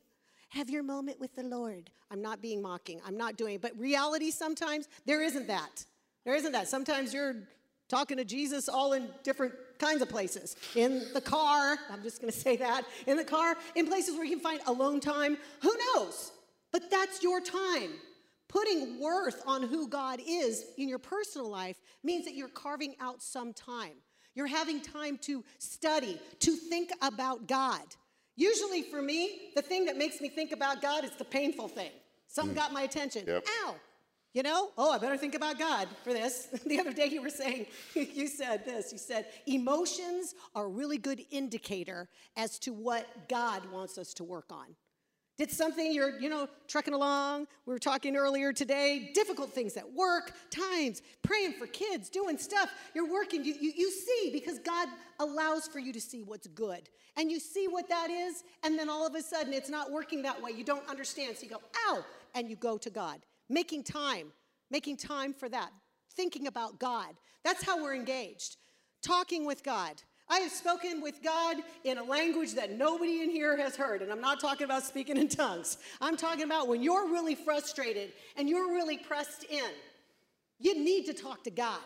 Have 0.50 0.70
your 0.70 0.84
moment 0.84 1.22
with 1.22 1.34
the 1.36 1.44
Lord. 1.44 1.90
I'm 2.10 2.22
not 2.22 2.42
being 2.42 2.62
mocking. 2.62 3.00
I'm 3.06 3.16
not 3.16 3.38
doing 3.38 3.56
it. 3.56 3.62
But 3.62 3.80
reality 3.80 4.30
sometimes, 4.30 4.90
there 5.06 5.24
isn't 5.24 5.48
that. 5.48 5.86
There 6.26 6.36
isn't 6.36 6.52
that. 6.52 6.68
Sometimes 6.68 7.14
you're 7.14 7.48
talking 7.92 8.18
to 8.18 8.26
Jesus 8.26 8.70
all 8.70 8.94
in 8.94 9.10
different 9.24 9.54
kinds 9.78 10.02
of 10.02 10.10
places. 10.10 10.56
In 10.76 11.04
the 11.14 11.22
car, 11.22 11.78
I'm 11.92 12.02
just 12.02 12.22
going 12.22 12.32
to 12.34 12.40
say 12.40 12.56
that, 12.58 12.84
in 13.06 13.18
the 13.18 13.24
car, 13.24 13.56
in 13.76 13.86
places 13.86 14.16
where 14.16 14.24
you 14.24 14.32
can 14.32 14.40
find 14.40 14.62
alone 14.66 15.00
time. 15.00 15.38
Who 15.62 15.76
knows? 15.94 16.32
But 16.72 16.90
that's 16.90 17.22
your 17.22 17.42
time. 17.42 17.92
Putting 18.48 19.00
worth 19.00 19.44
on 19.46 19.64
who 19.64 19.88
God 19.88 20.20
is 20.26 20.66
in 20.78 20.90
your 20.90 21.00
personal 21.00 21.50
life 21.50 21.78
means 22.04 22.26
that 22.26 22.34
you're 22.34 22.50
carving 22.50 22.96
out 23.00 23.22
some 23.22 23.54
time. 23.54 23.94
You're 24.36 24.48
having 24.48 24.82
time 24.82 25.18
to 25.24 25.44
study, 25.60 26.20
to 26.40 26.56
think 26.56 26.92
about 27.02 27.48
God. 27.48 27.82
Usually 28.36 28.82
for 28.82 29.02
me, 29.02 29.52
the 29.56 29.62
thing 29.62 29.86
that 29.86 29.98
makes 29.98 30.22
me 30.22 30.30
think 30.30 30.52
about 30.52 30.82
God 30.82 31.04
is 31.04 31.12
the 31.18 31.26
painful 31.26 31.68
thing. 31.68 31.92
Something 32.28 32.56
mm. 32.56 32.60
got 32.60 32.74
my 32.74 32.84
attention. 32.84 33.26
Yep. 33.28 33.46
Ow, 33.64 33.76
you 34.34 34.44
know, 34.44 34.70
oh, 34.78 34.92
I 34.92 34.98
better 34.98 35.18
think 35.18 35.36
about 35.36 35.60
God 35.60 35.88
for 36.04 36.14
this. 36.14 36.48
the 36.66 36.80
other 36.80 36.94
day 36.94 37.08
you 37.08 37.22
were 37.22 37.30
saying, 37.30 37.66
you 37.96 38.28
said 38.28 38.66
this, 38.66 38.92
you 38.92 38.98
said, 38.98 39.26
emotions 39.46 40.36
are 40.56 40.66
a 40.66 40.70
really 40.70 40.98
good 40.98 41.22
indicator 41.32 42.08
as 42.38 42.58
to 42.60 42.72
what 42.72 43.28
God 43.28 43.70
wants 43.72 43.98
us 43.98 44.14
to 44.16 44.24
work 44.24 44.46
on. 44.52 44.68
Did 45.38 45.50
something 45.50 45.92
you're, 45.92 46.20
you 46.20 46.30
know, 46.30 46.48
trucking 46.68 46.94
along. 46.94 47.48
We 47.66 47.74
were 47.74 47.80
talking 47.80 48.16
earlier 48.16 48.54
today, 48.54 49.12
difficult 49.14 49.52
things 49.52 49.76
at 49.76 49.92
work, 49.92 50.34
times, 50.52 51.02
praying 51.24 51.54
for 51.54 51.68
kids, 51.68 52.10
doing 52.10 52.38
stuff. 52.38 52.70
You're 52.94 53.12
working, 53.12 53.44
you, 53.44 53.56
you, 53.60 53.74
you 53.76 53.92
see, 53.92 54.30
because 54.32 54.60
God 54.60 54.88
allows 55.20 55.68
for 55.68 55.80
you 55.80 55.94
to 55.94 56.02
see 56.02 56.22
what's 56.22 56.48
good. 56.48 56.90
And 57.18 57.32
you 57.32 57.40
see 57.40 57.68
what 57.68 57.90
that 57.90 58.10
is, 58.10 58.44
and 58.64 58.78
then 58.78 58.90
all 58.90 59.06
of 59.06 59.16
a 59.16 59.22
sudden 59.22 59.52
it's 59.52 59.70
not 59.70 59.92
working 59.92 60.22
that 60.22 60.42
way. 60.42 60.52
You 60.52 60.64
don't 60.64 60.88
understand. 60.88 61.36
So 61.36 61.44
you 61.44 61.50
go, 61.50 61.62
ow, 61.88 62.06
and 62.36 62.50
you 62.50 62.56
go 62.56 62.78
to 62.78 62.90
God 62.90 63.20
making 63.52 63.84
time, 63.84 64.32
making 64.70 64.98
time 64.98 65.34
for 65.34 65.50
that. 65.50 65.70
thinking 66.14 66.48
about 66.48 66.78
God. 66.78 67.16
That's 67.44 67.64
how 67.64 67.82
we're 67.82 67.96
engaged. 67.96 68.58
Talking 69.02 69.46
with 69.46 69.64
God. 69.64 70.02
I 70.30 70.40
have 70.40 70.52
spoken 70.52 71.02
with 71.02 71.24
God 71.24 71.58
in 71.86 71.98
a 71.98 72.04
language 72.04 72.54
that 72.56 72.78
nobody 72.78 73.22
in 73.22 73.30
here 73.30 73.58
has 73.58 73.78
heard. 73.78 74.02
And 74.02 74.12
I'm 74.12 74.20
not 74.20 74.42
talking 74.42 74.66
about 74.66 74.84
speaking 74.84 75.16
in 75.16 75.30
tongues. 75.30 75.78
I'm 76.02 76.18
talking 76.18 76.44
about 76.44 76.68
when 76.68 76.84
you're 76.84 77.08
really 77.08 77.36
frustrated 77.36 78.12
and 78.36 78.50
you're 78.50 78.74
really 78.74 78.98
pressed 78.98 79.46
in. 79.50 79.72
You 80.60 80.84
need 80.84 81.06
to 81.06 81.14
talk 81.14 81.46
to 81.46 81.50
God. 81.50 81.80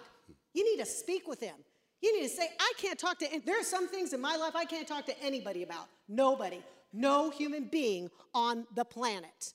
You 0.54 0.64
need 0.64 0.84
to 0.84 0.90
speak 0.90 1.28
with 1.28 1.40
Him. 1.40 1.56
You 2.02 2.20
need 2.20 2.28
to 2.28 2.36
say, 2.36 2.50
I 2.60 2.74
can't 2.78 3.00
talk 3.00 3.20
to, 3.20 3.28
there 3.46 3.60
are 3.60 3.64
some 3.64 3.88
things 3.88 4.14
in 4.14 4.22
my 4.22 4.36
life 4.36 4.56
I 4.56 4.66
can't 4.66 4.88
talk 4.88 5.06
to 5.06 5.24
anybody 5.24 5.64
about. 5.64 5.88
Nobody. 6.08 6.62
No 6.94 7.30
human 7.30 7.66
being 7.66 8.10
on 8.34 8.66
the 8.76 8.86
planet. 8.86 9.54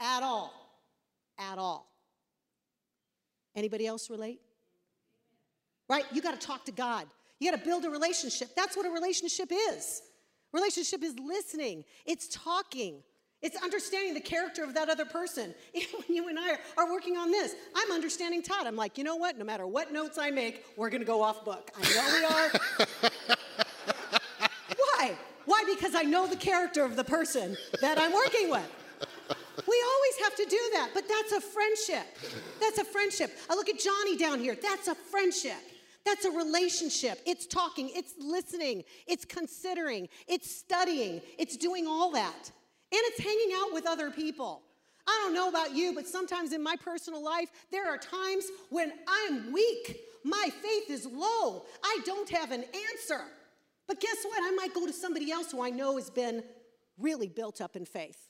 At 0.00 0.22
all. 0.22 0.63
At 1.38 1.58
all. 1.58 1.90
Anybody 3.56 3.86
else 3.86 4.10
relate? 4.10 4.40
Right? 5.88 6.04
You 6.12 6.22
got 6.22 6.38
to 6.40 6.46
talk 6.46 6.64
to 6.66 6.72
God. 6.72 7.06
You 7.40 7.50
got 7.50 7.58
to 7.58 7.64
build 7.64 7.84
a 7.84 7.90
relationship. 7.90 8.50
That's 8.56 8.76
what 8.76 8.86
a 8.86 8.90
relationship 8.90 9.50
is. 9.52 10.02
Relationship 10.52 11.02
is 11.02 11.18
listening, 11.18 11.84
it's 12.06 12.28
talking, 12.28 13.02
it's 13.42 13.60
understanding 13.60 14.14
the 14.14 14.20
character 14.20 14.62
of 14.62 14.72
that 14.74 14.88
other 14.88 15.04
person. 15.04 15.52
when 15.74 16.16
you 16.16 16.28
and 16.28 16.38
I 16.38 16.56
are 16.78 16.90
working 16.90 17.16
on 17.16 17.32
this, 17.32 17.56
I'm 17.74 17.90
understanding 17.90 18.40
Todd. 18.40 18.66
I'm 18.66 18.76
like, 18.76 18.96
you 18.96 19.02
know 19.02 19.16
what? 19.16 19.36
No 19.36 19.44
matter 19.44 19.66
what 19.66 19.92
notes 19.92 20.16
I 20.16 20.30
make, 20.30 20.64
we're 20.76 20.90
going 20.90 21.00
to 21.02 21.06
go 21.06 21.22
off 21.22 21.44
book. 21.44 21.72
I 21.76 21.94
know 21.94 22.18
we 22.18 22.24
are. 22.24 22.88
Why? 24.78 25.16
Why? 25.44 25.64
Because 25.74 25.96
I 25.96 26.02
know 26.02 26.28
the 26.28 26.36
character 26.36 26.84
of 26.84 26.94
the 26.94 27.04
person 27.04 27.56
that 27.80 27.98
I'm 27.98 28.12
working 28.12 28.48
with. 28.48 28.83
We 29.74 29.84
always 29.92 30.16
have 30.22 30.36
to 30.36 30.44
do 30.44 30.70
that, 30.74 30.90
but 30.94 31.04
that's 31.08 31.32
a 31.32 31.40
friendship. 31.40 32.06
That's 32.60 32.78
a 32.78 32.84
friendship. 32.84 33.36
I 33.50 33.54
look 33.54 33.68
at 33.68 33.80
Johnny 33.80 34.16
down 34.16 34.38
here. 34.38 34.56
That's 34.60 34.86
a 34.86 34.94
friendship. 34.94 35.58
That's 36.04 36.24
a 36.24 36.30
relationship. 36.30 37.18
It's 37.26 37.46
talking, 37.46 37.90
it's 37.94 38.12
listening, 38.20 38.84
it's 39.06 39.24
considering, 39.24 40.08
it's 40.28 40.54
studying, 40.54 41.22
it's 41.38 41.56
doing 41.56 41.86
all 41.86 42.12
that. 42.12 42.50
And 42.92 43.00
it's 43.06 43.20
hanging 43.20 43.50
out 43.56 43.72
with 43.72 43.86
other 43.86 44.10
people. 44.10 44.62
I 45.08 45.20
don't 45.24 45.34
know 45.34 45.48
about 45.48 45.74
you, 45.74 45.92
but 45.92 46.06
sometimes 46.06 46.52
in 46.52 46.62
my 46.62 46.76
personal 46.76 47.24
life, 47.24 47.50
there 47.72 47.88
are 47.88 47.98
times 47.98 48.44
when 48.70 48.92
I'm 49.08 49.52
weak. 49.52 49.98
My 50.22 50.50
faith 50.62 50.88
is 50.88 51.06
low. 51.06 51.64
I 51.82 51.98
don't 52.04 52.28
have 52.30 52.52
an 52.52 52.64
answer. 52.92 53.22
But 53.88 54.00
guess 54.00 54.18
what? 54.24 54.40
I 54.42 54.54
might 54.54 54.72
go 54.72 54.86
to 54.86 54.92
somebody 54.92 55.32
else 55.32 55.50
who 55.50 55.62
I 55.62 55.70
know 55.70 55.96
has 55.96 56.10
been 56.10 56.44
really 56.98 57.28
built 57.28 57.60
up 57.60 57.76
in 57.76 57.84
faith. 57.84 58.28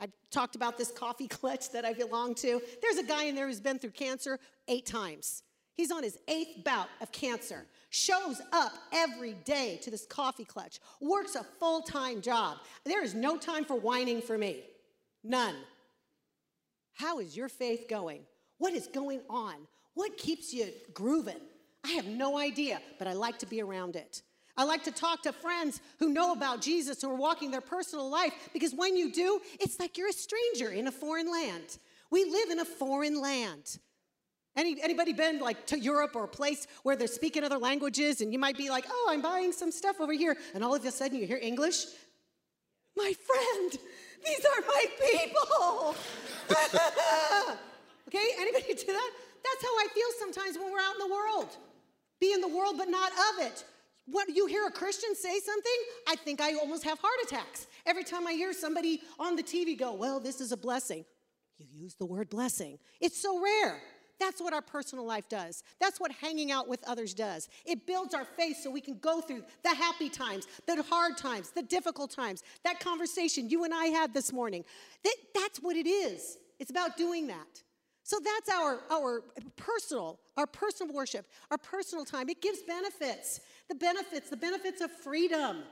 I 0.00 0.08
talked 0.30 0.56
about 0.56 0.76
this 0.76 0.90
coffee 0.90 1.28
clutch 1.28 1.70
that 1.70 1.84
I 1.84 1.92
belong 1.92 2.34
to. 2.36 2.60
There's 2.82 2.98
a 2.98 3.02
guy 3.02 3.24
in 3.24 3.34
there 3.34 3.46
who's 3.46 3.60
been 3.60 3.78
through 3.78 3.90
cancer 3.90 4.38
eight 4.68 4.86
times. 4.86 5.42
He's 5.74 5.90
on 5.90 6.04
his 6.04 6.18
eighth 6.28 6.62
bout 6.64 6.88
of 7.00 7.10
cancer, 7.10 7.66
shows 7.90 8.40
up 8.52 8.72
every 8.92 9.32
day 9.44 9.78
to 9.82 9.90
this 9.90 10.06
coffee 10.06 10.44
clutch, 10.44 10.78
works 11.00 11.34
a 11.34 11.42
full 11.42 11.82
time 11.82 12.20
job. 12.20 12.58
There 12.84 13.02
is 13.02 13.14
no 13.14 13.36
time 13.36 13.64
for 13.64 13.74
whining 13.74 14.22
for 14.22 14.38
me. 14.38 14.62
None. 15.24 15.56
How 16.92 17.18
is 17.18 17.36
your 17.36 17.48
faith 17.48 17.86
going? 17.88 18.20
What 18.58 18.72
is 18.72 18.86
going 18.86 19.20
on? 19.28 19.54
What 19.94 20.16
keeps 20.16 20.54
you 20.54 20.68
grooving? 20.92 21.40
I 21.84 21.90
have 21.92 22.06
no 22.06 22.38
idea, 22.38 22.80
but 22.98 23.08
I 23.08 23.12
like 23.12 23.38
to 23.40 23.46
be 23.46 23.60
around 23.60 23.96
it. 23.96 24.22
I 24.56 24.64
like 24.64 24.84
to 24.84 24.92
talk 24.92 25.22
to 25.22 25.32
friends 25.32 25.80
who 25.98 26.10
know 26.10 26.32
about 26.32 26.60
Jesus, 26.60 27.02
who 27.02 27.10
are 27.10 27.16
walking 27.16 27.50
their 27.50 27.60
personal 27.60 28.08
life, 28.08 28.32
because 28.52 28.72
when 28.72 28.96
you 28.96 29.10
do, 29.10 29.40
it's 29.60 29.80
like 29.80 29.98
you're 29.98 30.08
a 30.08 30.12
stranger 30.12 30.70
in 30.70 30.86
a 30.86 30.92
foreign 30.92 31.30
land. 31.30 31.78
We 32.10 32.24
live 32.24 32.50
in 32.50 32.60
a 32.60 32.64
foreign 32.64 33.20
land. 33.20 33.78
Any, 34.56 34.80
anybody 34.80 35.12
been 35.12 35.40
like 35.40 35.66
to 35.66 35.78
Europe 35.78 36.14
or 36.14 36.24
a 36.24 36.28
place 36.28 36.68
where 36.84 36.94
they're 36.94 37.08
speaking 37.08 37.42
other 37.42 37.58
languages 37.58 38.20
and 38.20 38.32
you 38.32 38.38
might 38.38 38.56
be 38.56 38.70
like, 38.70 38.84
oh, 38.88 39.08
I'm 39.10 39.20
buying 39.20 39.50
some 39.50 39.72
stuff 39.72 40.00
over 40.00 40.12
here, 40.12 40.36
and 40.54 40.62
all 40.62 40.74
of 40.74 40.84
a 40.84 40.92
sudden 40.92 41.18
you 41.18 41.26
hear 41.26 41.40
English? 41.42 41.86
My 42.96 43.12
friend, 43.26 43.72
these 44.24 44.44
are 44.44 44.62
my 44.68 44.84
people. 45.10 45.96
okay, 48.08 48.26
anybody 48.38 48.74
do 48.74 48.92
that? 48.92 49.10
That's 49.44 49.62
how 49.62 49.76
I 49.78 49.88
feel 49.92 50.06
sometimes 50.20 50.56
when 50.56 50.72
we're 50.72 50.78
out 50.78 50.94
in 50.94 51.08
the 51.08 51.12
world. 51.12 51.56
Be 52.20 52.32
in 52.32 52.40
the 52.40 52.48
world, 52.48 52.76
but 52.78 52.88
not 52.88 53.10
of 53.10 53.46
it. 53.46 53.64
When 54.06 54.34
you 54.34 54.46
hear 54.46 54.66
a 54.66 54.70
Christian 54.70 55.14
say 55.14 55.40
something, 55.40 55.72
I 56.08 56.16
think 56.16 56.40
I 56.40 56.54
almost 56.54 56.84
have 56.84 56.98
heart 56.98 57.18
attacks. 57.24 57.66
Every 57.86 58.04
time 58.04 58.26
I 58.26 58.32
hear 58.32 58.52
somebody 58.52 59.00
on 59.18 59.34
the 59.36 59.42
TV 59.42 59.78
go, 59.78 59.94
well, 59.94 60.20
this 60.20 60.40
is 60.40 60.52
a 60.52 60.56
blessing. 60.56 61.04
You 61.58 61.66
use 61.72 61.94
the 61.94 62.04
word 62.04 62.28
blessing. 62.28 62.78
It's 63.00 63.20
so 63.20 63.40
rare. 63.42 63.80
That's 64.20 64.40
what 64.40 64.52
our 64.52 64.62
personal 64.62 65.06
life 65.06 65.28
does. 65.28 65.62
That's 65.80 65.98
what 65.98 66.12
hanging 66.12 66.52
out 66.52 66.68
with 66.68 66.82
others 66.86 67.14
does. 67.14 67.48
It 67.64 67.86
builds 67.86 68.14
our 68.14 68.24
faith 68.24 68.58
so 68.62 68.70
we 68.70 68.80
can 68.80 68.98
go 68.98 69.20
through 69.20 69.42
the 69.62 69.74
happy 69.74 70.08
times, 70.08 70.46
the 70.66 70.82
hard 70.82 71.16
times, 71.16 71.50
the 71.50 71.62
difficult 71.62 72.10
times. 72.10 72.42
That 72.64 72.80
conversation 72.80 73.48
you 73.48 73.64
and 73.64 73.74
I 73.74 73.86
had 73.86 74.14
this 74.14 74.32
morning. 74.32 74.64
That, 75.02 75.16
that's 75.34 75.58
what 75.60 75.76
it 75.76 75.86
is. 75.86 76.38
It's 76.58 76.70
about 76.70 76.96
doing 76.96 77.26
that. 77.28 77.62
So 78.04 78.18
that's 78.22 78.50
our, 78.50 78.80
our 78.90 79.22
personal, 79.56 80.20
our 80.36 80.46
personal 80.46 80.94
worship, 80.94 81.26
our 81.50 81.56
personal 81.56 82.04
time. 82.04 82.28
It 82.28 82.42
gives 82.42 82.60
benefits. 82.62 83.40
The 83.68 83.74
benefits, 83.74 84.28
the 84.28 84.36
benefits 84.36 84.82
of 84.82 84.90
freedom, 84.90 85.62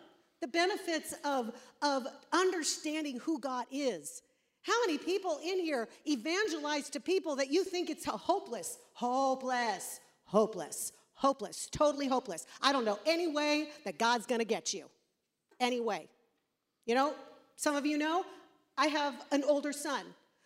the 0.40 0.49
benefits 0.49 1.14
of, 1.25 1.53
of 1.83 2.07
understanding 2.33 3.18
who 3.18 3.38
God 3.38 3.66
is. 3.71 4.23
How 4.62 4.73
many 4.87 4.97
people 4.97 5.40
in 5.45 5.61
here 5.61 5.88
evangelize 6.07 6.88
to 6.90 7.01
people 7.01 7.37
that 7.37 7.53
you 7.53 7.64
think 7.64 7.90
it's 7.90 8.07
hopeless? 8.07 8.79
Hopeless, 8.95 10.01
hopeless, 10.25 10.92
hopeless, 11.12 11.68
totally 11.71 12.09
hopeless. 12.09 12.47
I 12.62 12.73
don't 12.73 12.87
know 12.87 12.99
any 13.05 13.29
way 13.29 13.68
that 13.85 13.99
God's 13.99 14.25
gonna 14.25 14.45
get 14.45 14.73
you. 14.73 14.87
Any 15.61 15.81
way. 15.81 16.09
You 16.87 16.95
know, 16.95 17.14
some 17.57 17.77
of 17.77 17.85
you 17.85 17.99
know, 17.99 18.25
I 18.79 18.87
have 18.87 19.23
an 19.33 19.45
older 19.45 19.73
son. 19.73 20.03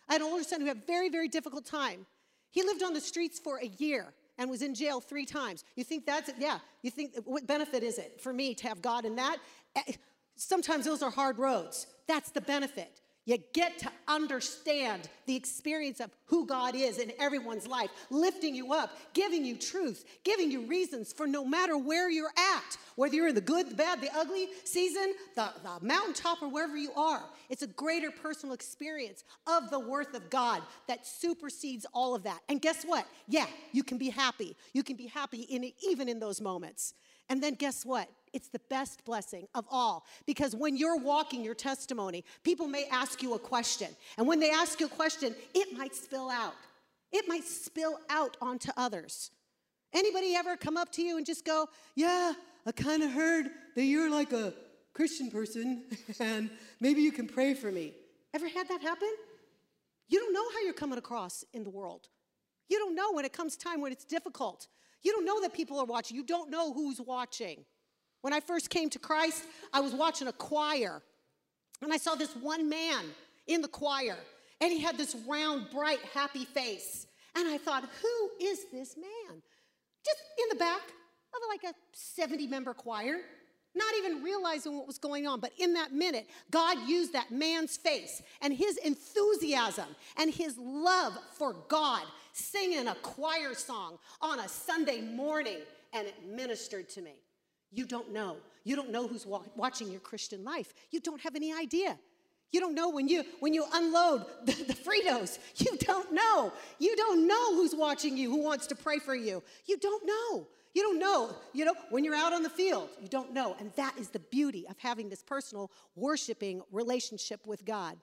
I 0.09 0.13
had 0.13 0.21
an 0.21 0.27
older 0.27 0.43
son 0.43 0.61
who 0.61 0.67
had 0.67 0.77
a 0.77 0.85
very, 0.85 1.09
very 1.09 1.27
difficult 1.27 1.65
time. 1.65 2.05
He 2.51 2.63
lived 2.63 2.83
on 2.83 2.93
the 2.93 3.01
streets 3.01 3.39
for 3.39 3.57
a 3.57 3.67
year 3.77 4.13
and 4.37 4.49
was 4.49 4.61
in 4.61 4.73
jail 4.73 5.01
three 5.01 5.25
times. 5.25 5.63
You 5.75 5.83
think 5.83 6.05
that's? 6.05 6.29
Yeah. 6.37 6.59
You 6.81 6.91
think, 6.91 7.15
what 7.25 7.45
benefit 7.47 7.83
is 7.83 7.97
it 7.97 8.21
for 8.21 8.31
me 8.31 8.53
to 8.55 8.67
have 8.67 8.81
God 8.81 9.05
in 9.05 9.15
that? 9.15 9.37
Eh, 9.75 9.93
sometimes 10.35 10.85
those 10.85 11.01
are 11.01 11.11
hard 11.11 11.37
roads. 11.37 11.87
That's 12.07 12.31
the 12.31 12.41
benefit. 12.41 13.01
You 13.27 13.37
get 13.51 13.77
to 13.79 13.91
understand 14.07 15.09
the 15.25 15.35
experience 15.35 15.99
of 15.99 16.11
who 16.27 16.47
God 16.47 16.75
is 16.75 16.97
in 16.97 17.11
everyone's 17.19 17.67
life, 17.67 17.89
lifting 18.09 18.55
you 18.55 18.71
up, 18.71 18.97
giving 19.13 19.43
you 19.43 19.57
truth, 19.57 20.05
giving 20.23 20.49
you 20.49 20.61
reasons 20.61 21.11
for 21.11 21.27
no 21.27 21.43
matter 21.43 21.77
where 21.77 22.09
you're 22.09 22.31
at, 22.37 22.77
whether 22.95 23.15
you're 23.15 23.27
in 23.27 23.35
the 23.35 23.41
good, 23.41 23.69
the 23.69 23.75
bad, 23.75 23.99
the 23.99 24.09
ugly 24.15 24.47
season, 24.63 25.13
the, 25.35 25.49
the 25.61 25.85
mountaintop, 25.85 26.41
or 26.41 26.47
wherever 26.47 26.77
you 26.77 26.93
are. 26.93 27.21
It's 27.49 27.63
a 27.63 27.67
greater 27.67 28.11
personal 28.11 28.55
experience 28.55 29.25
of 29.45 29.71
the 29.71 29.79
worth 29.79 30.13
of 30.13 30.29
God 30.29 30.61
that 30.87 31.05
supersedes 31.05 31.85
all 31.93 32.15
of 32.15 32.23
that. 32.23 32.39
And 32.47 32.61
guess 32.61 32.85
what? 32.85 33.05
Yeah, 33.27 33.47
you 33.73 33.83
can 33.83 33.97
be 33.97 34.09
happy. 34.09 34.55
You 34.71 34.83
can 34.83 34.95
be 34.95 35.07
happy 35.07 35.41
in 35.41 35.69
even 35.85 36.07
in 36.07 36.21
those 36.21 36.39
moments. 36.39 36.93
And 37.27 37.43
then 37.43 37.55
guess 37.55 37.85
what? 37.85 38.07
It's 38.37 38.49
the 38.49 38.61
best 38.69 39.03
blessing 39.03 39.47
of 39.55 39.65
all 39.71 40.05
because 40.27 40.55
when 40.55 40.77
you're 40.77 40.95
walking 40.95 41.43
your 41.43 41.55
testimony, 41.55 42.23
people 42.43 42.67
may 42.67 42.85
ask 42.91 43.23
you 43.23 43.33
a 43.33 43.39
question. 43.39 43.87
And 44.15 44.27
when 44.27 44.39
they 44.39 44.51
ask 44.51 44.79
you 44.79 44.85
a 44.85 44.89
question, 44.89 45.33
it 45.55 45.75
might 45.75 45.95
spill 45.95 46.29
out. 46.29 46.53
It 47.11 47.27
might 47.27 47.45
spill 47.45 47.97
out 48.11 48.37
onto 48.39 48.69
others. 48.77 49.31
Anybody 49.91 50.35
ever 50.35 50.55
come 50.55 50.77
up 50.77 50.91
to 50.91 51.01
you 51.01 51.17
and 51.17 51.25
just 51.25 51.45
go, 51.45 51.67
Yeah, 51.95 52.33
I 52.63 52.71
kind 52.73 53.01
of 53.01 53.09
heard 53.09 53.47
that 53.75 53.85
you're 53.85 54.11
like 54.11 54.31
a 54.33 54.53
Christian 54.93 55.31
person 55.31 55.85
and 56.19 56.51
maybe 56.79 57.01
you 57.01 57.11
can 57.11 57.25
pray 57.25 57.55
for 57.55 57.71
me? 57.71 57.95
Ever 58.35 58.47
had 58.47 58.69
that 58.69 58.81
happen? 58.81 59.09
You 60.09 60.19
don't 60.19 60.31
know 60.31 60.47
how 60.53 60.61
you're 60.63 60.73
coming 60.73 60.99
across 60.99 61.43
in 61.55 61.63
the 61.63 61.71
world. 61.71 62.07
You 62.69 62.77
don't 62.77 62.93
know 62.93 63.13
when 63.13 63.25
it 63.25 63.33
comes 63.33 63.57
time 63.57 63.81
when 63.81 63.91
it's 63.91 64.05
difficult. 64.05 64.67
You 65.01 65.11
don't 65.11 65.25
know 65.25 65.41
that 65.41 65.55
people 65.55 65.79
are 65.79 65.85
watching. 65.85 66.15
You 66.15 66.23
don't 66.23 66.51
know 66.51 66.71
who's 66.71 67.01
watching. 67.01 67.65
When 68.21 68.33
I 68.33 68.39
first 68.39 68.69
came 68.69 68.89
to 68.91 68.99
Christ, 68.99 69.43
I 69.73 69.79
was 69.79 69.93
watching 69.93 70.27
a 70.27 70.33
choir, 70.33 71.01
and 71.81 71.93
I 71.93 71.97
saw 71.97 72.15
this 72.15 72.35
one 72.35 72.69
man 72.69 73.05
in 73.47 73.61
the 73.61 73.67
choir, 73.67 74.17
and 74.59 74.71
he 74.71 74.79
had 74.81 74.97
this 74.97 75.15
round, 75.27 75.67
bright, 75.71 75.99
happy 76.13 76.45
face. 76.45 77.07
And 77.35 77.47
I 77.47 77.57
thought, 77.57 77.83
who 78.01 78.45
is 78.45 78.65
this 78.71 78.97
man? 78.97 79.41
Just 80.03 80.19
in 80.39 80.49
the 80.49 80.55
back 80.55 80.81
of 80.81 81.41
like 81.49 81.63
a 81.63 81.75
70 81.93 82.47
member 82.47 82.73
choir, 82.73 83.17
not 83.75 83.93
even 83.99 84.23
realizing 84.23 84.75
what 84.75 84.87
was 84.87 84.97
going 84.97 85.27
on. 85.27 85.39
But 85.39 85.51
in 85.59 85.73
that 85.75 85.93
minute, 85.93 86.27
God 86.49 86.77
used 86.87 87.13
that 87.13 87.31
man's 87.31 87.77
face 87.77 88.23
and 88.41 88.53
his 88.53 88.77
enthusiasm 88.77 89.87
and 90.17 90.33
his 90.33 90.57
love 90.57 91.13
for 91.37 91.55
God 91.67 92.01
singing 92.33 92.87
a 92.87 92.95
choir 92.95 93.53
song 93.53 93.97
on 94.21 94.39
a 94.39 94.47
Sunday 94.47 95.01
morning, 95.01 95.59
and 95.93 96.07
it 96.07 96.15
ministered 96.27 96.89
to 96.89 97.01
me. 97.01 97.13
You 97.71 97.85
don't 97.85 98.11
know. 98.11 98.37
You 98.63 98.75
don't 98.75 98.91
know 98.91 99.07
who's 99.07 99.25
wa- 99.25 99.43
watching 99.55 99.91
your 99.91 100.01
Christian 100.01 100.43
life. 100.43 100.73
You 100.91 100.99
don't 100.99 101.21
have 101.21 101.35
any 101.35 101.53
idea. 101.53 101.97
You 102.51 102.61
don't 102.61 102.75
know 102.75 102.89
when 102.89 103.07
you 103.07 103.23
when 103.39 103.53
you 103.53 103.65
unload 103.73 104.25
the, 104.45 104.53
the, 104.53 104.73
Fritos. 104.73 105.37
You 105.57 105.77
don't 105.77 106.13
know. 106.13 106.53
You 106.79 106.95
don't 106.95 107.27
know 107.27 107.55
who's 107.55 107.75
watching 107.75 108.17
you, 108.17 108.29
who 108.29 108.41
wants 108.41 108.67
to 108.67 108.75
pray 108.75 108.99
for 108.99 109.15
you. 109.15 109.43
You 109.65 109.77
don't 109.77 110.05
know. 110.05 110.47
You 110.73 110.83
don't 110.83 110.99
know. 110.99 111.35
You 111.53 111.65
know, 111.65 111.73
when 111.89 112.03
you're 112.03 112.15
out 112.15 112.33
on 112.33 112.43
the 112.43 112.49
field, 112.49 112.89
you 113.01 113.07
don't 113.07 113.33
know. 113.33 113.55
And 113.59 113.71
that 113.75 113.97
is 113.97 114.09
the 114.09 114.19
beauty 114.19 114.65
of 114.69 114.77
having 114.77 115.09
this 115.09 115.23
personal 115.23 115.71
worshiping 115.95 116.61
relationship 116.71 117.45
with 117.47 117.65
God. 117.65 117.97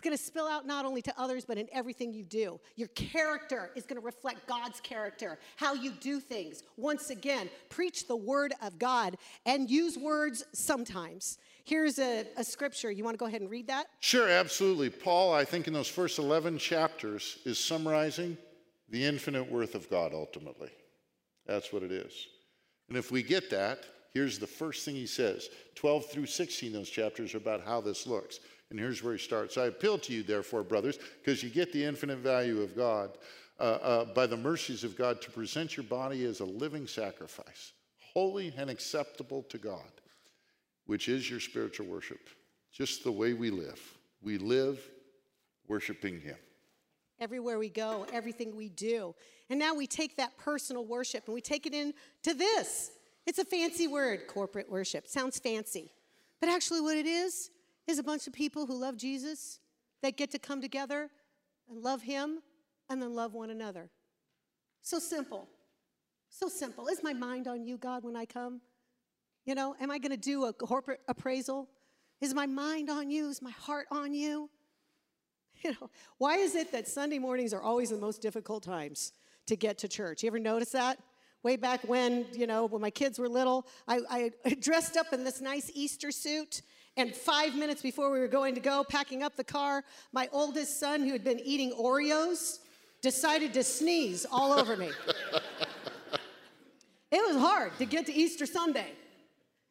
It's 0.00 0.06
going 0.06 0.16
to 0.16 0.24
spill 0.24 0.46
out 0.46 0.66
not 0.66 0.86
only 0.86 1.02
to 1.02 1.12
others, 1.20 1.44
but 1.44 1.58
in 1.58 1.68
everything 1.74 2.14
you 2.14 2.24
do. 2.24 2.58
Your 2.74 2.88
character 2.88 3.70
is 3.76 3.84
going 3.84 4.00
to 4.00 4.06
reflect 4.06 4.46
God's 4.46 4.80
character, 4.80 5.38
how 5.56 5.74
you 5.74 5.90
do 5.90 6.20
things. 6.20 6.62
Once 6.78 7.10
again, 7.10 7.50
preach 7.68 8.08
the 8.08 8.16
word 8.16 8.54
of 8.62 8.78
God 8.78 9.18
and 9.44 9.68
use 9.68 9.98
words 9.98 10.42
sometimes. 10.54 11.36
Here's 11.64 11.98
a, 11.98 12.26
a 12.38 12.44
scripture. 12.44 12.90
You 12.90 13.04
want 13.04 13.12
to 13.12 13.18
go 13.18 13.26
ahead 13.26 13.42
and 13.42 13.50
read 13.50 13.66
that? 13.66 13.88
Sure, 14.00 14.26
absolutely. 14.26 14.88
Paul, 14.88 15.34
I 15.34 15.44
think 15.44 15.66
in 15.66 15.74
those 15.74 15.86
first 15.86 16.18
11 16.18 16.56
chapters, 16.56 17.36
is 17.44 17.58
summarizing 17.58 18.38
the 18.88 19.04
infinite 19.04 19.52
worth 19.52 19.74
of 19.74 19.90
God 19.90 20.14
ultimately. 20.14 20.70
That's 21.44 21.74
what 21.74 21.82
it 21.82 21.92
is. 21.92 22.26
And 22.88 22.96
if 22.96 23.12
we 23.12 23.22
get 23.22 23.50
that, 23.50 23.80
here's 24.14 24.38
the 24.38 24.46
first 24.46 24.86
thing 24.86 24.94
he 24.94 25.04
says 25.04 25.50
12 25.74 26.06
through 26.06 26.24
16, 26.24 26.72
those 26.72 26.88
chapters 26.88 27.34
are 27.34 27.38
about 27.38 27.60
how 27.66 27.82
this 27.82 28.06
looks. 28.06 28.40
And 28.70 28.78
here's 28.78 29.02
where 29.02 29.12
he 29.12 29.18
starts. 29.18 29.58
I 29.58 29.66
appeal 29.66 29.98
to 29.98 30.12
you, 30.12 30.22
therefore, 30.22 30.62
brothers, 30.62 30.98
because 31.18 31.42
you 31.42 31.50
get 31.50 31.72
the 31.72 31.84
infinite 31.84 32.18
value 32.18 32.62
of 32.62 32.76
God, 32.76 33.10
uh, 33.58 33.62
uh, 33.62 34.04
by 34.14 34.26
the 34.26 34.36
mercies 34.36 34.84
of 34.84 34.96
God, 34.96 35.20
to 35.22 35.30
present 35.30 35.76
your 35.76 35.84
body 35.84 36.24
as 36.24 36.40
a 36.40 36.44
living 36.44 36.86
sacrifice, 36.86 37.72
holy 37.98 38.54
and 38.56 38.70
acceptable 38.70 39.42
to 39.44 39.58
God, 39.58 39.90
which 40.86 41.08
is 41.08 41.28
your 41.28 41.40
spiritual 41.40 41.86
worship. 41.86 42.30
Just 42.72 43.02
the 43.02 43.12
way 43.12 43.32
we 43.32 43.50
live. 43.50 43.80
We 44.22 44.38
live 44.38 44.80
worshiping 45.66 46.20
Him. 46.20 46.36
Everywhere 47.18 47.58
we 47.58 47.68
go, 47.68 48.06
everything 48.12 48.56
we 48.56 48.68
do. 48.68 49.14
And 49.50 49.58
now 49.58 49.74
we 49.74 49.86
take 49.86 50.16
that 50.16 50.38
personal 50.38 50.84
worship 50.84 51.24
and 51.26 51.34
we 51.34 51.40
take 51.40 51.66
it 51.66 51.74
into 51.74 52.38
this. 52.38 52.92
It's 53.26 53.38
a 53.38 53.44
fancy 53.44 53.88
word, 53.88 54.26
corporate 54.26 54.70
worship. 54.70 55.06
Sounds 55.06 55.38
fancy. 55.38 55.92
But 56.40 56.48
actually, 56.48 56.80
what 56.80 56.96
it 56.96 57.06
is, 57.06 57.50
is 57.90 57.98
a 57.98 58.02
bunch 58.02 58.26
of 58.26 58.32
people 58.32 58.66
who 58.66 58.74
love 58.74 58.96
Jesus 58.96 59.58
that 60.02 60.16
get 60.16 60.30
to 60.30 60.38
come 60.38 60.60
together 60.62 61.10
and 61.68 61.82
love 61.82 62.02
Him 62.02 62.38
and 62.88 63.02
then 63.02 63.14
love 63.14 63.34
one 63.34 63.50
another. 63.50 63.90
So 64.82 64.98
simple. 64.98 65.48
So 66.30 66.48
simple. 66.48 66.86
Is 66.86 67.02
my 67.02 67.12
mind 67.12 67.48
on 67.48 67.64
you, 67.64 67.76
God, 67.76 68.04
when 68.04 68.16
I 68.16 68.24
come? 68.24 68.60
You 69.44 69.54
know, 69.54 69.74
am 69.80 69.90
I 69.90 69.98
going 69.98 70.12
to 70.12 70.16
do 70.16 70.44
a 70.44 70.52
corporate 70.52 71.00
appraisal? 71.08 71.68
Is 72.20 72.32
my 72.34 72.46
mind 72.46 72.88
on 72.88 73.10
you? 73.10 73.28
Is 73.28 73.42
my 73.42 73.50
heart 73.50 73.86
on 73.90 74.14
you? 74.14 74.48
You 75.62 75.72
know, 75.72 75.90
why 76.16 76.36
is 76.36 76.54
it 76.54 76.72
that 76.72 76.88
Sunday 76.88 77.18
mornings 77.18 77.52
are 77.52 77.60
always 77.60 77.90
the 77.90 77.98
most 77.98 78.22
difficult 78.22 78.62
times 78.62 79.12
to 79.46 79.56
get 79.56 79.76
to 79.78 79.88
church? 79.88 80.22
You 80.22 80.28
ever 80.28 80.38
notice 80.38 80.70
that? 80.70 80.98
Way 81.42 81.56
back 81.56 81.86
when, 81.86 82.24
you 82.32 82.46
know, 82.46 82.64
when 82.64 82.80
my 82.80 82.88
kids 82.88 83.18
were 83.18 83.28
little, 83.28 83.66
I, 83.86 84.30
I 84.44 84.54
dressed 84.60 84.96
up 84.96 85.12
in 85.12 85.22
this 85.22 85.42
nice 85.42 85.70
Easter 85.74 86.12
suit 86.12 86.62
and 86.96 87.14
five 87.14 87.54
minutes 87.54 87.82
before 87.82 88.10
we 88.10 88.18
were 88.18 88.28
going 88.28 88.54
to 88.54 88.60
go, 88.60 88.84
packing 88.84 89.22
up 89.22 89.36
the 89.36 89.44
car, 89.44 89.84
my 90.12 90.28
oldest 90.32 90.80
son, 90.80 91.02
who 91.02 91.12
had 91.12 91.24
been 91.24 91.40
eating 91.40 91.72
Oreos, 91.72 92.58
decided 93.00 93.54
to 93.54 93.62
sneeze 93.62 94.26
all 94.30 94.52
over 94.52 94.76
me. 94.76 94.90
it 97.10 97.32
was 97.32 97.36
hard 97.36 97.72
to 97.78 97.86
get 97.86 98.06
to 98.06 98.12
Easter 98.12 98.46
Sunday. 98.46 98.92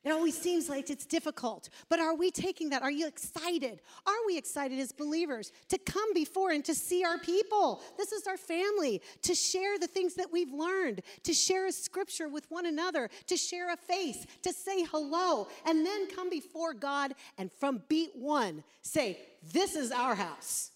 It 0.05 0.11
always 0.11 0.37
seems 0.37 0.69
like 0.69 0.89
it's 0.89 1.05
difficult. 1.05 1.67
But 1.89 1.99
are 1.99 2.15
we 2.15 2.31
taking 2.31 2.69
that? 2.69 2.81
Are 2.81 2.91
you 2.91 3.05
excited? 3.05 3.81
Are 4.07 4.25
we 4.25 4.37
excited 4.37 4.79
as 4.79 4.93
believers 4.93 5.51
to 5.67 5.77
come 5.77 6.13
before 6.13 6.51
and 6.51 6.63
to 6.65 6.73
see 6.73 7.03
our 7.03 7.17
people? 7.17 7.81
This 7.97 8.13
is 8.13 8.25
our 8.25 8.37
family, 8.37 9.01
to 9.23 9.35
share 9.35 9.77
the 9.77 9.87
things 9.87 10.13
that 10.13 10.31
we've 10.31 10.53
learned, 10.53 11.01
to 11.23 11.33
share 11.33 11.65
a 11.65 11.71
scripture 11.73 12.29
with 12.29 12.49
one 12.49 12.65
another, 12.65 13.09
to 13.27 13.35
share 13.35 13.73
a 13.73 13.77
face, 13.77 14.25
to 14.43 14.53
say 14.53 14.85
hello, 14.85 15.49
and 15.65 15.85
then 15.85 16.09
come 16.09 16.29
before 16.29 16.73
God 16.73 17.13
and 17.37 17.51
from 17.51 17.81
beat 17.89 18.11
one 18.15 18.63
say, 18.81 19.19
This 19.51 19.75
is 19.75 19.91
our 19.91 20.15
house. 20.15 20.71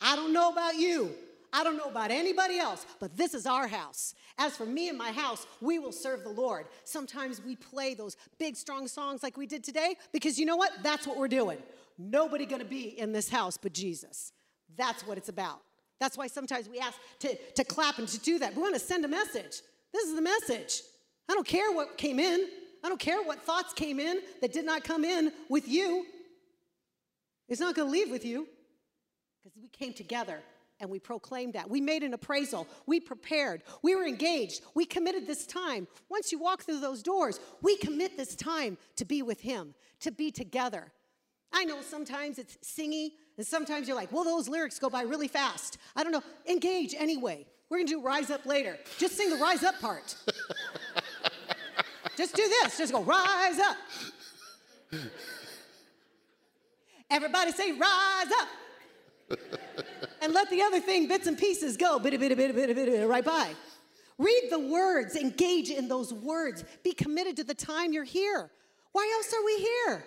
I 0.00 0.16
don't 0.16 0.32
know 0.32 0.50
about 0.50 0.76
you. 0.76 1.14
I 1.56 1.64
don't 1.64 1.78
know 1.78 1.88
about 1.88 2.10
anybody 2.10 2.58
else, 2.58 2.84
but 3.00 3.16
this 3.16 3.32
is 3.32 3.46
our 3.46 3.66
house. 3.66 4.14
As 4.36 4.54
for 4.54 4.66
me 4.66 4.90
and 4.90 4.98
my 4.98 5.10
house, 5.10 5.46
we 5.62 5.78
will 5.78 5.90
serve 5.90 6.22
the 6.22 6.28
Lord. 6.28 6.66
Sometimes 6.84 7.42
we 7.42 7.56
play 7.56 7.94
those 7.94 8.18
big, 8.38 8.56
strong 8.56 8.86
songs 8.86 9.22
like 9.22 9.38
we 9.38 9.46
did 9.46 9.64
today 9.64 9.96
because 10.12 10.38
you 10.38 10.44
know 10.44 10.56
what? 10.56 10.70
That's 10.82 11.06
what 11.06 11.16
we're 11.16 11.28
doing. 11.28 11.56
Nobody 11.96 12.44
gonna 12.44 12.66
be 12.66 12.98
in 13.00 13.10
this 13.10 13.30
house 13.30 13.56
but 13.56 13.72
Jesus. 13.72 14.34
That's 14.76 15.06
what 15.06 15.16
it's 15.16 15.30
about. 15.30 15.62
That's 15.98 16.18
why 16.18 16.26
sometimes 16.26 16.68
we 16.68 16.78
ask 16.78 16.98
to, 17.20 17.34
to 17.54 17.64
clap 17.64 17.98
and 17.98 18.08
to 18.08 18.18
do 18.18 18.38
that. 18.38 18.54
We 18.54 18.60
wanna 18.60 18.78
send 18.78 19.06
a 19.06 19.08
message. 19.08 19.62
This 19.94 20.08
is 20.08 20.14
the 20.14 20.20
message. 20.20 20.82
I 21.26 21.32
don't 21.32 21.46
care 21.46 21.72
what 21.72 21.96
came 21.96 22.20
in, 22.20 22.48
I 22.84 22.88
don't 22.90 23.00
care 23.00 23.22
what 23.22 23.40
thoughts 23.40 23.72
came 23.72 23.98
in 23.98 24.20
that 24.42 24.52
did 24.52 24.66
not 24.66 24.84
come 24.84 25.06
in 25.06 25.32
with 25.48 25.66
you. 25.66 26.04
It's 27.48 27.62
not 27.62 27.74
gonna 27.74 27.90
leave 27.90 28.10
with 28.10 28.26
you 28.26 28.46
because 29.42 29.56
we 29.56 29.68
came 29.68 29.94
together 29.94 30.42
and 30.80 30.90
we 30.90 30.98
proclaimed 30.98 31.54
that. 31.54 31.68
We 31.68 31.80
made 31.80 32.02
an 32.02 32.14
appraisal. 32.14 32.66
We 32.86 33.00
prepared. 33.00 33.62
We 33.82 33.94
were 33.94 34.04
engaged. 34.04 34.62
We 34.74 34.84
committed 34.84 35.26
this 35.26 35.46
time. 35.46 35.86
Once 36.08 36.32
you 36.32 36.38
walk 36.38 36.62
through 36.62 36.80
those 36.80 37.02
doors, 37.02 37.40
we 37.62 37.76
commit 37.76 38.16
this 38.16 38.34
time 38.34 38.76
to 38.96 39.04
be 39.04 39.22
with 39.22 39.40
Him, 39.40 39.74
to 40.00 40.10
be 40.10 40.30
together. 40.30 40.92
I 41.52 41.64
know 41.64 41.80
sometimes 41.80 42.38
it's 42.38 42.58
singy, 42.58 43.12
and 43.36 43.46
sometimes 43.46 43.88
you're 43.88 43.96
like, 43.96 44.12
well, 44.12 44.24
those 44.24 44.48
lyrics 44.48 44.78
go 44.78 44.90
by 44.90 45.02
really 45.02 45.28
fast. 45.28 45.78
I 45.94 46.02
don't 46.02 46.12
know. 46.12 46.22
Engage 46.48 46.94
anyway. 46.98 47.46
We're 47.68 47.78
going 47.78 47.86
to 47.86 47.94
do 47.94 48.02
Rise 48.02 48.30
Up 48.30 48.46
later. 48.46 48.76
Just 48.98 49.16
sing 49.16 49.30
the 49.30 49.36
Rise 49.36 49.62
Up 49.62 49.80
part. 49.80 50.14
Just 52.16 52.34
do 52.34 52.42
this. 52.48 52.78
Just 52.78 52.92
go, 52.92 53.02
Rise 53.02 53.58
Up. 53.58 53.76
Everybody 57.10 57.52
say, 57.52 57.72
Rise 57.72 58.30
Up 58.40 58.48
and 60.22 60.32
let 60.32 60.50
the 60.50 60.62
other 60.62 60.80
thing, 60.80 61.08
bits 61.08 61.26
and 61.26 61.38
pieces, 61.38 61.76
go 61.76 61.98
bit, 61.98 62.18
bit, 62.18 62.36
bit, 62.36 62.54
bit, 62.54 62.74
bit, 62.76 63.08
right 63.08 63.24
by. 63.24 63.54
Read 64.18 64.48
the 64.50 64.58
words, 64.58 65.14
engage 65.14 65.70
in 65.70 65.88
those 65.88 66.12
words, 66.12 66.64
be 66.82 66.92
committed 66.92 67.36
to 67.36 67.44
the 67.44 67.54
time 67.54 67.92
you're 67.92 68.04
here. 68.04 68.50
Why 68.92 69.10
else 69.14 69.32
are 69.34 69.44
we 69.44 69.56
here? 69.58 70.04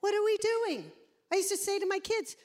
What 0.00 0.14
are 0.14 0.24
we 0.24 0.36
doing? 0.36 0.90
I 1.32 1.36
used 1.36 1.50
to 1.50 1.56
say 1.56 1.78
to 1.78 1.86
my 1.86 1.98
kids, 1.98 2.36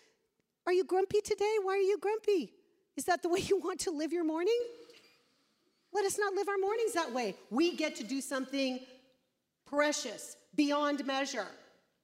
Are 0.66 0.74
you 0.74 0.84
grumpy 0.84 1.22
today? 1.22 1.55
Why 1.62 1.74
are 1.74 1.78
you 1.78 1.97
grumpy? 1.97 2.53
Is 2.95 3.05
that 3.05 3.22
the 3.22 3.30
way 3.30 3.39
you 3.39 3.59
want 3.59 3.80
to 3.82 3.91
live 3.91 4.14
your 4.14 4.24
morning? 4.24 4.59
Let 5.93 6.05
us 6.05 6.18
not 6.18 6.34
live 6.34 6.47
our 6.47 6.57
mornings 6.57 6.93
that 6.93 7.12
way. 7.14 7.36
We 7.49 7.76
get 7.76 7.95
to 7.97 8.03
do 8.03 8.22
something 8.22 8.80
precious, 9.66 10.38
beyond 10.55 11.05
measure. 11.05 11.47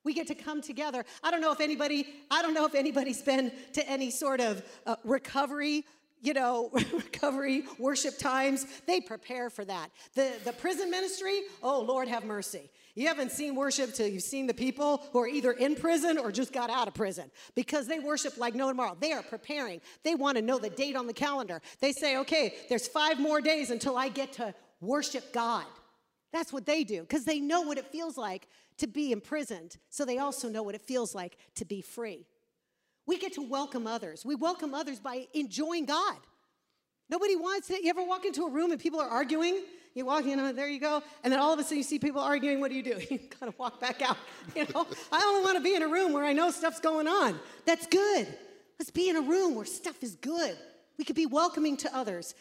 We 0.07 0.13
get 0.13 0.27
to 0.27 0.35
come 0.35 0.61
together. 0.61 1.03
I 1.21 1.31
don't 1.31 1.41
know 1.41 1.51
if 1.51 1.59
anybody, 1.59 2.07
I 2.31 2.41
don't 2.41 2.53
know 2.53 2.65
if 2.65 2.75
anybody's 2.75 3.21
been 3.21 3.51
to 3.73 3.85
any 3.89 4.09
sort 4.09 4.39
of 4.39 4.63
uh, 4.85 4.95
recovery 5.03 5.83
you 6.21 6.33
know, 6.33 6.71
recovery, 6.93 7.63
worship 7.77 8.17
times, 8.17 8.65
they 8.87 9.01
prepare 9.01 9.49
for 9.49 9.65
that. 9.65 9.89
The, 10.15 10.31
the 10.45 10.53
prison 10.53 10.89
ministry, 10.89 11.41
oh, 11.61 11.81
Lord 11.81 12.07
have 12.07 12.23
mercy. 12.23 12.71
You 12.95 13.07
haven't 13.07 13.33
seen 13.33 13.53
worship 13.53 13.93
till 13.93 14.07
you've 14.07 14.23
seen 14.23 14.47
the 14.47 14.53
people 14.53 15.05
who 15.11 15.19
are 15.19 15.27
either 15.27 15.51
in 15.51 15.75
prison 15.75 16.17
or 16.17 16.31
just 16.31 16.53
got 16.53 16.69
out 16.69 16.87
of 16.87 16.93
prison 16.93 17.29
because 17.53 17.85
they 17.85 17.99
worship 17.99 18.37
like 18.37 18.55
no 18.55 18.69
tomorrow. 18.69 18.95
They 18.97 19.11
are 19.11 19.21
preparing. 19.21 19.81
They 20.03 20.15
want 20.15 20.37
to 20.37 20.41
know 20.41 20.57
the 20.57 20.69
date 20.69 20.95
on 20.95 21.05
the 21.05 21.13
calendar. 21.13 21.61
They 21.81 21.91
say, 21.91 22.17
okay, 22.17 22.55
there's 22.69 22.87
five 22.87 23.19
more 23.19 23.41
days 23.41 23.71
until 23.71 23.97
I 23.97 24.07
get 24.07 24.31
to 24.33 24.55
worship 24.79 25.33
God. 25.33 25.65
That's 26.31 26.51
what 26.51 26.65
they 26.65 26.83
do 26.83 27.01
because 27.01 27.25
they 27.25 27.39
know 27.39 27.61
what 27.61 27.77
it 27.77 27.87
feels 27.87 28.17
like 28.17 28.47
to 28.77 28.87
be 28.87 29.11
imprisoned, 29.11 29.77
so 29.89 30.05
they 30.05 30.17
also 30.17 30.49
know 30.49 30.63
what 30.63 30.75
it 30.75 30.81
feels 30.81 31.15
like 31.15 31.37
to 31.55 31.65
be 31.65 31.81
free. 31.81 32.27
We 33.05 33.17
get 33.17 33.33
to 33.33 33.41
welcome 33.41 33.87
others. 33.87 34.25
We 34.25 34.35
welcome 34.35 34.73
others 34.73 34.99
by 34.99 35.27
enjoying 35.33 35.85
God. 35.85 36.17
Nobody 37.09 37.35
wants 37.35 37.69
it. 37.69 37.83
You 37.83 37.89
ever 37.89 38.03
walk 38.03 38.25
into 38.25 38.43
a 38.43 38.49
room 38.49 38.71
and 38.71 38.79
people 38.79 38.99
are 38.99 39.07
arguing? 39.07 39.63
You 39.95 40.05
walk 40.05 40.25
in, 40.25 40.39
and 40.39 40.55
there 40.55 40.67
you 40.67 40.79
go, 40.79 41.01
and 41.23 41.33
then 41.33 41.39
all 41.39 41.51
of 41.51 41.57
a 41.57 41.63
sudden 41.63 41.77
you 41.77 41.83
see 41.83 41.97
people 41.97 42.21
arguing. 42.21 42.59
What 42.59 42.69
do 42.69 42.75
you 42.75 42.83
do? 42.83 42.99
You 43.09 43.17
kind 43.17 43.47
of 43.51 43.57
walk 43.57 43.79
back 43.79 44.01
out. 44.01 44.17
You 44.55 44.65
know, 44.73 44.85
I 45.11 45.23
only 45.27 45.43
want 45.43 45.57
to 45.57 45.63
be 45.63 45.75
in 45.75 45.81
a 45.81 45.87
room 45.87 46.13
where 46.13 46.23
I 46.23 46.33
know 46.33 46.51
stuff's 46.51 46.79
going 46.79 47.07
on. 47.07 47.39
That's 47.65 47.87
good. 47.87 48.27
Let's 48.77 48.91
be 48.91 49.09
in 49.09 49.15
a 49.15 49.21
room 49.21 49.55
where 49.55 49.65
stuff 49.65 50.03
is 50.03 50.15
good. 50.15 50.55
We 50.97 51.03
could 51.03 51.15
be 51.15 51.25
welcoming 51.25 51.77
to 51.77 51.95
others. 51.95 52.35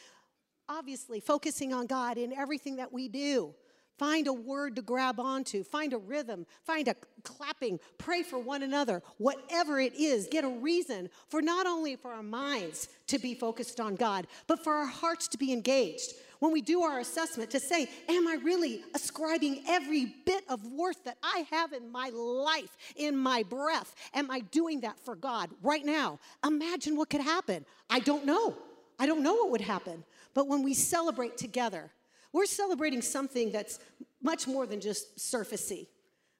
Obviously, 0.68 1.20
focusing 1.20 1.72
on 1.72 1.86
God 1.86 2.18
in 2.18 2.32
everything 2.32 2.76
that 2.76 2.92
we 2.92 3.08
do. 3.08 3.54
Find 3.98 4.26
a 4.26 4.32
word 4.32 4.76
to 4.76 4.82
grab 4.82 5.18
onto, 5.18 5.64
find 5.64 5.94
a 5.94 5.98
rhythm, 5.98 6.46
find 6.64 6.86
a 6.86 6.94
clapping, 7.22 7.80
pray 7.96 8.22
for 8.22 8.38
one 8.38 8.62
another. 8.62 9.02
Whatever 9.16 9.80
it 9.80 9.94
is, 9.94 10.28
get 10.30 10.44
a 10.44 10.48
reason 10.48 11.08
for 11.28 11.40
not 11.40 11.66
only 11.66 11.96
for 11.96 12.12
our 12.12 12.22
minds 12.22 12.88
to 13.06 13.18
be 13.18 13.34
focused 13.34 13.80
on 13.80 13.96
God, 13.96 14.26
but 14.46 14.62
for 14.62 14.74
our 14.74 14.86
hearts 14.86 15.28
to 15.28 15.38
be 15.38 15.52
engaged. 15.52 16.14
when 16.38 16.52
we 16.52 16.60
do 16.60 16.82
our 16.82 17.00
assessment 17.00 17.50
to 17.50 17.58
say, 17.58 17.88
Am 18.10 18.28
I 18.28 18.34
really 18.44 18.84
ascribing 18.94 19.62
every 19.66 20.14
bit 20.26 20.44
of 20.50 20.62
worth 20.66 21.02
that 21.04 21.16
I 21.22 21.46
have 21.50 21.72
in 21.72 21.90
my 21.90 22.10
life, 22.10 22.76
in 22.94 23.16
my 23.16 23.42
breath? 23.42 23.94
Am 24.12 24.30
I 24.30 24.40
doing 24.40 24.80
that 24.82 25.00
for 25.00 25.16
God 25.16 25.48
right 25.62 25.84
now? 25.84 26.18
Imagine 26.44 26.94
what 26.94 27.08
could 27.08 27.22
happen. 27.22 27.64
I 27.88 28.00
don't 28.00 28.26
know. 28.26 28.54
I 28.98 29.06
don't 29.06 29.22
know 29.22 29.34
what 29.34 29.50
would 29.52 29.60
happen. 29.62 30.04
But 30.34 30.48
when 30.48 30.62
we 30.62 30.74
celebrate 30.74 31.38
together, 31.38 31.90
we're 32.32 32.46
celebrating 32.46 33.02
something 33.02 33.52
that's 33.52 33.78
much 34.22 34.46
more 34.46 34.66
than 34.66 34.80
just 34.80 35.16
surfacey. 35.18 35.86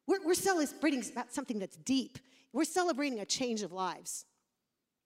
We're, 0.07 0.25
we're 0.25 0.35
celebrating 0.35 1.03
something 1.31 1.59
that's 1.59 1.77
deep. 1.77 2.19
We're 2.53 2.65
celebrating 2.65 3.21
a 3.21 3.25
change 3.25 3.63
of 3.63 3.73
lives. 3.73 4.25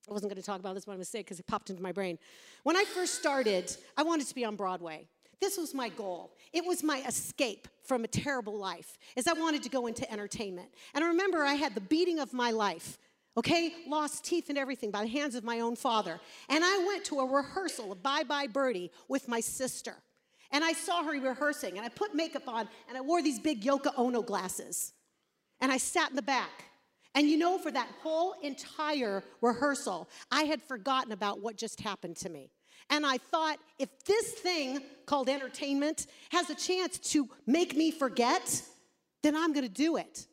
I 0.08 0.12
wasn't 0.12 0.32
going 0.32 0.40
to 0.40 0.46
talk 0.46 0.60
about 0.60 0.74
this, 0.74 0.84
but 0.84 0.92
I'm 0.92 0.96
going 0.96 1.04
to 1.04 1.10
say 1.10 1.20
it 1.20 1.24
because 1.24 1.40
it 1.40 1.46
popped 1.46 1.70
into 1.70 1.82
my 1.82 1.92
brain. 1.92 2.18
When 2.62 2.76
I 2.76 2.84
first 2.84 3.14
started, 3.14 3.74
I 3.96 4.02
wanted 4.02 4.26
to 4.28 4.34
be 4.34 4.44
on 4.44 4.56
Broadway. 4.56 5.06
This 5.40 5.56
was 5.56 5.74
my 5.74 5.88
goal. 5.88 6.32
It 6.52 6.64
was 6.66 6.82
my 6.82 7.02
escape 7.06 7.66
from 7.84 8.04
a 8.04 8.08
terrible 8.08 8.58
life, 8.58 8.98
as 9.16 9.26
I 9.26 9.32
wanted 9.32 9.62
to 9.62 9.68
go 9.68 9.86
into 9.86 10.10
entertainment. 10.12 10.68
And 10.94 11.02
I 11.02 11.08
remember 11.08 11.42
I 11.42 11.54
had 11.54 11.74
the 11.74 11.80
beating 11.80 12.18
of 12.18 12.32
my 12.34 12.50
life, 12.50 12.98
okay? 13.36 13.72
Lost 13.86 14.24
teeth 14.24 14.50
and 14.50 14.58
everything 14.58 14.90
by 14.90 15.02
the 15.02 15.08
hands 15.08 15.34
of 15.34 15.44
my 15.44 15.60
own 15.60 15.76
father. 15.76 16.20
And 16.48 16.62
I 16.62 16.84
went 16.86 17.04
to 17.06 17.20
a 17.20 17.26
rehearsal 17.26 17.92
of 17.92 18.02
Bye 18.02 18.24
Bye 18.24 18.48
Birdie 18.48 18.90
with 19.08 19.28
my 19.28 19.40
sister. 19.40 19.94
And 20.52 20.64
I 20.64 20.72
saw 20.72 21.04
her 21.04 21.12
rehearsing, 21.12 21.76
and 21.76 21.86
I 21.86 21.88
put 21.88 22.14
makeup 22.14 22.48
on, 22.48 22.68
and 22.88 22.98
I 22.98 23.00
wore 23.00 23.22
these 23.22 23.38
big 23.38 23.62
Yoko 23.62 23.92
Ono 23.96 24.22
glasses. 24.22 24.92
And 25.60 25.70
I 25.70 25.76
sat 25.76 26.10
in 26.10 26.16
the 26.16 26.22
back. 26.22 26.64
And 27.14 27.28
you 27.28 27.36
know, 27.36 27.58
for 27.58 27.70
that 27.70 27.88
whole 28.02 28.34
entire 28.42 29.22
rehearsal, 29.40 30.08
I 30.30 30.42
had 30.42 30.62
forgotten 30.62 31.12
about 31.12 31.40
what 31.40 31.56
just 31.56 31.80
happened 31.80 32.16
to 32.18 32.28
me. 32.28 32.50
And 32.88 33.06
I 33.06 33.18
thought, 33.18 33.58
if 33.78 33.88
this 34.04 34.32
thing 34.32 34.80
called 35.06 35.28
entertainment 35.28 36.06
has 36.30 36.50
a 36.50 36.54
chance 36.54 36.98
to 37.12 37.28
make 37.46 37.76
me 37.76 37.90
forget, 37.90 38.62
then 39.22 39.36
I'm 39.36 39.52
gonna 39.52 39.68
do 39.68 39.96
it. 39.96 40.26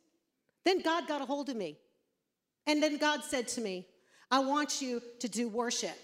Then 0.65 0.81
God 0.81 1.07
got 1.07 1.21
a 1.21 1.25
hold 1.25 1.49
of 1.49 1.55
me. 1.55 1.77
And 2.65 2.81
then 2.81 2.97
God 2.97 3.23
said 3.23 3.47
to 3.49 3.61
me, 3.61 3.87
I 4.29 4.39
want 4.39 4.81
you 4.81 5.01
to 5.19 5.29
do 5.29 5.47
worship. 5.47 5.95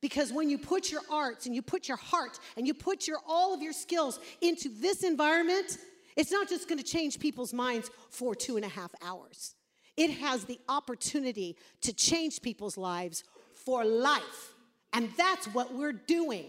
Because 0.00 0.32
when 0.32 0.50
you 0.50 0.58
put 0.58 0.90
your 0.90 1.02
arts 1.10 1.46
and 1.46 1.54
you 1.54 1.62
put 1.62 1.88
your 1.88 1.96
heart 1.96 2.38
and 2.56 2.66
you 2.66 2.74
put 2.74 3.06
your 3.06 3.18
all 3.26 3.54
of 3.54 3.62
your 3.62 3.72
skills 3.72 4.20
into 4.40 4.68
this 4.68 5.02
environment, 5.02 5.78
it's 6.16 6.30
not 6.30 6.48
just 6.48 6.68
gonna 6.68 6.82
change 6.82 7.18
people's 7.18 7.52
minds 7.52 7.90
for 8.10 8.34
two 8.34 8.56
and 8.56 8.64
a 8.64 8.68
half 8.68 8.90
hours. 9.02 9.54
It 9.96 10.10
has 10.10 10.44
the 10.44 10.58
opportunity 10.68 11.56
to 11.82 11.92
change 11.92 12.42
people's 12.42 12.76
lives 12.76 13.24
for 13.54 13.84
life. 13.84 14.54
And 14.92 15.10
that's 15.16 15.46
what 15.48 15.74
we're 15.74 15.92
doing. 15.92 16.46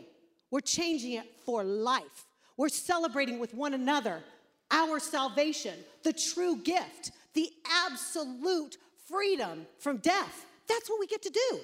We're 0.51 0.61
changing 0.61 1.13
it 1.13 1.25
for 1.45 1.63
life. 1.63 2.25
We're 2.57 2.69
celebrating 2.69 3.39
with 3.39 3.53
one 3.53 3.73
another 3.73 4.23
our 4.69 4.99
salvation, 4.99 5.75
the 6.03 6.11
true 6.11 6.57
gift, 6.57 7.11
the 7.33 7.49
absolute 7.85 8.77
freedom 9.07 9.65
from 9.79 9.97
death. 9.97 10.45
That's 10.67 10.89
what 10.89 10.99
we 10.99 11.07
get 11.07 11.21
to 11.23 11.29
do. 11.29 11.59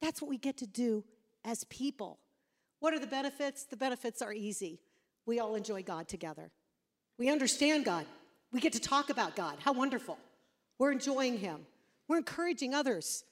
That's 0.00 0.22
what 0.22 0.28
we 0.28 0.38
get 0.38 0.56
to 0.58 0.66
do 0.66 1.04
as 1.44 1.64
people. 1.64 2.18
What 2.80 2.94
are 2.94 2.98
the 2.98 3.06
benefits? 3.06 3.64
The 3.64 3.76
benefits 3.76 4.22
are 4.22 4.32
easy. 4.32 4.80
We 5.26 5.40
all 5.40 5.54
enjoy 5.54 5.82
God 5.82 6.08
together. 6.08 6.50
We 7.18 7.28
understand 7.30 7.84
God. 7.84 8.06
We 8.52 8.60
get 8.60 8.72
to 8.74 8.80
talk 8.80 9.10
about 9.10 9.36
God. 9.36 9.56
How 9.60 9.72
wonderful. 9.72 10.16
We're 10.78 10.92
enjoying 10.92 11.38
Him. 11.38 11.66
We're 12.06 12.18
encouraging 12.18 12.74
others. 12.74 13.24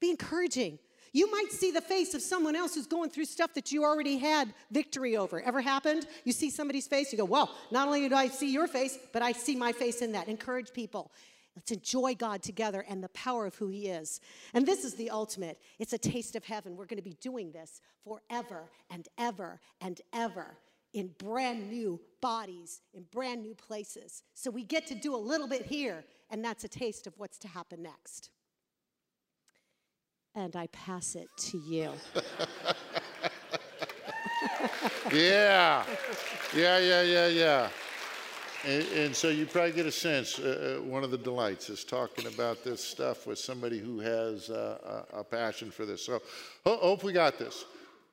Be 0.00 0.10
encouraging. 0.10 0.78
You 1.12 1.30
might 1.30 1.52
see 1.52 1.70
the 1.70 1.80
face 1.80 2.14
of 2.14 2.22
someone 2.22 2.56
else 2.56 2.74
who's 2.74 2.88
going 2.88 3.10
through 3.10 3.26
stuff 3.26 3.54
that 3.54 3.70
you 3.70 3.84
already 3.84 4.18
had 4.18 4.52
victory 4.72 5.16
over. 5.16 5.40
Ever 5.40 5.60
happened? 5.60 6.06
You 6.24 6.32
see 6.32 6.50
somebody's 6.50 6.88
face, 6.88 7.12
you 7.12 7.18
go, 7.18 7.24
well, 7.24 7.54
not 7.70 7.86
only 7.86 8.08
do 8.08 8.16
I 8.16 8.26
see 8.26 8.52
your 8.52 8.66
face, 8.66 8.98
but 9.12 9.22
I 9.22 9.30
see 9.30 9.54
my 9.54 9.70
face 9.70 10.02
in 10.02 10.12
that. 10.12 10.26
Encourage 10.26 10.72
people. 10.72 11.12
Let's 11.56 11.70
enjoy 11.70 12.14
God 12.14 12.42
together 12.42 12.84
and 12.88 13.02
the 13.02 13.08
power 13.10 13.46
of 13.46 13.54
who 13.54 13.68
He 13.68 13.88
is. 13.88 14.20
And 14.52 14.66
this 14.66 14.84
is 14.84 14.94
the 14.94 15.10
ultimate. 15.10 15.60
It's 15.78 15.92
a 15.92 15.98
taste 15.98 16.34
of 16.34 16.44
heaven. 16.44 16.76
We're 16.76 16.86
going 16.86 16.98
to 16.98 17.02
be 17.02 17.16
doing 17.20 17.52
this 17.52 17.80
forever 18.02 18.70
and 18.90 19.06
ever 19.18 19.60
and 19.80 20.00
ever 20.12 20.58
in 20.92 21.10
brand 21.18 21.70
new 21.70 22.00
bodies, 22.20 22.80
in 22.92 23.04
brand 23.10 23.42
new 23.42 23.54
places. 23.54 24.22
So 24.34 24.50
we 24.50 24.64
get 24.64 24.86
to 24.88 24.94
do 24.94 25.14
a 25.14 25.18
little 25.18 25.48
bit 25.48 25.66
here 25.66 26.04
and 26.30 26.44
that's 26.44 26.64
a 26.64 26.68
taste 26.68 27.06
of 27.06 27.14
what's 27.18 27.38
to 27.38 27.48
happen 27.48 27.82
next. 27.82 28.30
And 30.34 30.56
I 30.56 30.66
pass 30.68 31.14
it 31.14 31.28
to 31.36 31.58
you. 31.58 31.92
yeah, 35.12 35.84
yeah, 36.54 36.78
yeah, 36.78 37.02
yeah, 37.02 37.26
yeah. 37.28 37.68
And, 38.66 38.86
and, 38.96 39.16
so 39.16 39.28
you 39.28 39.44
probably 39.44 39.72
get 39.72 39.84
a 39.84 39.92
sense. 39.92 40.38
Uh, 40.38 40.78
uh, 40.78 40.82
one 40.82 41.04
of 41.04 41.10
the 41.10 41.18
delights 41.18 41.68
is 41.68 41.84
talking 41.84 42.26
about 42.26 42.64
this 42.64 42.82
stuff 42.82 43.26
with 43.26 43.38
somebody 43.38 43.78
who 43.78 44.00
has 44.00 44.48
uh, 44.48 45.04
a, 45.12 45.18
a, 45.18 45.24
passion 45.24 45.70
for 45.70 45.84
this. 45.84 46.02
So, 46.02 46.22
hope 46.64 47.04
we 47.04 47.12
got 47.12 47.38
this. 47.38 47.66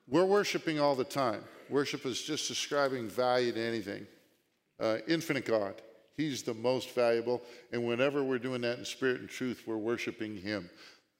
We're 0.08 0.26
worshiping 0.26 0.78
all 0.78 0.94
the 0.94 1.04
time. 1.04 1.42
Worship 1.70 2.04
is 2.04 2.20
just 2.20 2.50
ascribing 2.50 3.08
value 3.08 3.52
to 3.52 3.60
anything. 3.60 4.06
Uh, 4.78 4.98
infinite 5.08 5.46
God. 5.46 5.80
He's 6.18 6.42
the 6.42 6.54
most 6.54 6.90
valuable. 6.90 7.40
And 7.72 7.86
whenever 7.86 8.22
we're 8.22 8.38
doing 8.38 8.60
that 8.60 8.78
in 8.78 8.84
spirit 8.84 9.20
and 9.20 9.30
truth, 9.30 9.62
we're 9.66 9.78
worshiping 9.78 10.36
Him. 10.36 10.68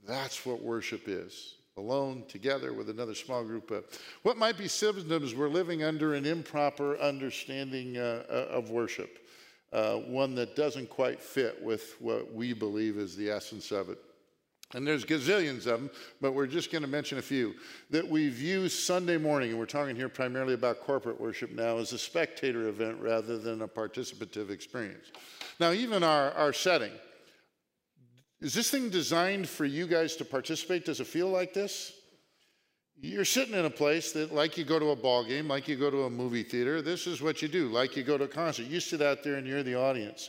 That's 0.06 0.44
what 0.44 0.62
worship 0.62 1.04
is. 1.06 1.54
Alone, 1.78 2.24
together 2.28 2.74
with 2.74 2.90
another 2.90 3.14
small 3.14 3.42
group. 3.44 3.70
Of, 3.70 3.84
what 4.24 4.36
might 4.36 4.58
be 4.58 4.68
symptoms 4.68 5.34
we're 5.34 5.48
living 5.48 5.82
under 5.82 6.14
an 6.14 6.26
improper 6.26 6.98
understanding 6.98 7.96
uh, 7.96 8.24
uh, 8.28 8.32
of 8.50 8.68
worship, 8.68 9.26
uh, 9.72 9.94
one 9.94 10.34
that 10.34 10.54
doesn't 10.54 10.90
quite 10.90 11.22
fit 11.22 11.62
with 11.62 11.96
what 11.98 12.30
we 12.30 12.52
believe 12.52 12.98
is 12.98 13.16
the 13.16 13.30
essence 13.30 13.70
of 13.70 13.88
it. 13.88 13.98
And 14.74 14.86
there's 14.86 15.04
gazillions 15.04 15.66
of 15.66 15.80
them, 15.80 15.90
but 16.20 16.32
we're 16.32 16.46
just 16.46 16.70
going 16.70 16.82
to 16.82 16.88
mention 16.88 17.16
a 17.18 17.22
few. 17.22 17.54
That 17.90 18.06
we 18.06 18.28
view 18.28 18.68
Sunday 18.68 19.16
morning, 19.16 19.50
and 19.50 19.58
we're 19.58 19.66
talking 19.66 19.96
here 19.96 20.08
primarily 20.08 20.54
about 20.54 20.80
corporate 20.80 21.20
worship 21.20 21.52
now, 21.52 21.78
as 21.78 21.92
a 21.92 21.98
spectator 21.98 22.68
event 22.68 22.98
rather 23.00 23.38
than 23.38 23.62
a 23.62 23.68
participative 23.68 24.50
experience. 24.50 25.12
Now, 25.58 25.72
even 25.72 26.02
our, 26.02 26.32
our 26.32 26.52
setting, 26.52 26.92
is 28.42 28.52
this 28.52 28.70
thing 28.70 28.90
designed 28.90 29.48
for 29.48 29.64
you 29.64 29.86
guys 29.86 30.16
to 30.16 30.24
participate? 30.24 30.84
Does 30.84 30.98
it 30.98 31.06
feel 31.06 31.28
like 31.28 31.54
this? 31.54 31.92
You're 33.00 33.24
sitting 33.24 33.54
in 33.54 33.64
a 33.64 33.70
place 33.70 34.12
that, 34.12 34.34
like 34.34 34.58
you 34.58 34.64
go 34.64 34.80
to 34.80 34.90
a 34.90 34.96
ball 34.96 35.24
game, 35.24 35.46
like 35.46 35.68
you 35.68 35.76
go 35.76 35.90
to 35.90 36.04
a 36.04 36.10
movie 36.10 36.42
theater, 36.42 36.82
this 36.82 37.06
is 37.06 37.22
what 37.22 37.40
you 37.40 37.46
do, 37.46 37.68
like 37.68 37.96
you 37.96 38.02
go 38.02 38.18
to 38.18 38.24
a 38.24 38.28
concert. 38.28 38.66
You 38.66 38.80
sit 38.80 39.00
out 39.00 39.22
there 39.22 39.36
and 39.36 39.46
you're 39.46 39.62
the 39.62 39.76
audience. 39.76 40.28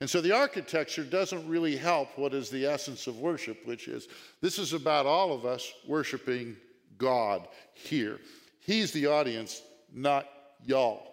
And 0.00 0.08
so 0.08 0.22
the 0.22 0.32
architecture 0.32 1.04
doesn't 1.04 1.46
really 1.46 1.76
help 1.76 2.16
what 2.16 2.32
is 2.32 2.48
the 2.48 2.64
essence 2.64 3.06
of 3.06 3.18
worship, 3.18 3.66
which 3.66 3.88
is 3.88 4.08
this 4.40 4.58
is 4.58 4.72
about 4.72 5.04
all 5.04 5.32
of 5.32 5.44
us 5.44 5.70
worshiping 5.86 6.56
God 6.96 7.46
here. 7.74 8.18
He's 8.60 8.92
the 8.92 9.06
audience, 9.06 9.60
not 9.92 10.26
y'all. 10.64 11.09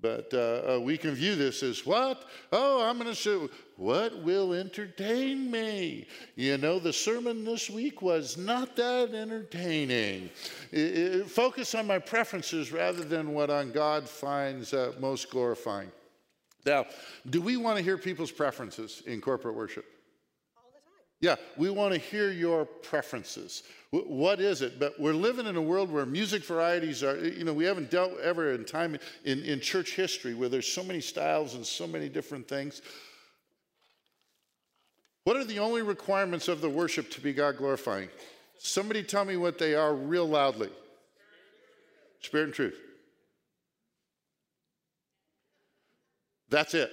But 0.00 0.32
uh, 0.34 0.76
uh, 0.76 0.80
we 0.80 0.98
can 0.98 1.12
view 1.12 1.36
this 1.36 1.62
as 1.62 1.86
what? 1.86 2.24
Oh, 2.52 2.86
I'm 2.86 2.98
going 2.98 3.08
to 3.08 3.14
show 3.14 3.48
what 3.76 4.22
will 4.22 4.52
entertain 4.52 5.50
me. 5.50 6.06
You 6.34 6.58
know, 6.58 6.78
the 6.78 6.92
sermon 6.92 7.44
this 7.44 7.70
week 7.70 8.02
was 8.02 8.36
not 8.36 8.76
that 8.76 9.14
entertaining. 9.14 10.28
It, 10.70 10.78
it, 10.78 11.30
focus 11.30 11.74
on 11.74 11.86
my 11.86 11.98
preferences 11.98 12.72
rather 12.72 13.04
than 13.04 13.32
what 13.32 13.48
on 13.48 13.72
God 13.72 14.06
finds 14.06 14.74
uh, 14.74 14.92
most 15.00 15.30
glorifying. 15.30 15.90
Now, 16.66 16.86
do 17.30 17.40
we 17.40 17.56
want 17.56 17.78
to 17.78 17.82
hear 17.82 17.96
people's 17.96 18.32
preferences 18.32 19.02
in 19.06 19.22
corporate 19.22 19.54
worship? 19.54 19.86
Yeah, 21.20 21.36
we 21.56 21.70
want 21.70 21.94
to 21.94 21.98
hear 21.98 22.30
your 22.30 22.66
preferences. 22.66 23.62
what 23.90 24.38
is 24.38 24.60
it? 24.60 24.78
But 24.78 25.00
we're 25.00 25.14
living 25.14 25.46
in 25.46 25.56
a 25.56 25.62
world 25.62 25.90
where 25.90 26.04
music 26.04 26.44
varieties 26.44 27.02
are, 27.02 27.16
you 27.16 27.44
know, 27.44 27.54
we 27.54 27.64
haven't 27.64 27.90
dealt 27.90 28.18
ever 28.20 28.52
in 28.52 28.64
time 28.66 28.98
in, 29.24 29.42
in 29.44 29.60
church 29.60 29.94
history 29.94 30.34
where 30.34 30.50
there's 30.50 30.66
so 30.66 30.82
many 30.82 31.00
styles 31.00 31.54
and 31.54 31.64
so 31.64 31.86
many 31.86 32.10
different 32.10 32.46
things. 32.46 32.82
What 35.24 35.36
are 35.36 35.44
the 35.44 35.58
only 35.58 35.82
requirements 35.82 36.48
of 36.48 36.60
the 36.60 36.68
worship 36.68 37.10
to 37.12 37.20
be 37.20 37.32
God 37.32 37.56
glorifying? 37.56 38.10
Somebody 38.58 39.02
tell 39.02 39.24
me 39.24 39.36
what 39.36 39.58
they 39.58 39.74
are 39.74 39.94
real 39.94 40.28
loudly. 40.28 40.70
Spirit 42.20 42.44
and 42.44 42.54
truth. 42.54 42.78
That's 46.48 46.74
it. 46.74 46.92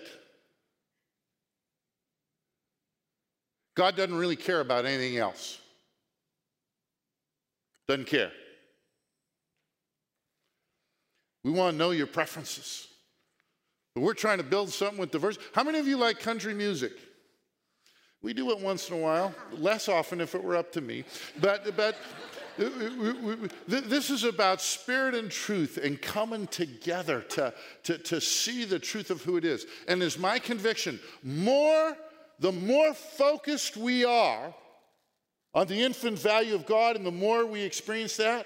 God 3.75 3.95
doesn't 3.95 4.15
really 4.15 4.35
care 4.35 4.59
about 4.59 4.85
anything 4.85 5.17
else. 5.17 5.59
Doesn't 7.87 8.07
care. 8.07 8.31
We 11.43 11.51
want 11.51 11.73
to 11.73 11.77
know 11.77 11.91
your 11.91 12.07
preferences. 12.07 12.87
But 13.95 14.01
we're 14.01 14.13
trying 14.13 14.37
to 14.37 14.43
build 14.43 14.69
something 14.69 14.97
with 14.97 15.11
diversity. 15.11 15.45
How 15.53 15.63
many 15.63 15.79
of 15.79 15.87
you 15.87 15.97
like 15.97 16.19
country 16.19 16.53
music? 16.53 16.93
We 18.21 18.33
do 18.33 18.51
it 18.51 18.59
once 18.59 18.89
in 18.89 18.95
a 18.95 18.99
while, 18.99 19.35
less 19.51 19.89
often 19.89 20.21
if 20.21 20.33
it 20.33 20.43
were 20.43 20.55
up 20.55 20.71
to 20.73 20.81
me. 20.81 21.03
But, 21.41 21.75
but 21.75 21.97
This 23.67 24.09
is 24.09 24.23
about 24.23 24.61
spirit 24.61 25.15
and 25.15 25.29
truth 25.31 25.77
and 25.81 25.99
coming 26.01 26.47
together 26.47 27.21
to, 27.21 27.53
to, 27.83 27.97
to 27.97 28.21
see 28.21 28.63
the 28.63 28.79
truth 28.79 29.09
of 29.09 29.23
who 29.23 29.37
it 29.37 29.45
is. 29.45 29.65
And 29.87 30.03
is 30.03 30.19
my 30.19 30.37
conviction 30.37 30.99
more, 31.23 31.97
the 32.43 32.51
more 32.51 32.93
focused 32.93 33.77
we 33.77 34.03
are 34.03 34.53
on 35.53 35.65
the 35.67 35.81
infinite 35.81 36.19
value 36.19 36.53
of 36.53 36.65
God 36.65 36.97
and 36.97 37.05
the 37.05 37.11
more 37.11 37.45
we 37.45 37.61
experience 37.61 38.17
that, 38.17 38.45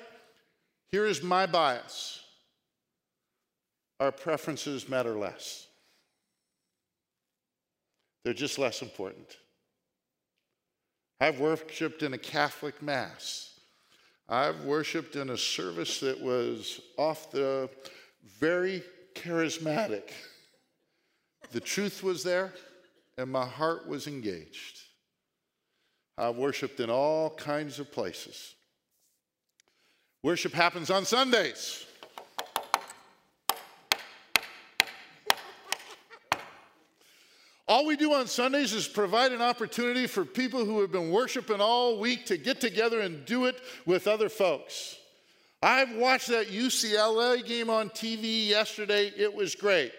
here 0.90 1.08
is 1.08 1.24
my 1.24 1.48
bias 1.48 2.22
our 4.00 4.12
preferences 4.12 4.88
matter 4.88 5.16
less. 5.16 5.66
They're 8.24 8.36
just 8.36 8.60
less 8.60 8.84
important. 8.84 9.38
I've 11.20 11.40
worshiped 11.40 12.04
in 12.04 12.14
a 12.14 12.20
Catholic 12.20 12.84
Mass. 12.84 13.60
I've 14.30 14.64
worshiped 14.66 15.16
in 15.16 15.32
a 15.32 15.38
service 15.38 16.00
that 16.02 16.22
was 16.22 16.80
off 16.98 17.32
the 17.32 17.72
very 18.40 18.84
charismatic. 19.16 20.12
The 21.52 21.60
truth 21.60 22.04
was 22.04 22.22
there, 22.24 22.54
and 23.18 23.32
my 23.32 23.46
heart 23.46 23.88
was 23.88 24.08
engaged. 24.08 24.82
I've 26.18 26.36
worshiped 26.36 26.80
in 26.80 26.90
all 26.90 27.32
kinds 27.32 27.80
of 27.80 27.92
places. 27.92 28.56
Worship 30.24 30.54
happens 30.54 30.90
on 30.90 31.06
Sundays. 31.06 31.86
All 37.68 37.86
we 37.86 37.98
do 37.98 38.14
on 38.14 38.28
Sundays 38.28 38.72
is 38.72 38.88
provide 38.88 39.34
an 39.34 39.42
opportunity 39.42 40.08
for 40.08 40.24
people 40.24 40.64
who 40.64 40.80
have 40.80 40.92
been 40.92 41.12
worshiping 41.12 41.60
all 41.60 42.00
week 42.00 42.26
to 42.28 42.38
get 42.38 42.62
together 42.62 43.02
and 43.02 43.26
do 43.26 43.46
it 43.46 43.60
with 43.86 44.08
other 44.08 44.30
folks. 44.30 44.96
I've 45.62 45.94
watched 45.96 46.30
that 46.30 46.48
UCLA 46.48 47.46
game 47.46 47.70
on 47.70 47.90
TV 47.90 48.48
yesterday. 48.48 49.12
It 49.18 49.34
was 49.34 49.54
great. 49.54 49.92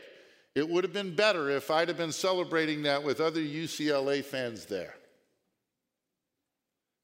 It 0.58 0.68
would 0.68 0.82
have 0.82 0.92
been 0.92 1.14
better 1.14 1.50
if 1.50 1.70
I'd 1.70 1.86
have 1.86 1.96
been 1.96 2.10
celebrating 2.10 2.82
that 2.82 3.04
with 3.04 3.20
other 3.20 3.40
UCLA 3.40 4.24
fans 4.24 4.64
there. 4.64 4.96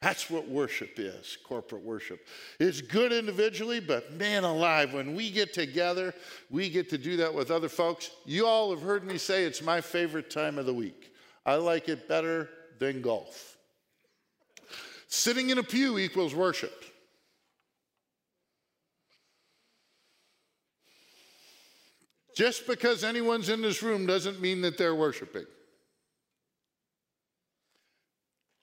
That's 0.02 0.28
what 0.28 0.48
worship 0.48 0.98
is, 0.98 1.38
corporate 1.46 1.84
worship. 1.84 2.26
It's 2.58 2.80
good 2.80 3.12
individually, 3.12 3.78
but 3.78 4.12
man 4.14 4.42
alive, 4.42 4.92
when 4.92 5.14
we 5.14 5.30
get 5.30 5.54
together, 5.54 6.12
we 6.50 6.68
get 6.68 6.90
to 6.90 6.98
do 6.98 7.16
that 7.18 7.32
with 7.32 7.52
other 7.52 7.68
folks. 7.68 8.10
You 8.26 8.44
all 8.44 8.70
have 8.70 8.82
heard 8.82 9.04
me 9.04 9.18
say 9.18 9.44
it's 9.44 9.62
my 9.62 9.80
favorite 9.80 10.30
time 10.30 10.58
of 10.58 10.66
the 10.66 10.74
week. 10.74 11.12
I 11.46 11.54
like 11.54 11.88
it 11.88 12.08
better 12.08 12.50
than 12.80 13.02
golf. 13.02 13.56
Sitting 15.06 15.50
in 15.50 15.58
a 15.58 15.62
pew 15.62 15.96
equals 16.00 16.34
worship. 16.34 16.84
Just 22.34 22.66
because 22.66 23.04
anyone's 23.04 23.48
in 23.48 23.62
this 23.62 23.82
room 23.82 24.06
doesn't 24.06 24.40
mean 24.40 24.60
that 24.62 24.76
they're 24.76 24.94
worshiping. 24.94 25.46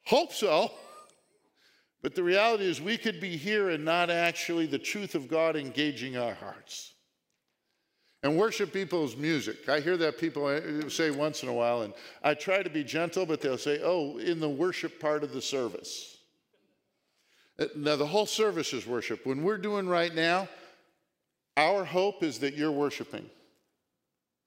Hope 0.05 0.33
so. 0.33 0.71
But 2.01 2.15
the 2.15 2.23
reality 2.23 2.65
is, 2.65 2.81
we 2.81 2.97
could 2.97 3.21
be 3.21 3.37
here 3.37 3.69
and 3.69 3.85
not 3.85 4.09
actually 4.09 4.65
the 4.65 4.79
truth 4.79 5.15
of 5.15 5.27
God 5.27 5.55
engaging 5.55 6.17
our 6.17 6.33
hearts. 6.33 6.93
And 8.23 8.37
worship 8.37 8.73
people's 8.73 9.15
music. 9.15 9.69
I 9.69 9.79
hear 9.79 9.97
that 9.97 10.17
people 10.17 10.89
say 10.89 11.11
once 11.11 11.43
in 11.43 11.49
a 11.49 11.53
while, 11.53 11.83
and 11.83 11.93
I 12.23 12.33
try 12.33 12.61
to 12.61 12.69
be 12.69 12.83
gentle, 12.83 13.25
but 13.25 13.41
they'll 13.41 13.57
say, 13.57 13.79
oh, 13.83 14.17
in 14.17 14.39
the 14.39 14.49
worship 14.49 14.99
part 14.99 15.23
of 15.23 15.31
the 15.31 15.41
service. 15.41 16.17
Uh, 17.57 17.65
now, 17.75 17.95
the 17.95 18.05
whole 18.05 18.25
service 18.25 18.73
is 18.73 18.85
worship. 18.85 19.25
When 19.25 19.43
we're 19.43 19.57
doing 19.57 19.87
right 19.87 20.13
now, 20.13 20.49
our 21.57 21.83
hope 21.83 22.23
is 22.23 22.39
that 22.39 22.55
you're 22.55 22.71
worshiping. 22.71 23.29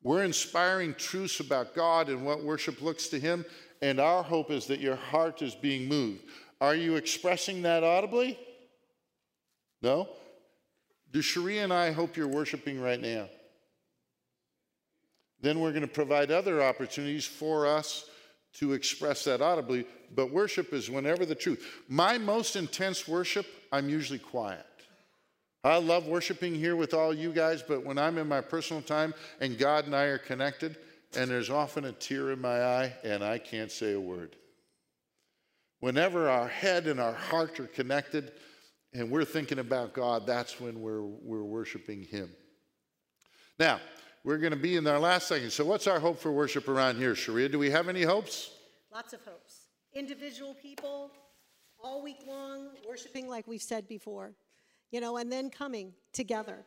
We're 0.04 0.22
inspiring 0.22 0.94
truths 0.94 1.40
about 1.40 1.74
God 1.74 2.10
and 2.10 2.24
what 2.24 2.44
worship 2.44 2.82
looks 2.82 3.08
to 3.08 3.18
Him, 3.18 3.44
and 3.82 3.98
our 3.98 4.22
hope 4.22 4.50
is 4.50 4.66
that 4.66 4.78
your 4.78 4.96
heart 4.96 5.40
is 5.42 5.54
being 5.54 5.88
moved. 5.88 6.20
Are 6.60 6.74
you 6.74 6.96
expressing 6.96 7.62
that 7.62 7.82
audibly? 7.82 8.38
No? 9.82 10.08
Do 11.10 11.22
Cherie 11.22 11.58
and 11.58 11.72
I 11.72 11.90
hope 11.90 12.16
you're 12.16 12.28
worshiping 12.28 12.80
right 12.80 13.00
now? 13.00 13.28
Then 15.40 15.60
we're 15.60 15.72
going 15.72 15.82
to 15.82 15.88
provide 15.88 16.30
other 16.30 16.62
opportunities 16.62 17.26
for 17.26 17.66
us 17.66 18.08
to 18.54 18.72
express 18.72 19.24
that 19.24 19.40
audibly. 19.40 19.86
But 20.14 20.32
worship 20.32 20.72
is 20.72 20.90
whenever 20.90 21.24
the 21.26 21.34
truth. 21.34 21.82
My 21.88 22.18
most 22.18 22.56
intense 22.56 23.08
worship, 23.08 23.46
I'm 23.72 23.88
usually 23.88 24.18
quiet. 24.18 24.66
I 25.64 25.78
love 25.78 26.06
worshiping 26.06 26.54
here 26.54 26.76
with 26.76 26.92
all 26.92 27.14
you 27.14 27.32
guys, 27.32 27.62
but 27.62 27.84
when 27.84 27.96
I'm 27.96 28.18
in 28.18 28.28
my 28.28 28.42
personal 28.42 28.82
time 28.82 29.14
and 29.40 29.58
God 29.58 29.86
and 29.86 29.96
I 29.96 30.04
are 30.04 30.18
connected, 30.18 30.76
and 31.16 31.30
there's 31.30 31.48
often 31.48 31.86
a 31.86 31.92
tear 31.92 32.32
in 32.32 32.40
my 32.40 32.62
eye, 32.62 32.92
and 33.02 33.24
I 33.24 33.38
can't 33.38 33.72
say 33.72 33.94
a 33.94 34.00
word. 34.00 34.36
Whenever 35.80 36.28
our 36.28 36.48
head 36.48 36.86
and 36.86 37.00
our 37.00 37.14
heart 37.14 37.58
are 37.60 37.66
connected 37.66 38.32
and 38.92 39.10
we're 39.10 39.24
thinking 39.24 39.58
about 39.58 39.94
God, 39.94 40.26
that's 40.26 40.60
when 40.60 40.82
we're, 40.82 41.02
we're 41.02 41.42
worshiping 41.42 42.02
Him. 42.02 42.30
Now, 43.58 43.80
we're 44.22 44.38
going 44.38 44.52
to 44.52 44.58
be 44.58 44.76
in 44.76 44.86
our 44.86 44.98
last 44.98 45.28
second. 45.28 45.50
So, 45.50 45.64
what's 45.64 45.86
our 45.86 46.00
hope 46.00 46.18
for 46.18 46.30
worship 46.30 46.68
around 46.68 46.96
here, 46.96 47.14
Cherie? 47.14 47.48
Do 47.48 47.58
we 47.58 47.70
have 47.70 47.88
any 47.88 48.02
hopes? 48.02 48.50
Lots 48.92 49.12
of 49.12 49.20
hopes. 49.24 49.66
Individual 49.94 50.54
people, 50.54 51.10
all 51.82 52.02
week 52.02 52.24
long, 52.26 52.68
worshiping 52.88 53.28
like 53.28 53.46
we've 53.46 53.62
said 53.62 53.88
before, 53.88 54.32
you 54.94 55.00
know, 55.00 55.16
and 55.16 55.30
then 55.30 55.50
coming 55.50 55.92
together. 56.12 56.64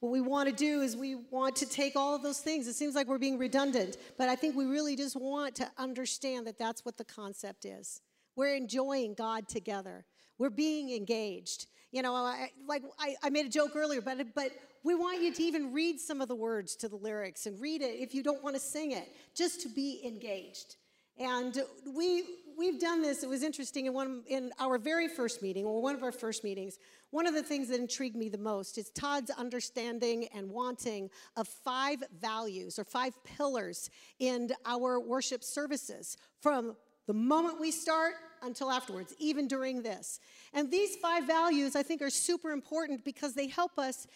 What 0.00 0.10
we 0.10 0.22
want 0.22 0.48
to 0.48 0.54
do 0.54 0.80
is 0.80 0.96
we 0.96 1.14
want 1.14 1.56
to 1.56 1.66
take 1.66 1.94
all 1.94 2.16
of 2.16 2.22
those 2.22 2.40
things. 2.40 2.66
It 2.66 2.72
seems 2.72 2.94
like 2.94 3.06
we're 3.06 3.18
being 3.18 3.36
redundant, 3.36 3.98
but 4.16 4.30
I 4.30 4.34
think 4.34 4.56
we 4.56 4.64
really 4.64 4.96
just 4.96 5.14
want 5.14 5.56
to 5.56 5.70
understand 5.76 6.46
that 6.46 6.58
that's 6.58 6.86
what 6.86 6.96
the 6.96 7.04
concept 7.04 7.66
is. 7.66 8.00
We're 8.34 8.54
enjoying 8.54 9.12
God 9.12 9.46
together. 9.46 10.06
We're 10.38 10.48
being 10.48 10.96
engaged. 10.96 11.66
You 11.92 12.00
know, 12.00 12.14
I, 12.14 12.48
like 12.66 12.82
I, 12.98 13.16
I 13.22 13.28
made 13.28 13.44
a 13.44 13.50
joke 13.50 13.72
earlier, 13.76 14.00
but 14.00 14.16
but 14.34 14.52
we 14.82 14.94
want 14.94 15.20
you 15.20 15.30
to 15.30 15.42
even 15.42 15.74
read 15.74 16.00
some 16.00 16.22
of 16.22 16.28
the 16.28 16.34
words 16.34 16.76
to 16.76 16.88
the 16.88 16.96
lyrics 16.96 17.44
and 17.44 17.60
read 17.60 17.82
it 17.82 18.00
if 18.00 18.14
you 18.14 18.22
don't 18.22 18.42
want 18.42 18.56
to 18.56 18.60
sing 18.60 18.92
it, 18.92 19.06
just 19.34 19.60
to 19.60 19.68
be 19.68 20.00
engaged. 20.02 20.76
And 21.18 21.62
we 21.94 22.24
we've 22.60 22.78
done 22.78 23.00
this. 23.00 23.22
It 23.22 23.28
was 23.28 23.42
interesting 23.42 23.86
in 23.86 23.94
one 23.94 24.22
in 24.28 24.52
our 24.60 24.76
very 24.76 25.08
first 25.08 25.40
meeting, 25.42 25.64
or 25.64 25.80
one 25.80 25.94
of 25.94 26.02
our 26.02 26.12
first 26.12 26.44
meetings. 26.44 26.78
One 27.10 27.26
of 27.26 27.32
the 27.32 27.42
things 27.42 27.68
that 27.68 27.80
intrigued 27.80 28.16
me 28.16 28.28
the 28.28 28.38
most 28.38 28.76
is 28.76 28.90
Todd's 28.90 29.30
understanding 29.30 30.28
and 30.34 30.50
wanting 30.50 31.08
of 31.36 31.48
five 31.48 32.04
values 32.20 32.78
or 32.78 32.84
five 32.84 33.14
pillars 33.24 33.88
in 34.18 34.50
our 34.66 35.00
worship 35.00 35.42
services 35.42 36.18
from 36.38 36.76
the 37.06 37.14
moment 37.14 37.58
we 37.58 37.70
start 37.70 38.12
until 38.42 38.70
afterwards, 38.70 39.14
even 39.18 39.48
during 39.48 39.82
this. 39.82 40.20
And 40.52 40.70
these 40.70 40.96
five 40.96 41.26
values, 41.26 41.74
I 41.74 41.82
think, 41.82 42.02
are 42.02 42.10
super 42.10 42.50
important 42.50 43.04
because 43.04 43.34
they 43.34 43.48
help 43.48 43.78
us 43.78 44.06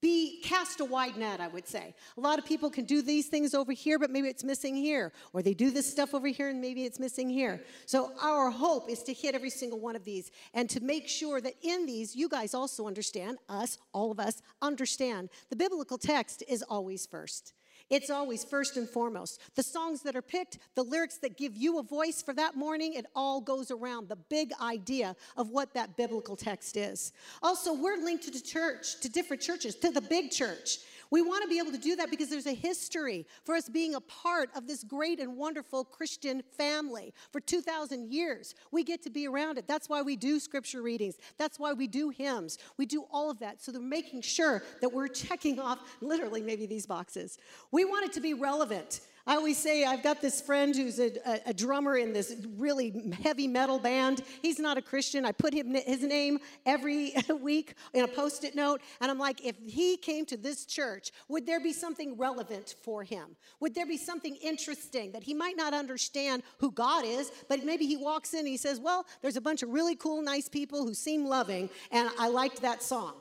be 0.00 0.40
cast 0.42 0.80
a 0.80 0.84
wide 0.84 1.16
net, 1.16 1.40
I 1.40 1.48
would 1.48 1.66
say. 1.66 1.94
A 2.16 2.20
lot 2.20 2.38
of 2.38 2.44
people 2.44 2.70
can 2.70 2.84
do 2.84 3.02
these 3.02 3.26
things 3.26 3.54
over 3.54 3.72
here, 3.72 3.98
but 3.98 4.10
maybe 4.10 4.28
it's 4.28 4.44
missing 4.44 4.76
here. 4.76 5.12
Or 5.32 5.42
they 5.42 5.54
do 5.54 5.70
this 5.70 5.90
stuff 5.90 6.14
over 6.14 6.28
here 6.28 6.48
and 6.48 6.60
maybe 6.60 6.84
it's 6.84 7.00
missing 7.00 7.28
here. 7.28 7.62
So 7.86 8.12
our 8.20 8.50
hope 8.50 8.88
is 8.88 9.02
to 9.04 9.12
hit 9.12 9.34
every 9.34 9.50
single 9.50 9.80
one 9.80 9.96
of 9.96 10.04
these 10.04 10.30
and 10.54 10.70
to 10.70 10.80
make 10.80 11.08
sure 11.08 11.40
that 11.40 11.54
in 11.62 11.86
these, 11.86 12.14
you 12.14 12.28
guys 12.28 12.54
also 12.54 12.86
understand, 12.86 13.38
us, 13.48 13.78
all 13.92 14.10
of 14.10 14.20
us, 14.20 14.40
understand 14.62 15.30
the 15.50 15.56
biblical 15.56 15.98
text 15.98 16.42
is 16.48 16.62
always 16.62 17.06
first. 17.06 17.54
It's 17.90 18.10
always 18.10 18.44
first 18.44 18.76
and 18.76 18.88
foremost. 18.88 19.40
The 19.54 19.62
songs 19.62 20.02
that 20.02 20.14
are 20.14 20.22
picked, 20.22 20.58
the 20.74 20.82
lyrics 20.82 21.16
that 21.18 21.36
give 21.36 21.56
you 21.56 21.78
a 21.78 21.82
voice 21.82 22.22
for 22.22 22.34
that 22.34 22.54
morning, 22.54 22.94
it 22.94 23.06
all 23.14 23.40
goes 23.40 23.70
around 23.70 24.08
the 24.08 24.16
big 24.16 24.52
idea 24.60 25.16
of 25.36 25.50
what 25.50 25.72
that 25.74 25.96
biblical 25.96 26.36
text 26.36 26.76
is. 26.76 27.12
Also, 27.42 27.72
we're 27.72 27.96
linked 27.96 28.24
to 28.24 28.30
the 28.30 28.40
church, 28.40 29.00
to 29.00 29.08
different 29.08 29.42
churches, 29.42 29.74
to 29.76 29.90
the 29.90 30.02
big 30.02 30.30
church. 30.30 30.78
We 31.10 31.22
want 31.22 31.42
to 31.42 31.48
be 31.48 31.58
able 31.58 31.72
to 31.72 31.78
do 31.78 31.96
that 31.96 32.10
because 32.10 32.28
there's 32.28 32.46
a 32.46 32.54
history 32.54 33.26
for 33.44 33.54
us 33.54 33.68
being 33.68 33.94
a 33.94 34.00
part 34.00 34.50
of 34.54 34.66
this 34.66 34.84
great 34.84 35.20
and 35.20 35.36
wonderful 35.36 35.84
Christian 35.84 36.42
family 36.56 37.14
for 37.32 37.40
2,000 37.40 38.12
years. 38.12 38.54
We 38.70 38.84
get 38.84 39.02
to 39.02 39.10
be 39.10 39.26
around 39.26 39.58
it. 39.58 39.66
That's 39.66 39.88
why 39.88 40.02
we 40.02 40.16
do 40.16 40.38
scripture 40.38 40.82
readings. 40.82 41.16
That's 41.38 41.58
why 41.58 41.72
we 41.72 41.86
do 41.86 42.10
hymns. 42.10 42.58
We 42.76 42.86
do 42.86 43.04
all 43.10 43.30
of 43.30 43.38
that. 43.40 43.62
So 43.62 43.72
they're 43.72 43.80
making 43.80 44.22
sure 44.22 44.62
that 44.80 44.92
we're 44.92 45.08
checking 45.08 45.58
off 45.58 45.78
literally 46.00 46.42
maybe 46.42 46.66
these 46.66 46.86
boxes. 46.86 47.38
We 47.70 47.84
want 47.84 48.06
it 48.06 48.12
to 48.14 48.20
be 48.20 48.34
relevant. 48.34 49.00
I 49.28 49.34
always 49.34 49.58
say 49.58 49.84
I've 49.84 50.02
got 50.02 50.22
this 50.22 50.40
friend 50.40 50.74
who's 50.74 50.98
a, 50.98 51.12
a, 51.44 51.52
drummer 51.52 51.98
in 51.98 52.14
this 52.14 52.34
really 52.56 53.12
heavy 53.22 53.46
metal 53.46 53.78
band. 53.78 54.22
He's 54.40 54.58
not 54.58 54.78
a 54.78 54.82
Christian. 54.82 55.26
I 55.26 55.32
put 55.32 55.52
him, 55.52 55.74
his 55.74 56.02
name 56.02 56.38
every 56.64 57.12
week 57.42 57.74
in 57.92 58.04
a 58.04 58.08
post 58.08 58.44
it 58.44 58.54
note. 58.54 58.80
And 59.02 59.10
I'm 59.10 59.18
like, 59.18 59.44
if 59.44 59.54
he 59.58 59.98
came 59.98 60.24
to 60.26 60.38
this 60.38 60.64
church, 60.64 61.10
would 61.28 61.44
there 61.44 61.60
be 61.60 61.74
something 61.74 62.16
relevant 62.16 62.76
for 62.82 63.04
him? 63.04 63.36
Would 63.60 63.74
there 63.74 63.84
be 63.84 63.98
something 63.98 64.34
interesting 64.36 65.12
that 65.12 65.22
he 65.22 65.34
might 65.34 65.58
not 65.58 65.74
understand 65.74 66.42
who 66.56 66.72
God 66.72 67.04
is, 67.04 67.30
but 67.50 67.66
maybe 67.66 67.84
he 67.84 67.98
walks 67.98 68.32
in 68.32 68.40
and 68.40 68.48
he 68.48 68.56
says, 68.56 68.80
Well, 68.80 69.04
there's 69.20 69.36
a 69.36 69.42
bunch 69.42 69.62
of 69.62 69.68
really 69.68 69.94
cool, 69.94 70.22
nice 70.22 70.48
people 70.48 70.86
who 70.86 70.94
seem 70.94 71.26
loving, 71.26 71.68
and 71.90 72.08
I 72.18 72.28
liked 72.28 72.62
that 72.62 72.82
song. 72.82 73.12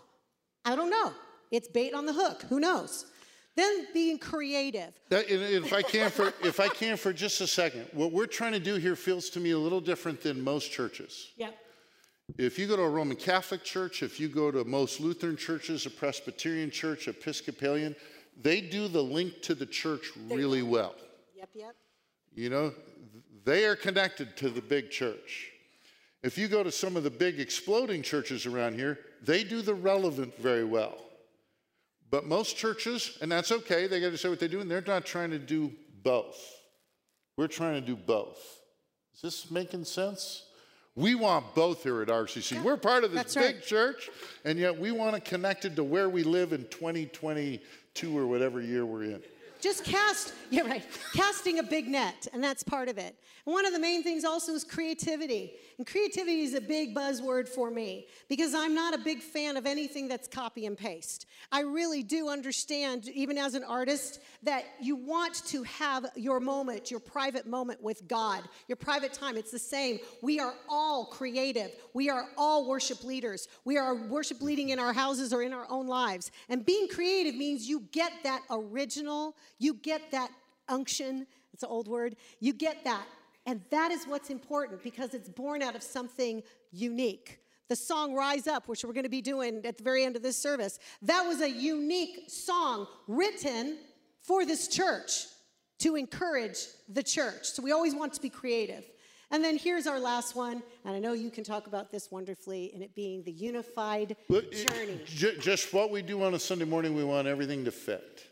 I 0.63 0.77
don't 0.77 0.89
know. 0.89 1.11
It's 1.51 1.67
bait 1.67 1.93
on 1.93 2.05
the 2.05 2.13
hook. 2.13 2.43
Who 2.43 2.61
knows? 2.61 3.07
Then 3.57 3.87
being 3.91 4.19
creative. 4.19 4.93
That, 5.09 5.25
if 5.29 5.73
I 5.73 5.81
can 5.81 6.11
for 6.11 6.31
if 6.43 6.59
I 6.59 6.67
can 6.67 6.95
for 6.95 7.11
just 7.11 7.41
a 7.41 7.47
second, 7.47 7.87
what 7.91 8.11
we're 8.11 8.27
trying 8.27 8.53
to 8.53 8.59
do 8.59 8.75
here 8.75 8.95
feels 8.95 9.31
to 9.31 9.39
me 9.39 9.51
a 9.51 9.57
little 9.57 9.81
different 9.81 10.21
than 10.21 10.41
most 10.41 10.71
churches. 10.71 11.31
Yeah. 11.35 11.49
If 12.37 12.59
you 12.59 12.67
go 12.67 12.75
to 12.75 12.83
a 12.83 12.89
Roman 12.89 13.17
Catholic 13.17 13.63
church, 13.63 14.03
if 14.03 14.19
you 14.19 14.27
go 14.27 14.51
to 14.51 14.63
most 14.63 14.99
Lutheran 14.99 15.37
churches, 15.37 15.87
a 15.87 15.89
Presbyterian 15.89 16.69
church, 16.69 17.07
Episcopalian, 17.07 17.95
they 18.39 18.61
do 18.61 18.87
the 18.87 19.01
link 19.01 19.41
to 19.43 19.55
the 19.55 19.65
church 19.65 20.11
really 20.29 20.61
well. 20.61 20.93
Yep, 21.35 21.49
yep. 21.55 21.75
You 22.35 22.49
know, 22.49 22.73
they 23.43 23.65
are 23.65 23.75
connected 23.75 24.37
to 24.37 24.49
the 24.49 24.61
big 24.61 24.91
church. 24.91 25.51
If 26.21 26.37
you 26.37 26.47
go 26.47 26.61
to 26.61 26.71
some 26.71 26.95
of 26.95 27.03
the 27.03 27.09
big 27.09 27.39
exploding 27.39 28.03
churches 28.03 28.45
around 28.45 28.75
here, 28.75 28.99
they 29.23 29.43
do 29.43 29.63
the 29.63 29.73
relevant 29.73 30.37
very 30.37 30.65
well. 30.65 31.06
But 32.09 32.25
most 32.25 32.55
churches, 32.55 33.17
and 33.21 33.31
that's 33.31 33.51
okay, 33.51 33.87
they 33.87 33.99
got 33.99 34.11
to 34.11 34.17
say 34.17 34.29
what 34.29 34.39
they 34.39 34.47
do, 34.47 34.61
and 34.61 34.71
they're 34.71 34.83
not 34.85 35.05
trying 35.05 35.31
to 35.31 35.39
do 35.39 35.71
both. 36.03 36.39
We're 37.35 37.47
trying 37.47 37.79
to 37.79 37.85
do 37.85 37.95
both. 37.95 38.37
Is 39.15 39.21
this 39.21 39.51
making 39.51 39.85
sense? 39.85 40.43
We 40.95 41.13
want 41.13 41.53
both 41.53 41.83
here 41.83 42.01
at 42.01 42.07
RCC. 42.07 42.53
Yeah, 42.53 42.63
We're 42.63 42.77
part 42.77 43.03
of 43.03 43.11
this 43.11 43.35
big 43.35 43.55
right. 43.57 43.63
church, 43.63 44.09
and 44.45 44.57
yet 44.57 44.79
we 44.79 44.91
want 44.91 45.15
to 45.15 45.21
connected 45.21 45.75
to 45.75 45.83
where 45.83 46.09
we 46.09 46.23
live 46.23 46.53
in 46.53 46.63
2022 46.69 48.17
or 48.17 48.25
whatever 48.25 48.61
year 48.61 48.85
we're 48.85 49.03
in. 49.03 49.21
Just 49.59 49.83
cast, 49.83 50.33
yeah, 50.49 50.61
right, 50.61 50.85
casting 51.13 51.59
a 51.59 51.63
big 51.63 51.87
net, 51.87 52.27
and 52.33 52.43
that's 52.43 52.63
part 52.63 52.89
of 52.89 52.97
it. 52.97 53.15
And 53.45 53.53
one 53.53 53.65
of 53.65 53.73
the 53.73 53.79
main 53.79 54.03
things 54.03 54.23
also 54.23 54.53
is 54.53 54.63
creativity. 54.63 55.53
And 55.77 55.85
creativity 55.85 56.41
is 56.41 56.53
a 56.53 56.61
big 56.61 56.95
buzzword 56.95 57.47
for 57.47 57.69
me 57.69 58.07
because 58.27 58.53
I'm 58.53 58.73
not 58.73 58.93
a 58.93 58.97
big 58.97 59.21
fan 59.21 59.57
of 59.57 59.65
anything 59.65 60.07
that's 60.07 60.27
copy 60.27 60.65
and 60.65 60.77
paste. 60.77 61.27
I 61.51 61.61
really 61.61 62.03
do 62.03 62.29
understand, 62.29 63.07
even 63.09 63.37
as 63.37 63.53
an 63.53 63.63
artist, 63.63 64.19
that 64.43 64.65
you 64.81 64.95
want 64.95 65.45
to 65.47 65.63
have 65.63 66.07
your 66.15 66.39
moment, 66.39 66.91
your 66.91 66.99
private 66.99 67.45
moment 67.45 67.81
with 67.81 68.07
God, 68.07 68.43
your 68.67 68.75
private 68.75 69.13
time. 69.13 69.37
It's 69.37 69.51
the 69.51 69.59
same. 69.59 69.99
We 70.21 70.39
are 70.39 70.53
all 70.67 71.05
creative, 71.05 71.71
we 71.93 72.09
are 72.09 72.25
all 72.37 72.67
worship 72.67 73.03
leaders. 73.03 73.47
We 73.65 73.77
are 73.77 73.95
worship 73.95 74.41
leading 74.41 74.69
in 74.69 74.79
our 74.79 74.93
houses 74.93 75.33
or 75.33 75.41
in 75.41 75.53
our 75.53 75.65
own 75.69 75.87
lives. 75.87 76.31
And 76.49 76.65
being 76.65 76.87
creative 76.87 77.35
means 77.35 77.67
you 77.67 77.81
get 77.91 78.11
that 78.23 78.41
original, 78.49 79.35
you 79.59 79.73
get 79.75 80.11
that 80.11 80.29
unction. 80.69 81.27
It's 81.53 81.63
an 81.63 81.69
old 81.69 81.87
word. 81.87 82.15
You 82.39 82.53
get 82.53 82.83
that 82.83 83.05
and 83.47 83.61
that 83.69 83.91
is 83.91 84.05
what's 84.05 84.29
important 84.29 84.83
because 84.83 85.13
it's 85.13 85.29
born 85.29 85.63
out 85.63 85.73
of 85.73 85.81
something 85.81 86.43
unique. 86.71 87.39
The 87.69 87.77
song 87.77 88.13
Rise 88.13 88.45
Up, 88.45 88.67
which 88.67 88.83
we're 88.83 88.93
going 88.93 89.05
to 89.05 89.09
be 89.09 89.21
doing 89.21 89.65
at 89.65 89.77
the 89.77 89.83
very 89.83 90.03
end 90.03 90.17
of 90.17 90.21
this 90.21 90.35
service, 90.37 90.79
that 91.01 91.21
was 91.21 91.39
a 91.39 91.49
unique 91.49 92.25
song 92.27 92.87
written 93.07 93.77
for 94.19 94.45
this 94.45 94.67
church 94.67 95.27
to 95.79 95.95
encourage 95.95 96.59
the 96.89 97.01
church. 97.01 97.45
So 97.45 97.63
we 97.63 97.71
always 97.71 97.95
want 97.95 98.13
to 98.13 98.21
be 98.21 98.29
creative. 98.29 98.83
And 99.31 99.43
then 99.43 99.57
here's 99.57 99.87
our 99.87 99.99
last 99.99 100.35
one, 100.35 100.61
and 100.85 100.95
I 100.95 100.99
know 100.99 101.13
you 101.13 101.29
can 101.29 101.43
talk 101.43 101.67
about 101.67 101.91
this 101.91 102.11
wonderfully, 102.11 102.73
in 102.73 102.81
it 102.81 102.95
being 102.95 103.23
the 103.23 103.31
unified 103.31 104.15
well, 104.29 104.41
journey. 104.41 105.01
It, 105.05 105.41
just 105.41 105.73
what 105.73 105.89
we 105.91 106.01
do 106.01 106.23
on 106.23 106.33
a 106.33 106.39
Sunday 106.39 106.63
morning, 106.65 106.95
we 106.95 107.03
want 107.03 107.27
everything 107.27 107.65
to 107.65 107.71
fit. 107.71 108.25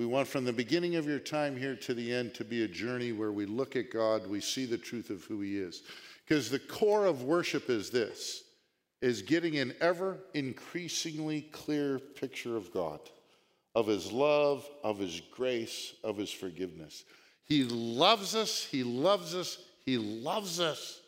We 0.00 0.06
want 0.06 0.28
from 0.28 0.46
the 0.46 0.52
beginning 0.54 0.96
of 0.96 1.04
your 1.04 1.18
time 1.18 1.54
here 1.58 1.76
to 1.76 1.92
the 1.92 2.10
end 2.10 2.32
to 2.36 2.42
be 2.42 2.64
a 2.64 2.68
journey 2.68 3.12
where 3.12 3.32
we 3.32 3.44
look 3.44 3.76
at 3.76 3.90
God, 3.90 4.26
we 4.26 4.40
see 4.40 4.64
the 4.64 4.78
truth 4.78 5.10
of 5.10 5.24
who 5.24 5.42
He 5.42 5.58
is. 5.58 5.82
Because 6.26 6.48
the 6.48 6.58
core 6.58 7.04
of 7.04 7.24
worship 7.24 7.68
is 7.68 7.90
this 7.90 8.44
is 9.02 9.20
getting 9.20 9.58
an 9.58 9.74
ever 9.82 10.16
increasingly 10.32 11.42
clear 11.52 11.98
picture 11.98 12.56
of 12.56 12.72
God, 12.72 12.98
of 13.74 13.88
His 13.88 14.10
love, 14.10 14.66
of 14.82 14.98
His 14.98 15.20
grace, 15.36 15.92
of 16.02 16.16
His 16.16 16.30
forgiveness. 16.30 17.04
He 17.44 17.64
loves 17.64 18.34
us, 18.34 18.64
He 18.64 18.82
loves 18.82 19.34
us, 19.34 19.58
He 19.84 19.98
loves 19.98 20.60
us. 20.60 21.02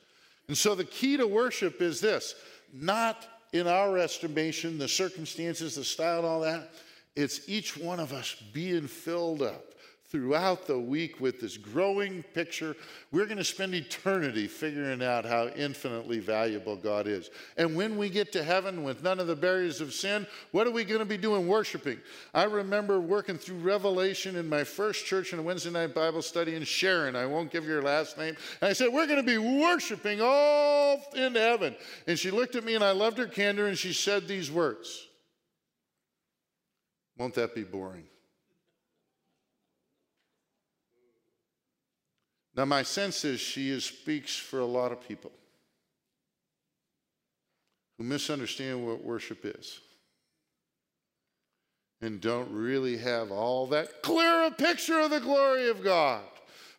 And 0.48 0.58
so 0.58 0.74
the 0.74 0.84
key 0.84 1.16
to 1.16 1.26
worship 1.26 1.80
is 1.80 2.02
this 2.02 2.34
not 2.74 3.26
in 3.54 3.66
our 3.66 3.96
estimation, 3.96 4.76
the 4.76 4.86
circumstances, 4.86 5.76
the 5.76 5.84
style, 5.84 6.18
and 6.18 6.26
all 6.26 6.40
that 6.40 6.68
it's 7.16 7.48
each 7.48 7.76
one 7.76 8.00
of 8.00 8.12
us 8.12 8.34
being 8.52 8.86
filled 8.86 9.42
up 9.42 9.72
throughout 10.12 10.66
the 10.66 10.78
week 10.78 11.20
with 11.20 11.40
this 11.40 11.56
growing 11.56 12.22
picture. 12.34 12.76
We're 13.12 13.24
going 13.24 13.38
to 13.38 13.44
spend 13.44 13.74
eternity 13.74 14.46
figuring 14.46 15.02
out 15.02 15.24
how 15.24 15.48
infinitely 15.48 16.18
valuable 16.18 16.76
God 16.76 17.06
is. 17.06 17.30
And 17.56 17.74
when 17.74 17.96
we 17.96 18.10
get 18.10 18.30
to 18.32 18.44
heaven 18.44 18.84
with 18.84 19.02
none 19.02 19.20
of 19.20 19.26
the 19.26 19.34
barriers 19.34 19.80
of 19.80 19.94
sin, 19.94 20.26
what 20.50 20.66
are 20.66 20.70
we 20.70 20.84
going 20.84 20.98
to 20.98 21.06
be 21.06 21.16
doing? 21.16 21.48
Worshiping. 21.48 21.98
I 22.34 22.44
remember 22.44 23.00
working 23.00 23.38
through 23.38 23.60
Revelation 23.60 24.36
in 24.36 24.46
my 24.46 24.64
first 24.64 25.06
church 25.06 25.32
in 25.32 25.38
a 25.38 25.42
Wednesday 25.42 25.70
night 25.70 25.94
Bible 25.94 26.20
study 26.20 26.56
in 26.56 26.64
Sharon. 26.64 27.16
I 27.16 27.24
won't 27.24 27.50
give 27.50 27.64
you 27.64 27.72
her 27.72 27.82
last 27.82 28.18
name. 28.18 28.36
And 28.60 28.68
I 28.68 28.74
said, 28.74 28.92
We're 28.92 29.06
going 29.06 29.16
to 29.16 29.22
be 29.22 29.38
worshiping 29.38 30.20
all 30.22 31.00
in 31.14 31.34
heaven. 31.34 31.74
And 32.06 32.18
she 32.18 32.30
looked 32.30 32.54
at 32.54 32.64
me 32.64 32.74
and 32.74 32.84
I 32.84 32.90
loved 32.90 33.16
her 33.16 33.26
candor 33.26 33.66
and 33.66 33.78
she 33.78 33.94
said 33.94 34.28
these 34.28 34.52
words. 34.52 35.08
Won't 37.18 37.34
that 37.34 37.54
be 37.54 37.62
boring? 37.64 38.04
Now, 42.54 42.66
my 42.66 42.82
sense 42.82 43.24
is 43.24 43.40
she 43.40 43.70
is, 43.70 43.84
speaks 43.84 44.36
for 44.36 44.60
a 44.60 44.66
lot 44.66 44.92
of 44.92 45.06
people 45.06 45.32
who 47.96 48.04
misunderstand 48.04 48.86
what 48.86 49.02
worship 49.02 49.44
is 49.44 49.80
and 52.02 52.20
don't 52.20 52.50
really 52.50 52.98
have 52.98 53.30
all 53.30 53.68
that 53.68 54.02
clear 54.02 54.42
a 54.44 54.50
picture 54.50 55.00
of 55.00 55.10
the 55.10 55.20
glory 55.20 55.70
of 55.70 55.82
God. 55.82 56.22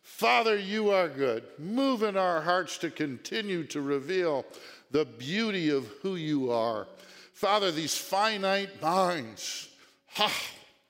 Father, 0.02 0.56
you 0.56 0.90
are 0.90 1.08
good. 1.08 1.44
Move 1.58 2.02
in 2.02 2.16
our 2.16 2.42
hearts 2.42 2.76
to 2.78 2.90
continue 2.90 3.64
to 3.64 3.80
reveal 3.80 4.44
the 4.90 5.06
beauty 5.06 5.70
of 5.70 5.88
who 6.02 6.16
you 6.16 6.52
are. 6.52 6.86
Father, 7.32 7.72
these 7.72 7.96
finite 7.96 8.80
minds 8.82 9.70
Ha, 10.14 10.32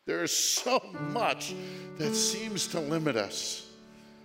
there 0.06 0.22
is 0.22 0.36
so 0.36 0.80
much 1.12 1.54
that 1.96 2.14
seems 2.14 2.66
to 2.68 2.80
limit 2.80 3.16
us. 3.16 3.70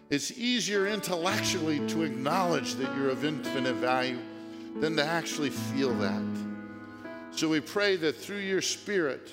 It's 0.10 0.32
easier 0.38 0.88
intellectually 0.88 1.80
to 1.90 2.04
acknowledge 2.04 2.76
that 2.76 2.94
you're 2.96 3.10
of 3.10 3.24
infinite 3.24 3.76
value 3.76 4.20
than 4.80 4.96
to 4.98 5.04
actually 5.04 5.52
feel 5.52 5.94
that. 6.00 6.24
So 7.32 7.48
we 7.48 7.60
pray 7.60 7.96
that 7.98 8.18
through 8.18 8.40
your 8.40 8.62
Spirit, 8.62 9.32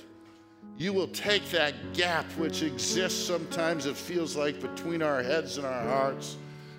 you 0.76 0.92
will 0.92 1.08
take 1.08 1.50
that 1.50 1.74
gap 1.94 2.26
which 2.32 2.62
exists 2.62 3.26
sometimes, 3.26 3.86
it 3.86 3.96
feels 3.96 4.36
like, 4.36 4.60
between 4.60 5.02
our 5.02 5.22
heads 5.22 5.56
and 5.56 5.66
our 5.66 5.82
hearts, 5.88 6.36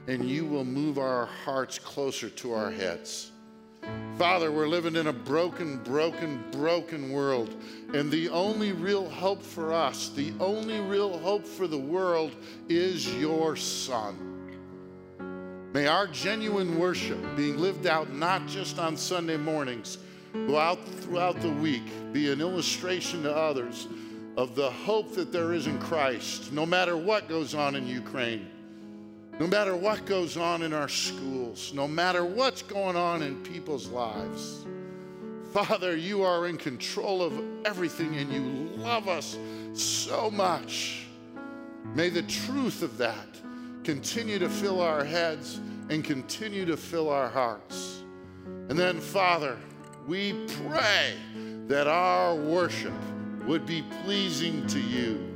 and 0.07 0.23
you 0.23 0.45
will 0.45 0.63
move 0.63 0.97
our 0.97 1.25
hearts 1.25 1.79
closer 1.79 2.29
to 2.29 2.53
our 2.53 2.71
heads. 2.71 3.31
Father, 4.17 4.51
we're 4.51 4.67
living 4.67 4.95
in 4.95 5.05
a 5.05 5.13
broken, 5.13 5.77
broken, 5.83 6.43
broken 6.51 7.11
world. 7.11 7.53
And 7.93 8.09
the 8.09 8.29
only 8.29 8.71
real 8.71 9.07
hope 9.07 9.43
for 9.43 9.71
us, 9.71 10.09
the 10.09 10.33
only 10.39 10.79
real 10.79 11.19
hope 11.19 11.45
for 11.45 11.67
the 11.67 11.77
world 11.77 12.35
is 12.67 13.13
your 13.15 13.55
Son. 13.55 14.17
May 15.71 15.85
our 15.85 16.07
genuine 16.07 16.79
worship, 16.79 17.19
being 17.35 17.57
lived 17.59 17.85
out 17.85 18.11
not 18.11 18.47
just 18.47 18.79
on 18.79 18.97
Sunday 18.97 19.37
mornings, 19.37 19.99
but 20.33 20.57
out 20.57 20.83
throughout 21.01 21.39
the 21.41 21.51
week, 21.51 21.83
be 22.11 22.31
an 22.31 22.41
illustration 22.41 23.21
to 23.21 23.35
others 23.35 23.87
of 24.35 24.55
the 24.55 24.71
hope 24.71 25.13
that 25.13 25.31
there 25.31 25.53
is 25.53 25.67
in 25.67 25.77
Christ, 25.77 26.51
no 26.51 26.65
matter 26.65 26.97
what 26.97 27.29
goes 27.29 27.53
on 27.53 27.75
in 27.75 27.85
Ukraine 27.85 28.47
no 29.39 29.47
matter 29.47 29.75
what 29.75 30.05
goes 30.05 30.35
on 30.37 30.63
in 30.63 30.73
our 30.73 30.89
schools, 30.89 31.71
no 31.73 31.87
matter 31.87 32.25
what's 32.25 32.61
going 32.61 32.95
on 32.95 33.21
in 33.21 33.41
people's 33.43 33.87
lives. 33.87 34.65
Father, 35.53 35.95
you 35.95 36.23
are 36.23 36.47
in 36.47 36.57
control 36.57 37.21
of 37.21 37.39
everything 37.65 38.15
and 38.15 38.31
you 38.31 38.41
love 38.77 39.07
us 39.07 39.37
so 39.73 40.29
much. 40.31 41.05
May 41.93 42.09
the 42.09 42.23
truth 42.23 42.81
of 42.81 42.97
that 42.97 43.27
continue 43.83 44.39
to 44.39 44.49
fill 44.49 44.81
our 44.81 45.03
heads 45.03 45.61
and 45.89 46.03
continue 46.03 46.65
to 46.65 46.75
fill 46.75 47.09
our 47.09 47.29
hearts. 47.29 48.03
And 48.69 48.77
then, 48.77 48.99
Father, 48.99 49.57
we 50.07 50.33
pray 50.67 51.13
that 51.67 51.87
our 51.87 52.35
worship 52.35 52.93
would 53.45 53.65
be 53.65 53.83
pleasing 54.03 54.67
to 54.67 54.79
you 54.79 55.33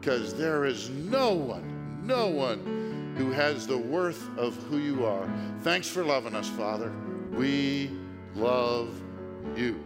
because 0.00 0.34
there 0.34 0.66
is 0.66 0.90
no 0.90 1.32
one 1.32 1.74
no 2.04 2.28
one 2.28 2.83
who 3.16 3.30
has 3.30 3.66
the 3.66 3.78
worth 3.78 4.28
of 4.38 4.54
who 4.64 4.78
you 4.78 5.04
are. 5.04 5.28
Thanks 5.62 5.88
for 5.88 6.04
loving 6.04 6.34
us, 6.34 6.48
Father. 6.48 6.92
We 7.30 7.90
love 8.34 9.00
you. 9.56 9.82